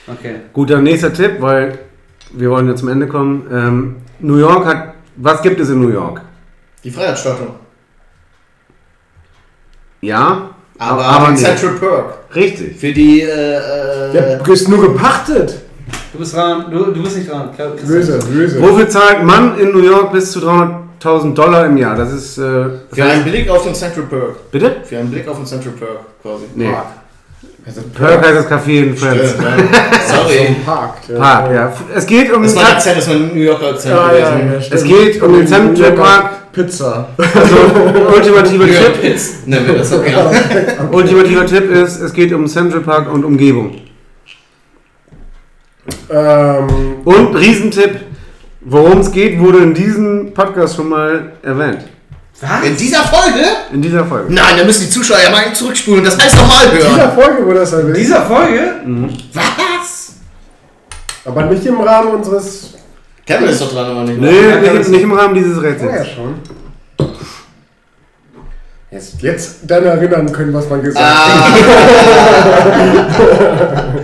Okay. 0.06 0.36
Gut, 0.52 0.70
dann 0.70 0.82
nächster 0.82 1.12
Tipp, 1.12 1.36
weil 1.40 1.78
wir 2.32 2.50
wollen 2.50 2.66
ja 2.68 2.74
zum 2.74 2.88
Ende 2.88 3.06
kommen. 3.06 3.46
Ähm, 3.52 3.96
New 4.20 4.36
York 4.38 4.64
hat. 4.66 4.94
Was 5.16 5.42
gibt 5.42 5.60
es 5.60 5.68
in 5.70 5.80
New 5.80 5.90
York? 5.90 6.22
Die 6.82 6.90
Freiheitsstatue. 6.90 7.48
Ja, 10.00 10.50
Aber, 10.78 11.04
aber 11.04 11.30
nicht. 11.30 11.44
Central 11.44 11.74
Perk. 11.74 12.14
Richtig. 12.34 12.76
Für 12.78 12.92
die, 12.92 13.20
äh, 13.20 13.26
äh, 13.26 14.14
Ja, 14.14 14.36
du 14.38 14.44
bist 14.44 14.68
nur 14.68 14.80
gepachtet. 14.80 15.60
Du 16.12 16.18
bist 16.18 16.34
dran, 16.34 16.70
du, 16.70 16.86
du 16.90 17.02
bist 17.02 17.16
nicht 17.18 17.30
dran. 17.30 17.50
Böse, 17.86 18.18
böse. 18.18 18.60
Wofür 18.60 18.88
zahlt 18.88 19.22
man 19.22 19.58
in 19.58 19.70
New 19.72 19.82
York 19.82 20.12
bis 20.12 20.32
zu 20.32 20.40
300.000 20.40 21.34
Dollar 21.34 21.66
im 21.66 21.76
Jahr? 21.76 21.96
Das 21.96 22.12
ist. 22.12 22.38
Äh, 22.38 22.40
für 22.92 23.04
einen 23.04 23.24
Blick 23.24 23.48
auf 23.48 23.64
den 23.64 23.74
Central 23.74 24.06
Perk. 24.06 24.50
bitte? 24.50 24.76
Für 24.84 24.98
einen 24.98 25.10
Blick 25.10 25.28
auf 25.28 25.36
den 25.36 25.46
Central 25.46 25.72
Perk, 25.74 25.98
quasi. 26.22 26.44
Nee. 26.54 26.70
Park. 26.70 26.86
Perk 27.94 28.26
heißt 28.26 28.36
das 28.38 28.48
Café 28.50 28.82
in 28.82 28.96
Friends. 28.96 29.30
Stimmt. 29.30 29.46
Sorry. 30.08 30.56
Park. 30.66 30.94
Park, 31.16 31.52
ja. 31.54 31.72
Es 31.94 32.06
geht 32.06 32.32
um 32.32 32.42
Das 32.42 32.54
den 32.54 32.62
war 32.62 32.72
Akzent, 32.72 32.98
das 32.98 33.08
war 33.08 33.14
ein 33.14 33.28
New 33.28 33.40
Yorker 33.40 33.68
Akzent 33.70 33.94
Ja, 33.94 34.12
ja, 34.12 34.38
ja. 34.38 34.60
Es 34.70 34.82
geht 34.84 35.22
um 35.22 35.32
den 35.32 35.46
Central 35.46 35.92
Park. 35.92 36.52
Pizza. 36.52 37.08
Also, 37.16 37.56
ultimativer 38.14 38.66
Tipp, 39.02 39.18
nennen 39.46 39.66
wir 39.66 39.78
das 39.78 39.90
gerne. 39.90 40.38
ultimativer 40.92 41.46
Tipp 41.46 41.70
ist, 41.70 42.00
es 42.00 42.12
geht 42.12 42.32
um 42.32 42.46
Central 42.46 42.82
Park 42.82 43.10
und 43.10 43.24
Umgebung. 43.24 43.76
Ähm, 46.10 46.68
Und 47.04 47.34
Riesentipp, 47.36 48.00
worum 48.60 48.98
es 48.98 49.10
geht, 49.10 49.38
wurde 49.40 49.58
in 49.58 49.72
diesem 49.72 50.34
Podcast 50.34 50.76
schon 50.76 50.90
mal 50.90 51.32
erwähnt. 51.42 51.84
Was? 52.42 52.64
In 52.66 52.76
dieser 52.76 53.04
Folge? 53.04 53.44
In 53.72 53.80
dieser 53.82 54.04
Folge. 54.04 54.32
Nein, 54.32 54.56
da 54.58 54.64
müssen 54.64 54.82
die 54.84 54.90
Zuschauer 54.90 55.18
ja 55.22 55.30
mal 55.30 55.52
zurückspulen 55.54 56.00
und 56.00 56.06
das 56.06 56.18
alles 56.18 56.34
nochmal 56.36 56.64
in 56.66 56.76
dieser 56.76 56.96
hören. 56.96 57.12
Folge 57.14 57.46
wurde 57.46 57.60
das 57.60 57.72
In 57.72 57.78
erwähnt. 57.80 57.96
dieser 57.96 58.22
Folge? 58.22 58.74
Was? 59.32 60.14
Aber 61.24 61.44
nicht 61.44 61.64
im 61.66 61.80
Rahmen 61.80 62.16
unseres. 62.16 62.74
Kevin 63.24 63.48
ist 63.48 63.60
doch 63.60 63.72
dran, 63.72 63.86
aber 63.92 64.02
nicht. 64.02 64.20
Nee, 64.20 64.70
nicht, 64.76 64.88
nicht 64.88 65.02
im 65.02 65.12
Rahmen 65.12 65.34
dieses 65.36 65.56
Oh 65.58 65.62
ja, 65.62 65.68
Rätsels. 65.70 66.08
schon. 66.08 66.34
Jetzt, 68.90 69.22
jetzt 69.22 69.56
dann 69.68 69.84
erinnern 69.84 70.30
können, 70.32 70.52
was 70.52 70.68
man 70.68 70.82
gesagt 70.82 71.06
Ah, 71.08 71.48
hat. 71.48 71.54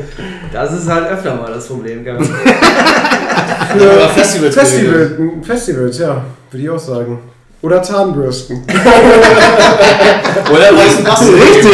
Das 0.53 0.73
ist 0.73 0.89
halt 0.89 1.07
öfter 1.11 1.35
mal 1.35 1.53
das 1.53 1.67
Problem. 1.69 2.03
Gell? 2.05 2.17
über 3.75 4.09
Festivals. 4.09 4.55
Festival, 4.55 4.93
geredet. 4.95 5.19
m, 5.19 5.43
Festivals, 5.45 5.99
ja, 5.99 6.25
würde 6.51 6.65
ich 6.65 6.71
auch 6.71 6.79
sagen. 6.79 7.19
Oder 7.61 7.83
Zahnbürsten. 7.83 8.63
Oder 10.51 10.77
weißen 10.77 11.07
Wasser. 11.07 11.33
Richtig! 11.33 11.73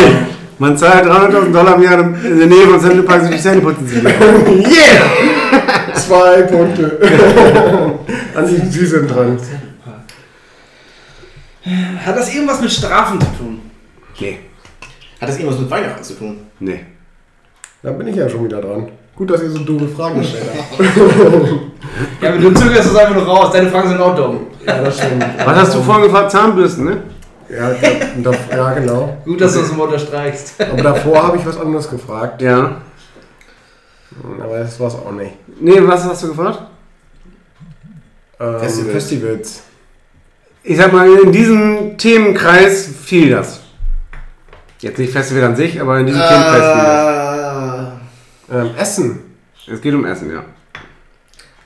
Man 0.59 0.79
zahlt 0.79 1.05
300.000 1.05 1.53
Dollar 1.53 1.75
im 1.77 1.83
Jahr 1.83 1.99
in 2.01 2.39
der 2.39 2.47
Nähe 2.47 2.67
von 2.67 2.81
Central 2.81 3.03
Park, 3.03 3.23
sich 3.23 3.37
die 3.37 3.43
Zähne 3.43 3.61
putzen 3.61 3.87
zu. 3.87 3.97
Yeah! 4.71 5.95
Zwei 5.95 6.43
Punkte. 6.43 6.99
Andi, 8.35 8.63
Sie 8.71 8.87
sind 8.87 9.09
dran. 9.09 9.39
Hat 12.05 12.17
das 12.17 12.35
irgendwas 12.35 12.61
mit 12.61 12.71
Strafen 12.71 13.21
zu 13.21 13.27
tun? 13.39 13.61
Nee. 14.21 14.39
Hat 15.21 15.29
das 15.29 15.39
irgendwas 15.39 15.61
mit 15.61 15.71
Weihnachten 15.71 16.03
zu 16.03 16.15
tun? 16.15 16.47
Nee. 16.61 16.81
Da 17.83 17.91
bin 17.91 18.07
ich 18.09 18.17
ja 18.17 18.29
schon 18.29 18.45
wieder 18.45 18.61
dran. 18.61 18.89
Gut, 19.17 19.31
dass 19.31 19.43
ihr 19.43 19.51
so 19.51 19.59
doofe 19.59 19.89
Fragen 19.89 20.23
stellt. 20.25 20.45
Ja, 22.21 22.29
aber 22.31 22.39
du 22.39 22.53
zögerst 22.53 22.91
es 22.91 22.97
einfach 22.97 23.15
nur 23.15 23.27
raus. 23.27 23.53
Deine 23.53 23.71
Fragen 23.71 23.89
sind 23.89 24.01
auch 24.01 24.17
dumm. 24.17 24.47
Ja, 24.67 24.83
das 24.83 24.99
stimmt. 24.99 25.25
Was 25.45 25.57
hast 25.57 25.75
du 25.75 25.83
vorhin 25.83 26.05
gefragt? 26.05 26.31
Zahnbürsten, 26.31 26.85
ne? 26.85 27.03
Ja, 27.49 27.71
da, 28.23 28.33
ja, 28.57 28.73
genau. 28.73 29.17
Gut, 29.25 29.41
dass 29.41 29.55
du 29.55 29.61
das 29.61 29.71
immer 29.71 29.85
unterstreichst. 29.85 30.55
Aber 30.61 30.83
davor 30.83 31.23
habe 31.23 31.37
ich 31.37 31.47
was 31.47 31.59
anderes 31.61 31.89
gefragt. 31.91 32.41
Ja. 32.43 32.81
Aber 34.41 34.59
das 34.59 34.79
war 34.81 34.89
es 34.89 34.95
auch 34.95 35.11
nicht. 35.13 35.33
Nee, 35.61 35.79
was 35.83 36.05
hast 36.05 36.23
du 36.23 36.29
gefragt? 36.29 36.61
Ähm, 38.41 38.59
Festivals. 38.61 38.93
Festivals. 38.93 39.63
Ich 40.63 40.77
sag 40.79 40.93
mal, 40.93 41.09
in 41.09 41.31
diesem 41.33 41.99
Themenkreis 41.99 42.89
fiel 43.05 43.31
das. 43.31 43.61
Jetzt 44.81 44.99
nicht 44.99 45.13
Festival 45.13 45.45
an 45.45 45.57
sich, 45.57 45.81
aber 45.81 45.99
in 45.99 46.07
diesem 46.07 46.21
Themenkreis 46.23 46.73
fiel 46.73 46.83
Ah. 46.83 47.93
Ähm, 48.53 48.71
Essen. 48.79 49.21
das. 49.67 49.75
Es 49.77 49.81
geht 49.83 49.95
um 49.95 50.05
Essen, 50.07 50.31
ja. 50.33 50.45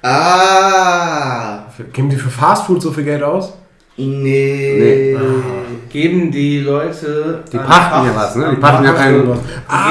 Ah. 0.03 1.65
Geben 1.93 2.09
die 2.11 2.17
für 2.17 2.31
Fastfood 2.31 2.83
so 2.83 2.91
viel 2.93 3.05
Geld 3.05 3.23
aus? 3.23 3.53
Nee. 3.97 5.15
Nee. 5.15 5.19
Geben 5.91 6.31
die 6.31 6.61
Leute. 6.61 7.43
Die 7.53 7.57
pachten 7.57 8.07
ja 8.07 8.15
was, 8.15 8.37
ne? 8.37 8.51
Die 8.55 8.57
pachten 8.61 8.85
ja 8.85 8.93
Pacht- 8.93 9.03
keinen. 9.03 9.23
Die 9.25 9.33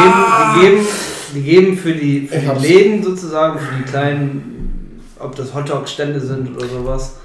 geben, 0.02 0.16
die 0.56 0.62
geben, 0.62 0.88
die 1.36 1.42
geben 1.42 1.78
für 1.78 1.94
die, 1.94 2.28
für 2.28 2.40
die. 2.40 2.68
Läden 2.68 3.04
sozusagen, 3.04 3.60
für 3.60 3.76
die 3.76 3.84
kleinen, 3.84 5.02
ob 5.20 5.36
das 5.36 5.54
Hotdog-Stände 5.54 6.20
sind 6.20 6.56
oder 6.56 6.68
sowas. 6.68 7.16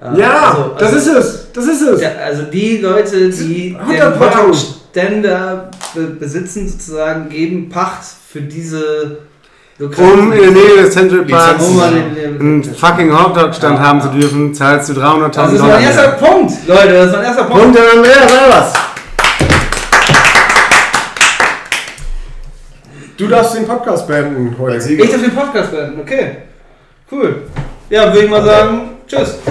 Äh, 0.00 0.18
Ja, 0.18 0.50
also- 0.50 0.70
das 0.78 0.94
also- 0.94 1.10
ist 1.10 1.16
es. 1.16 1.52
Das 1.52 1.64
ist 1.66 1.82
es. 1.82 2.00
Ja, 2.00 2.10
also 2.24 2.42
die 2.44 2.78
Leute, 2.78 3.28
die 3.30 3.76
Hotdog- 3.76 3.88
den 3.90 4.20
Hotdog. 4.20 4.46
Hotdog-Ständer 4.48 5.70
be 5.94 6.00
besitzen, 6.18 6.68
sozusagen, 6.68 7.28
geben 7.28 7.68
Pacht 7.68 8.04
für 8.28 8.40
diese. 8.40 9.18
Um 9.80 10.32
in 10.32 10.40
der 10.42 10.50
Nähe 10.50 10.76
des 10.82 10.92
Central 10.92 11.24
Parks 11.24 11.64
einen 11.64 12.62
fucking 12.62 13.10
Hotdog-Stand 13.16 13.78
Ja, 13.78 13.84
haben 13.84 14.00
ja. 14.00 14.04
zu 14.04 14.10
dürfen, 14.18 14.52
zahlst 14.54 14.90
du 14.90 14.92
300.000 14.92 15.30
Das 15.34 15.52
ist 15.52 15.60
Dollar. 15.60 15.74
mein 15.76 15.84
erster 15.84 16.08
Punkt, 16.08 16.52
Leute, 16.66 16.92
das 16.92 17.06
ist 17.06 17.12
mein 17.16 17.24
erster 17.24 17.44
Punkt. 17.44 17.64
Und 17.64 17.76
dann 17.76 18.02
mehr, 18.02 18.28
sei 18.28 18.50
was. 18.50 18.74
Du 23.16 23.26
darfst 23.26 23.56
den 23.56 23.66
Podcast 23.66 24.06
beenden 24.06 24.54
heute. 24.58 24.92
Ich 24.92 25.10
darf 25.10 25.22
den 25.22 25.34
Podcast 25.34 25.70
beenden, 25.70 26.00
okay. 26.00 26.36
Cool. 27.10 27.44
Ja, 27.88 28.12
würde 28.12 28.24
ich 28.26 28.30
mal 28.30 28.44
sagen, 28.44 28.80
tschüss. 29.06 29.36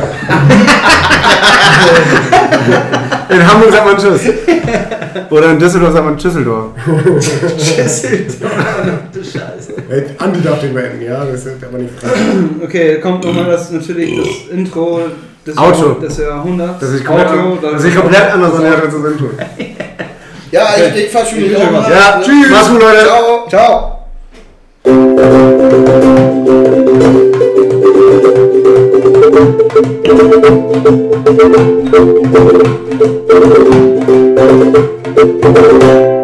In 3.30 3.48
Hamburg 3.48 3.72
sagt 3.72 3.86
man 3.86 3.98
Tschüss. 3.98 4.34
Oder 5.30 5.52
in 5.52 5.60
Düsseldorf 5.60 5.94
sagt 5.94 6.06
man 6.06 6.18
Tschüsseldorf. 6.18 6.68
Tschüss. 7.58 8.02
du 9.14 9.24
Scheiße. 9.24 9.74
Hey, 9.88 10.04
Andi 10.18 10.42
darf 10.42 10.60
den 10.60 10.74
beenden, 10.74 11.02
ja? 11.02 11.24
Das 11.26 11.46
ist 11.46 11.64
aber 11.64 11.78
nicht 11.78 11.94
frei. 12.00 12.10
Okay, 12.64 13.00
kommt 13.00 13.24
nochmal 13.24 13.46
das 13.46 13.72
natürlich 13.72 14.18
das 14.18 14.58
Intro 14.58 15.02
des, 15.46 15.58
Auto. 15.58 15.94
Des 15.94 16.18
Jahrhunderts. 16.18 16.80
Das 16.80 16.90
ist 16.90 17.06
komplett, 17.06 17.28
Auto, 17.30 17.58
das 17.62 17.84
ist 17.84 17.96
komplett 17.96 18.32
anders 18.32 18.54
an 18.56 18.62
der 18.64 18.90
zu 18.90 19.02
sind. 19.02 19.22
Ja, 20.52 20.68
ich, 20.78 21.04
ich 21.04 21.12
verabschiede 21.12 21.42
mich 21.42 21.58
auch 21.58 21.72
mal. 21.72 21.92
Ja, 21.92 22.20
tschüss. 22.24 22.48
Mach's 22.50 22.70
gut, 22.70 22.82
Leute. 22.82 23.06
Ciao. 23.06 23.48
Ciao. 23.48 23.99
Thank 29.60 30.08
you. 35.84 36.19